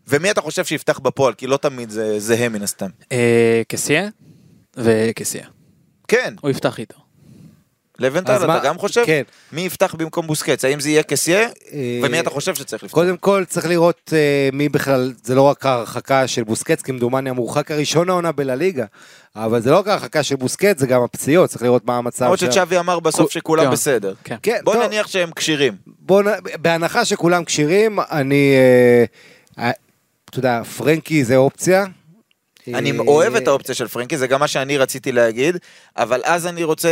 ומי 0.07 0.31
אתה 0.31 0.41
חושב 0.41 0.65
שיפתח 0.65 0.99
בפועל? 0.99 1.33
כי 1.33 1.47
לא 1.47 1.57
תמיד 1.57 1.89
זה 1.89 2.19
זהה 2.19 2.49
מן 2.49 2.61
הסתם. 2.61 2.89
אה, 3.11 3.61
קסיה 3.67 4.07
וקסיה. 4.77 5.47
כן, 6.07 6.33
הוא 6.41 6.51
יפתח 6.51 6.79
איתו. 6.79 7.02
לבנטל, 7.99 8.35
אתה 8.37 8.47
מה- 8.47 8.59
גם 8.63 8.77
חושב? 8.77 9.03
כן. 9.05 9.21
מי 9.51 9.61
יפתח 9.61 9.95
במקום 9.95 10.27
בוסקץ? 10.27 10.65
האם 10.65 10.79
זה 10.79 10.89
יהיה 10.89 11.03
קסיה? 11.03 11.39
אה, 11.39 11.49
ומי 12.03 12.19
אתה 12.19 12.29
חושב 12.29 12.55
שצריך 12.55 12.83
לפתוח? 12.83 12.99
קודם 12.99 13.17
כל 13.17 13.43
צריך 13.47 13.65
לראות 13.65 14.13
אה, 14.13 14.49
מי 14.53 14.69
בכלל, 14.69 15.13
זה 15.23 15.35
לא 15.35 15.41
רק 15.41 15.65
ההרחקה 15.65 16.27
של 16.27 16.43
בוסקץ, 16.43 16.81
כמדומני 16.81 17.29
המורחק 17.29 17.71
הראשון 17.71 18.09
העונה 18.09 18.31
בלליגה, 18.31 18.85
אבל 19.35 19.61
זה 19.61 19.71
לא 19.71 19.77
רק 19.79 19.87
ההרחקה 19.87 20.23
של 20.23 20.35
בוסקץ, 20.35 20.79
זה 20.79 20.87
גם 20.87 21.01
הפציעות, 21.03 21.49
צריך 21.49 21.63
לראות 21.63 21.85
מה 21.85 21.97
המצב 21.97 22.23
למרות. 22.25 22.39
שצ'אבי 22.39 22.79
אמר 22.79 22.99
בסוף 22.99 23.25
כו- 23.25 23.31
שכולם 23.31 23.63
כן. 23.65 23.71
בסדר. 23.71 24.13
כן. 24.23 24.35
כן, 24.43 24.59
בוא 24.63 24.73
טוב. 24.73 24.83
נניח 24.83 25.07
שהם 25.07 25.29
כשירים. 25.35 25.73
בוא 25.87 26.23
נ... 26.23 26.27
בהנחה 26.61 27.05
שכולם 27.05 27.43
כשירים, 27.45 27.99
אני... 28.11 28.53
אה, 29.57 29.65
אה, 29.65 29.71
אתה 30.29 30.39
יודע, 30.39 30.61
פרנקי 30.77 31.23
זה 31.23 31.35
אופציה. 31.35 31.85
אני 32.67 32.91
אה, 32.91 32.97
אוהב 32.99 33.35
את 33.35 33.47
האופציה 33.47 33.75
של 33.75 33.87
פרנקי, 33.87 34.17
זה 34.17 34.27
גם 34.27 34.39
מה 34.39 34.47
שאני 34.47 34.77
רציתי 34.77 35.11
להגיד, 35.11 35.57
אבל 35.97 36.21
אז 36.23 36.47
אני 36.47 36.63
רוצה, 36.63 36.89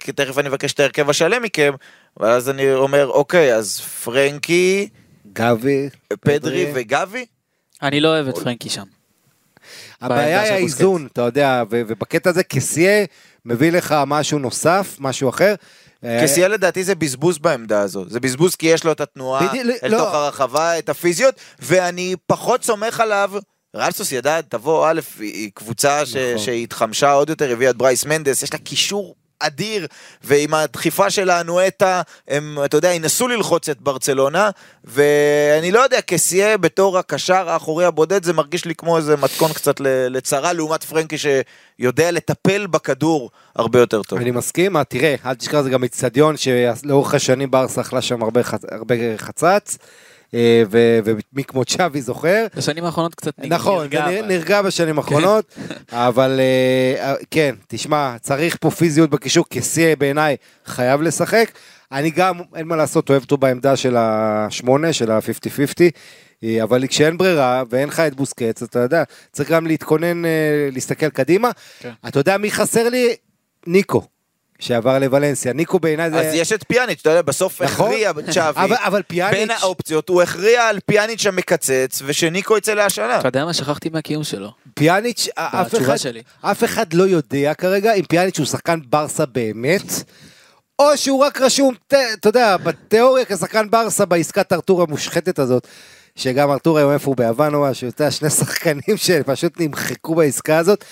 כי 0.00 0.12
תכף 0.12 0.38
אני 0.38 0.48
אבקש 0.48 0.72
את 0.72 0.80
ההרכב 0.80 1.10
השלם 1.10 1.42
מכם, 1.42 1.72
ואז 2.16 2.50
אני 2.50 2.72
אומר, 2.72 3.06
אוקיי, 3.06 3.54
אז 3.54 3.80
פרנקי, 3.80 4.88
גבי. 5.32 5.88
פדרי 6.20 6.72
וגבי? 6.74 7.26
אני 7.82 8.00
לא 8.00 8.08
אוהב 8.08 8.28
את 8.28 8.38
פרנקי 8.38 8.70
שם. 8.70 8.84
הבעיה 10.00 10.42
היא 10.42 10.52
האיזון, 10.52 11.08
אתה 11.12 11.22
יודע, 11.22 11.62
ובקטע 11.70 12.30
הזה 12.30 12.42
קסיה 12.42 13.04
מביא 13.44 13.72
לך 13.72 13.94
משהו 14.06 14.38
נוסף, 14.38 14.96
משהו 14.98 15.28
אחר. 15.28 15.54
אה, 16.04 16.20
קסיה 16.22 16.48
לדעתי 16.48 16.84
זה 16.84 16.94
בזבוז 16.94 17.38
בעמדה 17.38 17.80
הזו, 17.80 18.04
זה 18.08 18.20
בזבוז 18.20 18.54
כי 18.54 18.66
יש 18.66 18.84
לו 18.84 18.92
את 18.92 19.00
התנועה 19.00 19.52
אל 19.82 19.88
לא. 19.88 19.98
תוך 19.98 20.14
הרחבה, 20.14 20.78
את 20.78 20.88
הפיזיות, 20.88 21.34
ואני 21.58 22.14
פחות 22.26 22.64
סומך 22.64 23.00
עליו. 23.00 23.30
ריאל 23.74 23.90
סוסיידד, 23.90 24.42
תבוא, 24.48 24.90
א', 24.90 25.00
היא 25.18 25.50
קבוצה 25.54 26.06
ש... 26.06 26.16
נכון. 26.16 26.38
שהתחמשה 26.38 27.12
עוד 27.12 27.28
יותר, 27.28 27.52
הביאה 27.52 27.70
את 27.70 27.76
ברייס 27.76 28.04
מנדס, 28.04 28.42
יש 28.42 28.52
לה 28.52 28.58
קישור 28.58 29.14
אדיר, 29.38 29.86
ועם 30.22 30.54
הדחיפה 30.54 31.10
של 31.10 31.30
האנואטה, 31.30 32.02
הם, 32.28 32.58
אתה 32.64 32.76
יודע, 32.76 32.92
ינסו 32.92 33.28
ללחוץ 33.28 33.68
את 33.68 33.80
ברצלונה, 33.80 34.50
ואני 34.84 35.72
לא 35.72 35.80
יודע, 35.80 36.00
קסיה 36.00 36.58
בתור 36.58 36.98
הקשר 36.98 37.48
האחורי 37.48 37.84
הבודד, 37.84 38.24
זה 38.24 38.32
מרגיש 38.32 38.64
לי 38.64 38.74
כמו 38.74 38.96
איזה 38.96 39.16
מתכון 39.16 39.52
קצת 39.52 39.80
לצרה, 39.80 40.52
לעומת 40.52 40.84
פרנקי 40.84 41.16
שיודע 41.18 42.10
לטפל 42.10 42.66
בכדור 42.66 43.30
הרבה 43.56 43.78
יותר 43.78 44.02
טוב. 44.02 44.18
אני 44.18 44.30
מסכים, 44.30 44.76
אה, 44.76 44.84
תראה, 44.84 45.14
אל 45.26 45.34
תשכח 45.34 45.60
זה 45.60 45.70
גם 45.70 45.82
איצטדיון 45.82 46.36
שלאורך 46.36 47.14
השנים 47.14 47.50
ברסה 47.50 47.80
אכלה 47.80 48.02
שם 48.02 48.22
הרבה, 48.22 48.42
חצ... 48.42 48.62
הרבה 48.70 48.94
חצץ, 49.18 49.78
ומי 51.04 51.44
כמו 51.44 51.64
צ'אבי 51.64 52.00
זוכר. 52.02 52.46
בשנים 52.56 52.84
האחרונות 52.84 53.14
קצת 53.14 53.38
נרגע. 53.38 53.54
נכון, 53.56 53.88
זה 53.90 54.04
אבל- 54.04 54.12
נר- 54.14 54.26
נרגע 54.26 54.62
בשנים 54.62 54.98
האחרונות, 54.98 55.54
אבל 55.92 56.40
אה, 56.40 57.10
אה, 57.10 57.14
כן, 57.30 57.54
תשמע, 57.68 58.16
צריך 58.20 58.56
פה 58.60 58.70
פיזיות 58.70 59.10
בקישור, 59.10 59.44
קסיה 59.48 59.96
בעיניי 59.96 60.36
חייב 60.66 61.02
לשחק. 61.02 61.50
אני 61.92 62.10
גם, 62.10 62.34
אין 62.54 62.66
מה 62.66 62.76
לעשות, 62.76 63.10
אוהב 63.10 63.22
אותו 63.22 63.36
בעמדה 63.36 63.76
של 63.76 63.96
השמונה, 63.98 64.92
של 64.92 65.10
ה-50-50, 65.10 65.90
אה, 66.44 66.62
אבל 66.62 66.86
כשאין 66.86 67.18
ברירה 67.18 67.62
ואין 67.70 67.88
לך 67.88 68.00
את 68.00 68.14
בוסקץ, 68.14 68.62
אתה 68.62 68.78
יודע, 68.78 69.02
צריך 69.32 69.50
גם 69.50 69.66
להתכונן, 69.66 70.24
אה, 70.24 70.30
להסתכל 70.72 71.08
קדימה. 71.08 71.50
כן. 71.80 71.90
אתה 72.08 72.20
יודע 72.20 72.38
מי 72.38 72.50
חסר 72.50 72.88
לי? 72.88 73.16
ניקו, 73.66 74.02
שעבר 74.64 74.98
לוולנסיה. 74.98 75.52
ניקו 75.52 75.78
בעיניי 75.78 76.10
זה... 76.10 76.20
אז 76.20 76.34
יש 76.34 76.52
את 76.52 76.64
פיאניץ', 76.68 76.98
אתה 77.00 77.10
יודע, 77.10 77.22
בסוף 77.22 77.62
נכון. 77.62 77.86
הכריע 77.86 78.12
צ'אבי, 78.32 78.60
אבל- 78.60 78.76
אבל 78.84 79.02
פיאניץ'- 79.08 79.34
בין 79.34 79.50
האופציות, 79.50 80.08
הוא 80.08 80.22
הכריע 80.22 80.62
על 80.68 80.78
פיאניץ' 80.86 81.26
המקצץ, 81.26 82.02
ושניקו 82.06 82.58
יצא 82.58 82.74
להשאלה. 82.74 83.20
אתה 83.20 83.28
יודע 83.28 83.44
מה? 83.44 83.52
שכחתי 83.52 83.88
מהקיום 83.88 84.24
שלו. 84.24 84.50
פיאניץ', 84.74 85.28
אף 85.34 85.74
אחד, 85.74 85.96
שלי. 85.96 86.22
אף 86.40 86.64
אחד 86.64 86.92
לא 86.92 87.02
יודע 87.04 87.54
כרגע 87.54 87.92
אם 87.94 88.04
פיאניץ' 88.04 88.38
הוא 88.38 88.46
שחקן 88.46 88.78
ברסה 88.90 89.26
באמת, 89.26 89.82
או 90.78 90.96
שהוא 90.96 91.24
רק 91.24 91.40
רשום, 91.40 91.74
ת- 91.88 91.94
אתה 91.94 92.28
יודע, 92.28 92.56
בתיאוריה 92.56 93.24
כשחקן 93.24 93.70
ברסה 93.70 94.04
בעסקת 94.04 94.52
ארתור 94.52 94.82
המושחתת 94.82 95.38
הזאת, 95.38 95.66
שגם 96.16 96.50
ארתור 96.50 96.78
היום 96.78 96.92
איפה 96.92 97.06
הוא 97.10 97.16
ביוון 97.16 97.54
או 97.54 97.62
משהו, 97.62 97.88
אתה 97.88 98.02
יודע, 98.02 98.10
שני 98.10 98.30
שחקנים 98.30 98.96
שפשוט 98.96 99.60
נמחקו 99.60 100.14
בעסקה 100.14 100.58
הזאת. 100.58 100.84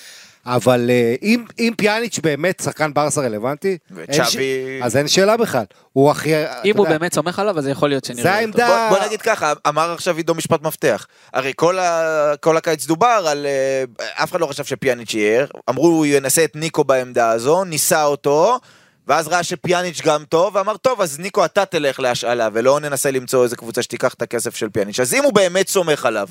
אבל 0.45 0.89
אה, 0.89 1.15
אם, 1.21 1.45
אם 1.59 1.73
פיאניץ' 1.77 2.19
באמת 2.19 2.61
שחקן 2.63 2.93
ברסה 2.93 3.21
רלוונטי, 3.21 3.77
אין 4.09 4.25
ש- 4.25 4.37
אז 4.83 4.97
אין 4.97 5.07
שאלה 5.07 5.37
בכלל. 5.37 5.63
הוא 5.93 6.11
הכי... 6.11 6.33
אם 6.65 6.77
הוא 6.77 6.85
יודע, 6.85 6.97
באמת 6.97 7.13
סומך 7.13 7.39
עליו, 7.39 7.59
אז 7.59 7.67
יכול 7.67 7.89
להיות 7.89 8.05
שנראה 8.05 8.23
זה 8.23 8.29
אותו. 8.29 8.39
העמדה... 8.39 8.87
בוא, 8.89 8.97
בוא 8.97 9.05
נגיד 9.05 9.21
ככה, 9.21 9.53
אמר 9.67 9.91
עכשיו 9.91 10.17
עידו 10.17 10.35
משפט 10.35 10.61
מפתח. 10.61 11.07
הרי 11.33 11.51
כל, 11.55 11.79
ה, 11.79 12.33
כל 12.41 12.57
הקיץ 12.57 12.85
דובר 12.85 13.25
על... 13.27 13.45
אה, 13.45 13.83
אף 14.23 14.31
אחד 14.31 14.39
לא 14.39 14.45
חשב 14.45 14.63
שפיאניץ' 14.63 15.13
יהיה. 15.13 15.45
אמרו 15.69 15.87
הוא 15.87 16.05
ינסה 16.05 16.43
את 16.43 16.55
ניקו 16.55 16.83
בעמדה 16.83 17.29
הזו, 17.29 17.63
ניסה 17.63 18.03
אותו, 18.03 18.59
ואז 19.07 19.27
ראה 19.27 19.43
שפיאניץ' 19.43 20.01
גם 20.01 20.23
טוב, 20.29 20.55
ואמר, 20.55 20.77
טוב, 20.77 21.01
אז 21.01 21.19
ניקו 21.19 21.45
אתה 21.45 21.65
תלך 21.65 21.99
להשאלה, 21.99 22.49
ולא 22.53 22.79
ננסה 22.79 23.11
למצוא 23.11 23.43
איזה 23.43 23.55
קבוצה 23.55 23.81
שתיקח 23.81 24.13
את 24.13 24.21
הכסף 24.21 24.55
של 24.55 24.69
פיאניץ'. 24.69 24.99
אז 24.99 25.13
אם 25.13 25.23
הוא 25.23 25.33
באמת 25.33 25.67
סומך 25.67 26.05
עליו, 26.05 26.27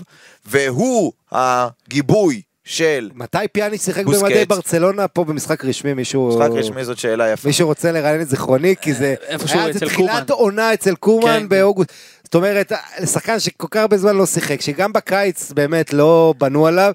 והוא 0.47 1.13
הגיבוי 1.33 2.43
של... 2.65 3.11
מתי 3.15 3.39
פיאניץ' 3.53 3.85
שיחק. 3.85 4.05
במדי 4.05 4.45
ברצלונה 4.45 5.09
פה 5.09 5.25
במשחק 5.25 5.65
רשמי 5.65 5.95
מישהו... 5.95 6.29
משחק 6.29 6.51
רשמי 6.53 6.85
זאת 6.85 6.99
שאלה 6.99 7.33
יפה. 7.33 7.49
מישהו 7.49 7.69
רוצה 7.69 7.93
לרענן 7.93 8.21
את 8.21 8.29
זיכרוני, 8.29 8.75
כי 8.81 8.95
זה... 8.95 9.15
איפשהו 9.29 9.59
היה 9.59 9.71
אצל 9.71 9.79
זה 9.79 9.87
תחילת 9.87 10.31
קומן. 10.31 10.41
עונה 10.41 10.75
אצל 10.75 10.95
קומן 10.95 11.41
כן, 11.41 11.49
באוגוסט. 11.49 11.93
זאת 12.25 12.35
אומרת, 12.35 12.73
שחקן 13.05 13.41
שכל 13.41 13.67
כך 13.71 13.81
הרבה 13.81 13.99
זמן 13.99 14.17
לא 14.17 14.27
שיחק, 14.27 14.61
שגם 14.61 14.93
בקיץ 14.93 15.53
באמת 15.53 15.93
לא 15.93 16.35
בנו 16.39 16.67
עליו, 16.67 16.93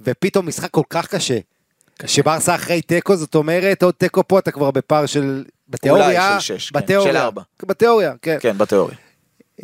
ופתאום 0.00 0.46
משחק 0.48 0.70
כל 0.70 0.82
כך 0.90 1.06
קשה. 1.06 1.38
שברסה 2.06 2.54
אחרי 2.54 2.82
תיקו, 2.82 3.16
זאת 3.16 3.34
אומרת, 3.34 3.82
עוד 3.82 3.94
תיקו 3.94 4.28
פה 4.28 4.38
אתה 4.38 4.50
כבר 4.50 4.70
בפער 4.70 5.06
של... 5.06 5.44
בתיאוריה, 5.68 6.40
של 6.40 6.58
שש, 6.58 6.70
כן, 6.70 6.78
בתיאוריה, 6.78 7.12
של 7.12 7.18
ארבע. 7.18 7.42
בתיאוריה, 7.62 8.12
כן. 8.22 8.36
כן, 8.40 8.58
בתיאוריה. 8.58 8.96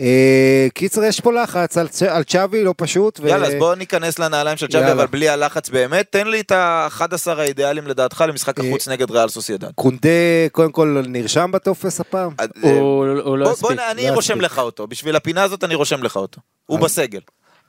אה, 0.01 0.67
קיצר, 0.75 1.05
יש 1.05 1.21
פה 1.21 1.33
לחץ 1.33 1.79
על 1.79 1.89
צ'- 1.89 2.03
על 2.03 2.25
צ'אבי, 2.25 2.65
לא 2.65 2.75
פשוט. 2.77 3.21
ו- 3.23 3.29
יאללה, 3.29 3.47
אז 3.47 3.55
בואו 3.59 3.75
ניכנס 3.75 4.19
לנעליים 4.19 4.57
של 4.57 4.67
צ'אבי. 4.69 4.93
אבל 4.93 5.07
בלי 5.07 5.29
הלחץ 5.29 5.69
באמת. 5.71 6.07
תן 6.11 6.27
לי 6.27 6.41
את 6.41 6.53
ה-11 6.53 7.03
האידיאלים 7.39 7.87
לדעתך 7.87 8.25
למשחק 8.29 8.61
אה, 8.61 8.69
החוץ 8.69 8.89
נגד 8.89 9.11
ריאל 9.11 9.29
סוסיידד. 9.29 9.69
קונדה 9.75 10.09
קודם 10.53 10.73
כל 10.73 11.03
נרשם 11.09 11.51
בטופס 11.53 12.01
הפעם? 12.01 12.31
אה, 12.41 12.47
הוא 12.61 13.07
הוא 13.25 13.39
לא 13.39 13.51
הספיק. 13.53 13.71
אני 13.91 14.07
לא 14.09 14.15
רושם. 14.15 14.41
לך 14.41 14.59
אותו, 14.59 14.87
בשביל 14.87 15.17
הפינה 15.17 15.43
הזאת 15.43 15.65
אני 15.65 15.75
רושם 15.75 16.03
לך 16.03 16.17
אותו. 16.17 16.41
הוא 16.67 16.79
אז- 16.79 16.85
בסגל. 16.85 17.21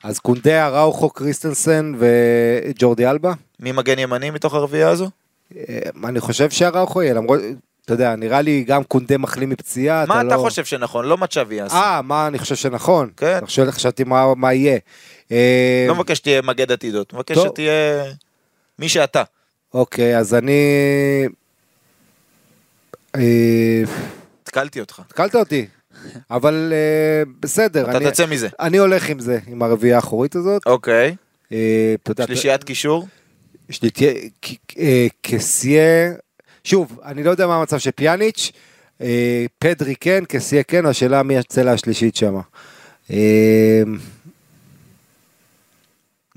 אז 0.03 0.19
קונדה, 0.19 0.67
אראוכו, 0.67 1.09
קריסטנסן 1.09 1.93
וג'ורדי 1.99 3.07
אלבה? 3.07 3.33
מי 3.59 3.71
מגן 3.71 3.99
ימני 3.99 4.29
מתוך 4.29 4.53
הרביעייה 4.53 4.89
הזו? 4.89 5.09
אני 6.03 6.19
חושב 6.19 6.49
שהראוכו 6.49 7.03
יהיה, 7.03 7.13
למרות, 7.13 7.39
אתה 7.89 7.95
יודע, 7.95 8.15
נראה 8.15 8.41
לי 8.41 8.63
גם 8.63 8.83
קונדה 8.83 9.17
מחלים 9.17 9.49
מפציעה, 9.49 10.05
מה 10.05 10.21
אתה 10.21 10.35
לא... 10.35 10.41
חושב 10.41 10.65
שנכון? 10.65 11.05
לא 11.05 11.17
מה 11.17 11.27
צ'אבי 11.27 11.55
יעשה. 11.55 11.75
אה, 11.75 12.01
מה 12.01 12.27
אני 12.27 12.39
חושב 12.39 12.55
שנכון. 12.55 13.09
כן. 13.17 13.39
חושב, 13.45 13.71
חשבתי 13.71 14.03
מה, 14.03 14.35
מה 14.35 14.53
יהיה. 14.53 14.77
אה, 15.31 15.85
לא 15.87 15.95
מבקש 15.95 16.17
שתהיה 16.17 16.41
מגד 16.41 16.71
עתידות, 16.71 17.13
מבקש 17.13 17.35
טוב. 17.35 17.47
שתהיה 17.47 18.03
מי 18.79 18.89
שאתה. 18.89 19.23
אוקיי, 19.73 20.17
אז 20.17 20.33
אני... 20.33 20.61
אה, 23.15 23.83
התקלתי 24.43 24.79
אותך. 24.79 24.99
התקלת 24.99 25.35
אותי, 25.35 25.65
אבל 26.31 26.73
אה, 26.75 27.31
בסדר. 27.39 27.89
אתה 27.89 27.97
אני- 27.97 28.11
תצא 28.11 28.25
מזה. 28.25 28.47
אני 28.59 28.77
הולך 28.77 29.09
עם 29.09 29.19
זה, 29.19 29.39
עם 29.47 29.61
הרביעייה 29.61 29.95
האחורית 29.95 30.35
הזאת. 30.35 30.61
אוקיי. 30.65 31.15
אתה 31.47 31.55
יודע, 32.11 32.25
שלישיית 32.25 32.63
קישור? 32.63 33.07
אה, 34.79 35.07
קסיה, 35.21 36.11
שוב, 36.63 36.99
אני 37.05 37.23
לא 37.23 37.31
יודע 37.31 37.47
מה 37.47 37.55
המצב 37.55 37.77
של 37.77 37.91
פיאניץ', 37.91 38.51
אה, 39.01 39.45
פדרי 39.59 39.95
כן, 39.99 40.23
קסיה 40.27 40.63
כן, 40.63 40.85
השאלה 40.85 41.23
מי 41.23 41.37
הצלע 41.37 41.71
השלישית 41.71 42.15
שם. 42.15 42.39
אה, 43.11 43.81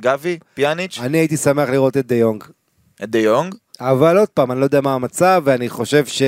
גבי? 0.00 0.38
פיאניץ'? 0.54 0.98
אני 1.02 1.18
הייתי 1.18 1.36
שמח 1.36 1.68
לראות 1.68 1.96
את 1.96 2.06
דה 2.06 2.14
יונג, 2.14 2.44
את 3.02 3.10
דה 3.10 3.18
יונג? 3.18 3.54
אבל 3.80 4.18
עוד 4.18 4.28
פעם, 4.28 4.52
אני 4.52 4.60
לא 4.60 4.64
יודע 4.64 4.80
מה 4.80 4.94
המצב, 4.94 5.42
ואני 5.44 5.68
חושב 5.68 6.06
ש... 6.06 6.22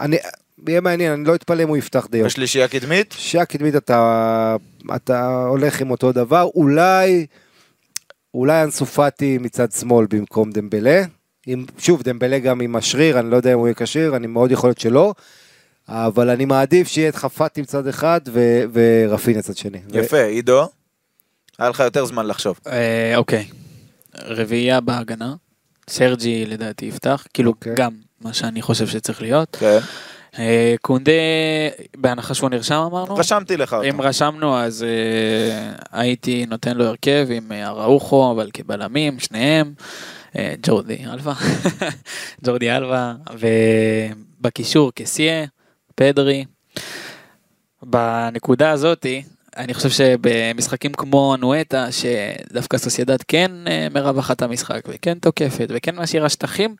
אני... 0.00 0.16
יהיה 0.68 0.80
מעניין, 0.80 1.12
אני 1.12 1.24
לא 1.24 1.34
אתפלא 1.34 1.62
אם 1.62 1.68
הוא 1.68 1.76
יפתח 1.76 2.06
דה 2.10 2.18
יונג. 2.18 2.30
בשלישייה 2.30 2.68
קדמית? 2.68 3.14
שהקדמית 3.18 3.76
אתה, 3.76 4.56
אתה 4.96 5.44
הולך 5.46 5.80
עם 5.80 5.90
אותו 5.90 6.12
דבר, 6.12 6.48
אולי, 6.54 7.26
אולי 8.34 8.62
אנסופטי 8.62 9.38
מצד 9.38 9.72
שמאל 9.72 10.06
במקום 10.10 10.50
דמבלה, 10.50 11.02
עם, 11.46 11.64
שוב, 11.78 12.02
דמבלה 12.02 12.38
גם 12.38 12.60
עם 12.60 12.76
השריר, 12.76 13.18
אני 13.18 13.30
לא 13.30 13.36
יודע 13.36 13.52
אם 13.52 13.58
הוא 13.58 13.66
יהיה 13.66 13.74
כשיר, 13.74 14.16
אני 14.16 14.26
מאוד 14.26 14.50
יכול 14.50 14.68
להיות 14.68 14.78
שלא. 14.80 15.14
אבל 15.88 16.30
אני 16.30 16.44
מעדיף 16.44 16.88
שיהיה 16.88 17.08
את 17.08 17.16
חפתי 17.16 17.62
מצד 17.62 17.86
אחד 17.86 18.20
ו- 18.28 18.62
ורפיניה 18.72 19.42
צד 19.42 19.56
שני. 19.56 19.78
יפה. 19.92 20.22
עידו? 20.22 20.68
היה 21.58 21.68
לך 21.68 21.80
יותר 21.80 22.04
זמן 22.04 22.26
לחשוב. 22.26 22.60
אה, 22.66 23.16
אוקיי. 23.16 23.46
רביעייה 24.18 24.80
בהגנה. 24.80 25.34
סרג'י 25.90 26.46
לדעתי 26.46 26.86
יפתח, 26.86 27.26
כאילו 27.34 27.50
אוקיי. 27.50 27.74
גם 27.76 27.92
מה 28.20 28.32
שאני 28.32 28.62
חושב 28.62 28.86
שצריך 28.86 29.22
להיות. 29.22 29.56
כן. 29.60 29.78
אה, 30.38 30.74
קונדה, 30.82 31.12
בהנחה 31.96 32.34
שהוא 32.34 32.50
נרשם 32.50 32.74
אמרנו? 32.74 33.14
רשמתי 33.14 33.56
לך 33.56 33.72
אותו. 33.72 33.88
אם 33.88 34.00
רשמנו 34.00 34.58
אז 34.58 34.82
אה, 34.82 35.72
הייתי 35.92 36.46
נותן 36.46 36.76
לו 36.76 36.84
הרכב 36.84 37.26
עם 37.30 37.52
אראוחו, 37.52 38.32
אבל 38.32 38.50
כבלמים, 38.52 39.18
שניהם. 39.18 39.72
אה, 40.36 40.54
ג'ורדי 40.62 41.04
אלווה, 41.12 41.34
ג'ורדי 42.44 42.70
אלווה, 42.70 43.14
ובקישור 44.40 44.92
קסיה, 44.94 45.44
פדרי. 45.94 46.44
בנקודה 47.82 48.70
הזאתי, 48.70 49.22
אני 49.56 49.74
חושב 49.74 49.90
שבמשחקים 49.90 50.92
כמו 50.92 51.34
אנואטה, 51.34 51.86
שדווקא 51.92 52.78
סוסיידד 52.78 53.22
כן 53.28 53.50
מרווחת 53.90 54.42
המשחק 54.42 54.80
וכן 54.88 55.18
תוקפת 55.18 55.66
וכן 55.70 55.96
משאירה 55.96 56.28
שטחים, 56.28 56.76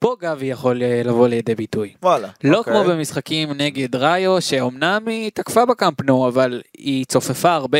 פה 0.00 0.16
גבי 0.20 0.46
יכול 0.46 0.82
אה, 0.82 1.02
לבוא 1.04 1.28
לידי 1.28 1.54
ביטוי. 1.54 1.94
וואלה. 2.02 2.28
לא 2.44 2.58
אוקיי. 2.58 2.72
כמו 2.72 2.84
במשחקים 2.84 3.52
נגד 3.52 3.96
ראיו, 3.96 4.40
שאומנם 4.40 5.02
היא 5.06 5.30
תקפה 5.34 5.66
בקמפנו, 5.66 6.28
אבל 6.28 6.62
היא 6.78 7.04
צופפה 7.04 7.52
הרבה. 7.52 7.78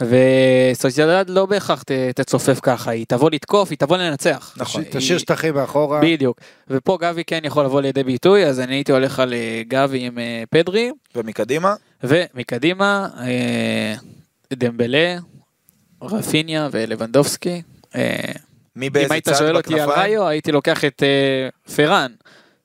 וסוציאדד 0.00 1.30
לא 1.30 1.46
בהכרח 1.46 1.82
תצופף 2.14 2.60
ככה, 2.62 2.90
היא 2.90 3.06
תבוא 3.08 3.30
לתקוף, 3.30 3.70
היא 3.70 3.78
תבוא 3.78 3.96
לנצח. 3.96 4.54
נכון. 4.56 4.82
תשאיר 4.90 5.18
שטחים 5.18 5.54
מאחורה. 5.54 6.00
בדיוק. 6.02 6.40
ופה 6.68 6.98
גבי 7.00 7.24
כן 7.24 7.40
יכול 7.44 7.64
לבוא 7.64 7.80
לידי 7.80 8.04
ביטוי, 8.04 8.46
אז 8.46 8.60
אני 8.60 8.74
הייתי 8.74 8.92
הולך 8.92 9.20
על 9.20 9.34
אה, 9.34 9.62
גבי 9.68 10.06
עם 10.06 10.18
אה, 10.18 10.42
פדרי. 10.50 10.90
ומקדימה? 11.16 11.74
ומקדימה, 12.04 13.08
דמבלה, 14.52 15.16
רפיניה 16.02 16.68
ולבנדובסקי. 16.72 17.62
מי 18.76 18.90
באיזה 18.90 19.08
צד 19.08 19.08
בכנפיים? 19.08 19.08
אם 19.08 19.12
היית 19.12 19.28
שואל 19.38 19.56
אותי 19.56 19.80
על 19.80 19.90
ראיו, 19.90 20.26
הייתי 20.28 20.52
לוקח 20.52 20.84
את 20.84 21.02
פרן. 21.76 22.12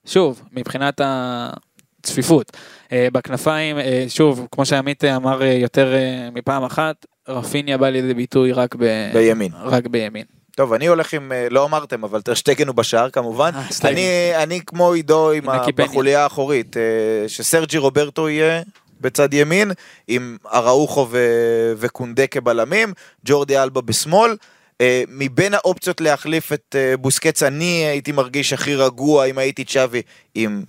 שוב, 0.05 0.41
מבחינת 0.51 1.01
הצפיפות. 1.03 2.51
Uh, 2.87 2.89
בכנפיים, 3.11 3.77
uh, 3.77 3.81
שוב, 4.09 4.47
כמו 4.51 4.65
שעמית 4.65 5.03
אמר 5.03 5.41
uh, 5.41 5.43
יותר 5.43 5.93
מפעם 6.33 6.63
אחת, 6.63 7.05
רפיניה 7.27 7.77
בא 7.77 7.89
לידי 7.89 8.13
ביטוי 8.13 8.51
רק 8.51 8.75
ב... 8.75 8.85
בימין. 9.13 9.51
רק 9.63 9.87
בימין. 9.87 10.23
טוב, 10.55 10.73
אני 10.73 10.87
הולך 10.87 11.13
עם, 11.13 11.31
לא 11.49 11.65
אמרתם, 11.65 12.03
אבל 12.03 12.21
טרשטגן 12.21 12.67
הוא 12.67 12.75
בשער 12.75 13.09
כמובן. 13.09 13.51
אני, 13.83 14.31
אני 14.35 14.61
כמו 14.65 14.93
עידו 14.93 15.31
עם 15.31 15.45
בחוליה 15.75 16.23
האחורית, 16.23 16.75
שסרג'י 17.27 17.77
רוברטו 17.77 18.29
יהיה 18.29 18.61
בצד 19.01 19.33
ימין, 19.33 19.71
עם 20.07 20.37
אראוחו 20.53 21.07
וקונדה 21.77 22.27
כבלמים, 22.27 22.93
ג'ורדי 23.25 23.59
אלבה 23.59 23.81
בשמאל. 23.81 24.35
מבין 25.07 25.53
האופציות 25.53 26.01
להחליף 26.01 26.53
את 26.53 26.75
בוסקץ, 26.99 27.43
אני 27.43 27.65
הייתי 27.65 28.11
מרגיש 28.11 28.53
הכי 28.53 28.75
רגוע 28.75 29.25
אם 29.25 29.37
הייתי 29.37 29.63
צ'אבי 29.65 30.01
עם 30.35 30.63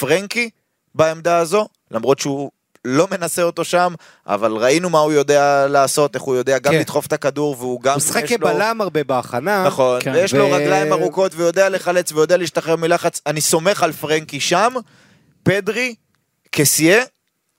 פרנקי 0.00 0.50
בעמדה 0.96 1.38
הזו, 1.38 1.68
למרות 1.90 2.18
שהוא 2.18 2.50
לא 2.84 3.08
מנסה 3.10 3.42
אותו 3.42 3.64
שם, 3.64 3.94
אבל 4.26 4.52
ראינו 4.52 4.90
מה 4.90 4.98
הוא 4.98 5.12
יודע 5.12 5.66
לעשות, 5.68 6.14
איך 6.14 6.22
הוא 6.22 6.36
יודע 6.36 6.58
גם 6.58 6.72
כן. 6.72 6.78
לדחוף 6.78 7.06
את 7.06 7.12
הכדור, 7.12 7.56
והוא 7.58 7.80
גם... 7.80 7.92
הוא 7.92 7.96
משחק 7.96 8.26
כבלם 8.28 8.76
לו... 8.78 8.84
הרבה 8.84 9.04
בהכנה. 9.04 9.64
נכון, 9.66 10.00
כן. 10.00 10.12
ויש 10.14 10.32
ו... 10.32 10.38
לו 10.38 10.52
רגליים 10.52 10.92
ארוכות, 10.92 11.32
ויודע 11.34 11.68
לחלץ, 11.68 12.12
ויודע 12.12 12.36
להשתחרר 12.36 12.76
מלחץ. 12.76 13.20
אני 13.26 13.40
סומך 13.40 13.82
על 13.82 13.92
פרנקי 13.92 14.40
שם, 14.40 14.74
פדרי, 15.42 15.94
קסיה, 16.50 17.02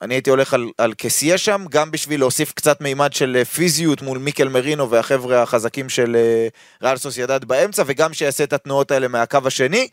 אני 0.02 0.14
הייתי 0.14 0.30
הולך 0.30 0.54
על, 0.54 0.68
על 0.78 0.94
קסיה 0.94 1.38
שם, 1.38 1.64
גם 1.70 1.90
בשביל 1.90 2.20
להוסיף 2.20 2.52
קצת 2.52 2.80
מימד 2.80 3.12
של 3.12 3.36
אה, 3.38 3.44
פיזיות 3.44 4.02
מול 4.02 4.18
מיקל 4.18 4.48
מרינו 4.48 4.90
והחבר'ה 4.90 5.42
החזקים 5.42 5.88
של 5.88 6.16
אה, 6.16 6.48
ריאל 6.82 6.96
סוסיידד 6.96 7.44
באמצע, 7.44 7.82
וגם 7.86 8.14
שיעשה 8.14 8.44
את 8.44 8.52
התנועות 8.52 8.90
האלה 8.90 9.08
מהקו 9.08 9.38
השני. 9.44 9.88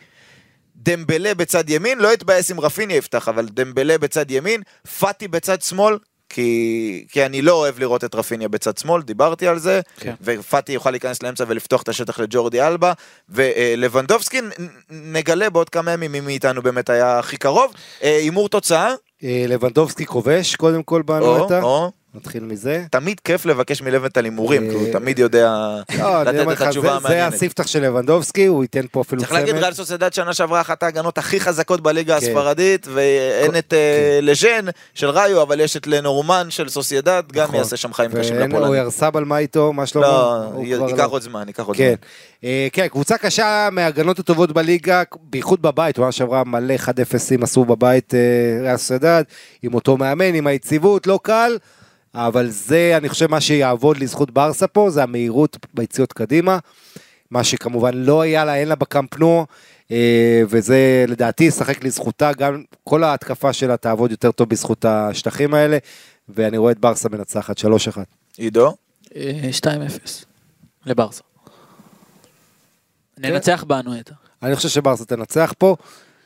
דמבלה 0.76 1.34
בצד 1.34 1.69
ימין, 1.69 1.99
לא 1.99 2.13
אתבאס 2.13 2.51
אם 2.51 2.59
רפיניה 2.59 2.97
יפתח, 2.97 3.30
אבל 3.30 3.45
דמבלה 3.45 3.97
בצד 3.97 4.32
ימין, 4.32 4.61
פאטי 4.99 5.28
בצד 5.28 5.61
שמאל, 5.61 5.97
כי, 6.30 7.05
כי 7.11 7.26
אני 7.26 7.41
לא 7.41 7.53
אוהב 7.53 7.80
לראות 7.80 8.03
את 8.03 8.15
רפיניה 8.15 8.47
בצד 8.47 8.78
שמאל, 8.78 9.01
דיברתי 9.01 9.47
על 9.47 9.59
זה, 9.59 9.82
כן. 9.99 10.13
ופאטי 10.21 10.71
יוכל 10.71 10.91
להיכנס 10.91 11.23
לאמצע 11.23 11.43
ולפתוח 11.47 11.82
את 11.82 11.89
השטח 11.89 12.19
לג'ורדי 12.19 12.61
אלבה, 12.61 12.93
ולבנדובסקי 13.30 14.41
נגלה 14.89 15.49
בעוד 15.49 15.69
כמה 15.69 15.91
ימים 15.91 16.11
מי 16.11 16.19
מאיתנו 16.19 16.61
באמת 16.61 16.89
היה 16.89 17.19
הכי 17.19 17.38
קרוב. 17.38 17.73
אה, 18.03 18.17
הימור 18.17 18.49
תוצאה? 18.49 18.93
אה, 19.23 19.45
לבנדובסקי 19.47 20.05
כובש 20.05 20.55
קודם 20.55 20.84
כל 20.84 21.01
בנואטה. 21.01 21.61
נתחיל 22.16 22.43
מזה. 22.43 22.84
תמיד 22.91 23.20
כיף 23.20 23.45
לבקש 23.45 23.82
מלבנטל 23.82 24.24
הימורים, 24.24 24.70
כי 24.70 24.76
הוא 24.76 24.91
תמיד 24.91 25.20
יודע 25.20 25.55
לא, 25.99 26.24
לתת 26.24 26.51
את 26.51 26.61
התשובה 26.61 26.95
המעניינת. 26.95 27.32
זה 27.32 27.38
הספתח 27.38 27.68
של 27.68 27.84
לבנדובסקי, 27.84 28.45
הוא 28.45 28.63
ייתן 28.63 28.86
פה 28.91 29.01
אפילו 29.01 29.22
צמד. 29.22 29.30
צריך 29.30 29.39
להגיד, 29.41 29.55
ריאל 29.55 29.74
סוסיידד 29.74 30.13
שנה 30.13 30.34
שעברה 30.34 30.61
אחת 30.61 30.84
ההגנות 30.84 31.18
הכי 31.18 31.39
חזקות 31.39 31.82
בליגה 31.82 32.20
כן. 32.20 32.26
הספרדית, 32.26 32.88
ואין 32.93 33.57
את 33.57 33.74
אה, 33.74 34.18
כן. 34.20 34.26
לז'ן 34.26 34.66
של 34.93 35.09
ראיו, 35.09 35.41
אבל 35.41 35.59
יש 35.59 35.78
את 35.78 35.88
לנורמן 35.88 36.47
של 36.49 36.70
סוסיידד, 36.70 37.24
גם 37.34 37.43
נכון. 37.43 37.55
יעשה 37.55 37.78
שם 37.78 37.93
חיים 37.93 38.11
קשים 38.11 38.36
לפולנים. 38.36 38.68
הוא 38.68 38.76
ירסבל 38.76 39.24
מה 39.24 39.38
איתו, 39.38 39.74
מה 39.74 39.86
שלמה? 39.86 40.05
לא, 40.07 40.61
ייקח 40.63 40.99
לא- 40.99 41.05
עוד 41.05 41.22
זמן, 41.22 41.43
ייקח 41.47 41.63
עוד 41.63 41.78
כן. 41.78 41.88
זמן. 41.88 42.49
אה, 42.49 42.68
כן, 42.74 42.88
קבוצה 42.88 43.18
קשה 43.18 43.70
מההגנות 43.72 44.20
הטובות 44.20 44.51
בליגה, 44.51 45.03
בייחוד 45.30 45.61
בבית, 45.61 45.97
הוא 45.97 46.11
שעברה 46.11 46.43
מלא 46.43 46.76
1-0 46.76 47.43
עשו 47.43 47.66
בבית 47.66 48.13
אה, 48.13 48.20
ריאל 48.61 48.78
סוסיידד, 48.78 49.24
עם 49.63 49.74
אותו 49.74 49.97
מאמן, 49.97 50.34
עם 50.34 50.47
היציבות, 50.47 51.07
לא 51.07 51.20
קל. 51.24 51.57
אבל 52.16 52.49
זה, 52.49 52.93
אני 52.97 53.09
חושב, 53.09 53.32
מה 53.32 53.41
שיעבוד 53.41 53.97
לזכות 53.97 54.32
ברסה 54.32 54.68
פה, 54.68 54.89
זה 54.89 55.03
המהירות 55.03 55.57
ביציאות 55.74 56.13
קדימה, 56.13 56.59
מה 57.32 57.43
שכמובן 57.43 57.93
לא 57.93 58.22
היה 58.22 58.45
לה, 58.45 58.55
אין 58.55 58.68
לה 58.68 58.76
בקמפנו, 58.76 59.45
אה, 59.91 60.41
וזה 60.49 61.05
לדעתי 61.07 61.43
ישחק 61.43 61.84
לזכותה, 61.84 62.34
גם 62.34 62.63
כל 62.84 63.03
ההתקפה 63.03 63.53
שלה 63.53 63.78
תעבוד 63.78 64.11
יותר 64.11 64.32
טוב 64.32 64.49
בזכות 64.49 64.86
השטחים 64.86 65.53
האלה, 65.53 65.78
ואני 66.30 66.57
רואה 66.57 66.72
את 66.72 66.80
ברסה 66.80 67.09
מנצחת 67.09 67.57
3-1. 67.57 67.66
עידו? 68.38 68.76
2-0 69.09 69.16
אה, 69.16 69.78
לברסה. 70.86 71.22
כן. 73.22 73.32
ננצח 73.32 73.63
בנו 73.63 73.99
את 73.99 74.11
אני 74.43 74.55
חושב 74.55 74.70
שברסה 74.70 75.05
תנצח 75.05 75.53
פה. 75.57 75.76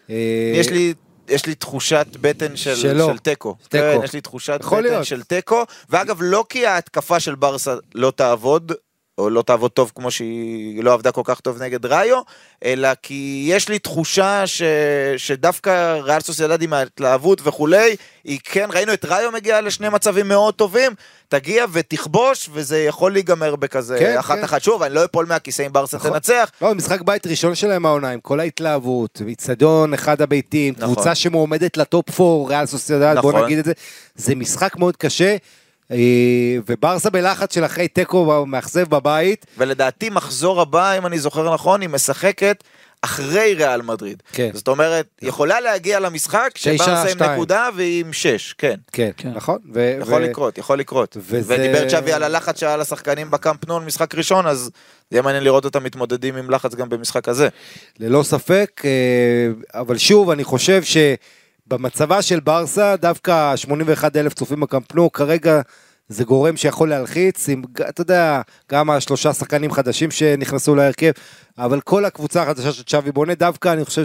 אה, 0.09 0.53
יש 0.55 0.69
לי 0.69 0.93
יש 1.29 1.45
לי 1.45 1.55
תחושת 1.55 2.07
בטן 2.21 2.55
של, 2.55 2.75
של 2.75 3.17
תיקו. 3.17 3.55
כן, 3.69 3.99
יש 4.03 4.13
לי 4.13 4.21
תחושת 4.21 4.59
בטן 4.65 4.83
להיות. 4.83 5.05
של 5.05 5.23
תיקו, 5.23 5.63
ואגב, 5.89 6.17
לא 6.21 6.45
כי 6.49 6.65
ההתקפה 6.65 7.19
של 7.19 7.35
ברסה 7.35 7.75
לא 7.95 8.11
תעבוד, 8.11 8.71
או 9.19 9.29
לא 9.29 9.41
תעבוד 9.41 9.71
טוב 9.71 9.91
כמו 9.95 10.11
שהיא 10.11 10.83
לא 10.83 10.93
עבדה 10.93 11.11
כל 11.11 11.21
כך 11.23 11.39
טוב 11.39 11.63
נגד 11.63 11.85
ראיו, 11.85 12.21
אלא 12.65 12.89
כי 13.03 13.45
יש 13.47 13.69
לי 13.69 13.79
תחושה 13.79 14.47
ש, 14.47 14.61
שדווקא 15.17 15.99
ריאל 16.03 16.19
סוסיידד 16.19 16.61
עם 16.61 16.73
ההתלהבות 16.73 17.41
וכולי, 17.43 17.95
היא 18.23 18.39
כן, 18.43 18.69
ראינו 18.73 18.93
את 18.93 19.05
ראיו 19.05 19.31
מגיע 19.31 19.61
לשני 19.61 19.89
מצבים 19.89 20.27
מאוד 20.27 20.53
טובים, 20.53 20.91
תגיע 21.27 21.65
ותכבוש, 21.71 22.49
וזה 22.53 22.79
יכול 22.79 23.11
להיגמר 23.11 23.55
בכזה 23.55 23.99
כן, 23.99 24.17
אחת 24.17 24.37
כן. 24.37 24.43
אחת. 24.43 24.63
שוב, 24.63 24.83
אני 24.83 24.93
לא 24.93 25.05
אפול 25.05 25.25
מהכיסא 25.25 25.65
אם 25.65 25.73
ברסה 25.73 25.97
נכון. 25.97 26.11
תנצח. 26.11 26.51
לא, 26.61 26.75
משחק 26.75 27.01
בית 27.01 27.27
ראשון 27.27 27.55
שלהם 27.55 27.85
העונה, 27.85 28.09
עם 28.09 28.19
כל 28.19 28.39
ההתלהבות, 28.39 29.21
איצטדיון 29.27 29.93
אחד 29.93 30.21
הביתים, 30.21 30.73
נכון. 30.77 30.93
קבוצה 30.93 31.15
שמועמדת 31.15 31.77
לטופ 31.77 32.21
4, 32.21 32.49
ריאל 32.49 32.65
סוסיידד, 32.65 33.13
נכון. 33.17 33.31
בוא 33.31 33.45
נגיד 33.45 33.57
את 33.59 33.65
זה, 33.65 33.73
זה 34.15 34.35
משחק 34.35 34.75
מאוד 34.77 34.97
קשה. 34.97 35.35
אה, 35.91 35.97
וברסה 36.67 37.09
בלחץ 37.09 37.53
של 37.53 37.65
אחרי 37.65 37.87
תיקו 37.87 38.45
מאכזב 38.45 38.89
בבית. 38.89 39.45
ולדעתי 39.57 40.09
מחזור 40.09 40.61
הבא, 40.61 40.97
אם 40.97 41.05
אני 41.05 41.19
זוכר 41.19 41.53
נכון, 41.53 41.81
היא 41.81 41.89
משחקת 41.89 42.63
אחרי 43.01 43.53
ריאל 43.53 43.81
מדריד. 43.81 44.23
כן. 44.31 44.49
זאת 44.53 44.67
אומרת, 44.67 45.05
יכולה 45.21 45.59
להגיע 45.59 45.99
למשחק 45.99 46.49
שברסה 46.55 47.05
עם 47.11 47.23
נקודה 47.23 47.69
והיא 47.75 48.05
עם 48.05 48.13
שש, 48.13 48.53
כן. 48.57 48.75
כן, 48.91 49.09
כן. 49.17 49.31
נכון. 49.35 49.57
ו- 49.73 49.97
יכול 50.01 50.21
ו- 50.21 50.25
לקרות, 50.25 50.57
יכול 50.57 50.79
לקרות. 50.79 51.17
וזה... 51.19 51.55
ודיבר 51.55 51.89
צ'אבי 51.89 52.13
על 52.13 52.23
הלחץ 52.23 52.59
שהיה 52.59 52.77
לשחקנים 52.77 53.31
בקאמפ 53.31 53.67
נון 53.67 53.85
משחק 53.85 54.15
ראשון, 54.15 54.47
אז 54.47 54.59
זה 54.59 54.69
יהיה 55.11 55.21
מעניין 55.21 55.43
לראות 55.43 55.65
אותם 55.65 55.83
מתמודדים 55.83 56.35
עם 56.35 56.49
לחץ 56.51 56.75
גם 56.75 56.89
במשחק 56.89 57.29
הזה. 57.29 57.47
ללא 57.99 58.23
ספק, 58.23 58.81
אה, 58.85 59.79
אבל 59.79 59.97
שוב, 59.97 60.29
אני 60.29 60.43
חושב 60.43 60.83
ש... 60.83 60.97
במצבה 61.69 62.21
של 62.21 62.39
ברסה, 62.39 62.95
דווקא 62.95 63.55
81 63.55 64.15
אלף 64.15 64.33
צופים 64.33 64.59
בקמפנו, 64.59 65.11
כרגע 65.11 65.61
זה 66.09 66.23
גורם 66.23 66.57
שיכול 66.57 66.89
להלחיץ, 66.89 67.49
עם, 67.49 67.63
אתה 67.89 68.01
יודע, 68.01 68.41
גם 68.71 68.89
השלושה 68.89 69.33
שחקנים 69.33 69.71
חדשים 69.71 70.11
שנכנסו 70.11 70.75
להרכב, 70.75 71.11
אבל 71.57 71.81
כל 71.81 72.05
הקבוצה 72.05 72.43
החדשה 72.43 72.71
של 72.71 72.83
צ'אבי 72.83 73.11
בונה, 73.11 73.35
דווקא 73.35 73.73
אני 73.73 73.85
חושב 73.85 74.03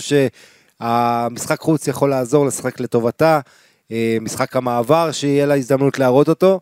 שהמשחק 0.80 1.60
חוץ 1.60 1.88
יכול 1.88 2.10
לעזור 2.10 2.46
לשחק 2.46 2.80
לטובתה, 2.80 3.40
אה, 3.92 4.16
משחק 4.20 4.56
המעבר, 4.56 5.12
שיהיה 5.12 5.46
לה 5.46 5.54
הזדמנות 5.54 5.98
להראות 5.98 6.28
אותו, 6.28 6.60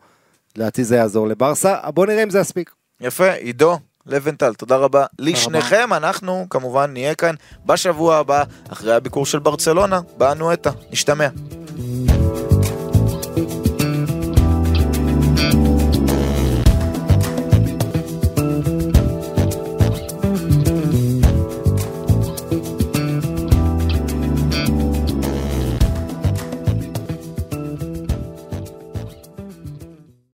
לדעתי 0.56 0.84
זה 0.84 0.96
יעזור 0.96 1.28
לברסה, 1.28 1.76
בוא 1.94 2.06
נראה 2.06 2.22
אם 2.22 2.30
זה 2.30 2.40
יספיק. 2.40 2.70
יפה, 3.00 3.32
עידו, 3.32 3.78
לבנטל, 4.06 4.54
תודה 4.54 4.76
רבה 4.76 5.06
לשניכם. 5.18 5.92
אנחנו 5.92 6.46
כמובן 6.50 6.92
נהיה 6.92 7.14
כאן 7.14 7.34
בשבוע 7.66 8.16
הבא, 8.16 8.44
אחרי 8.72 8.94
הביקור 8.94 9.26
של 9.26 9.38
ברצלונה, 9.38 10.00
באנו 10.18 10.52
נשתמע. 10.92 11.28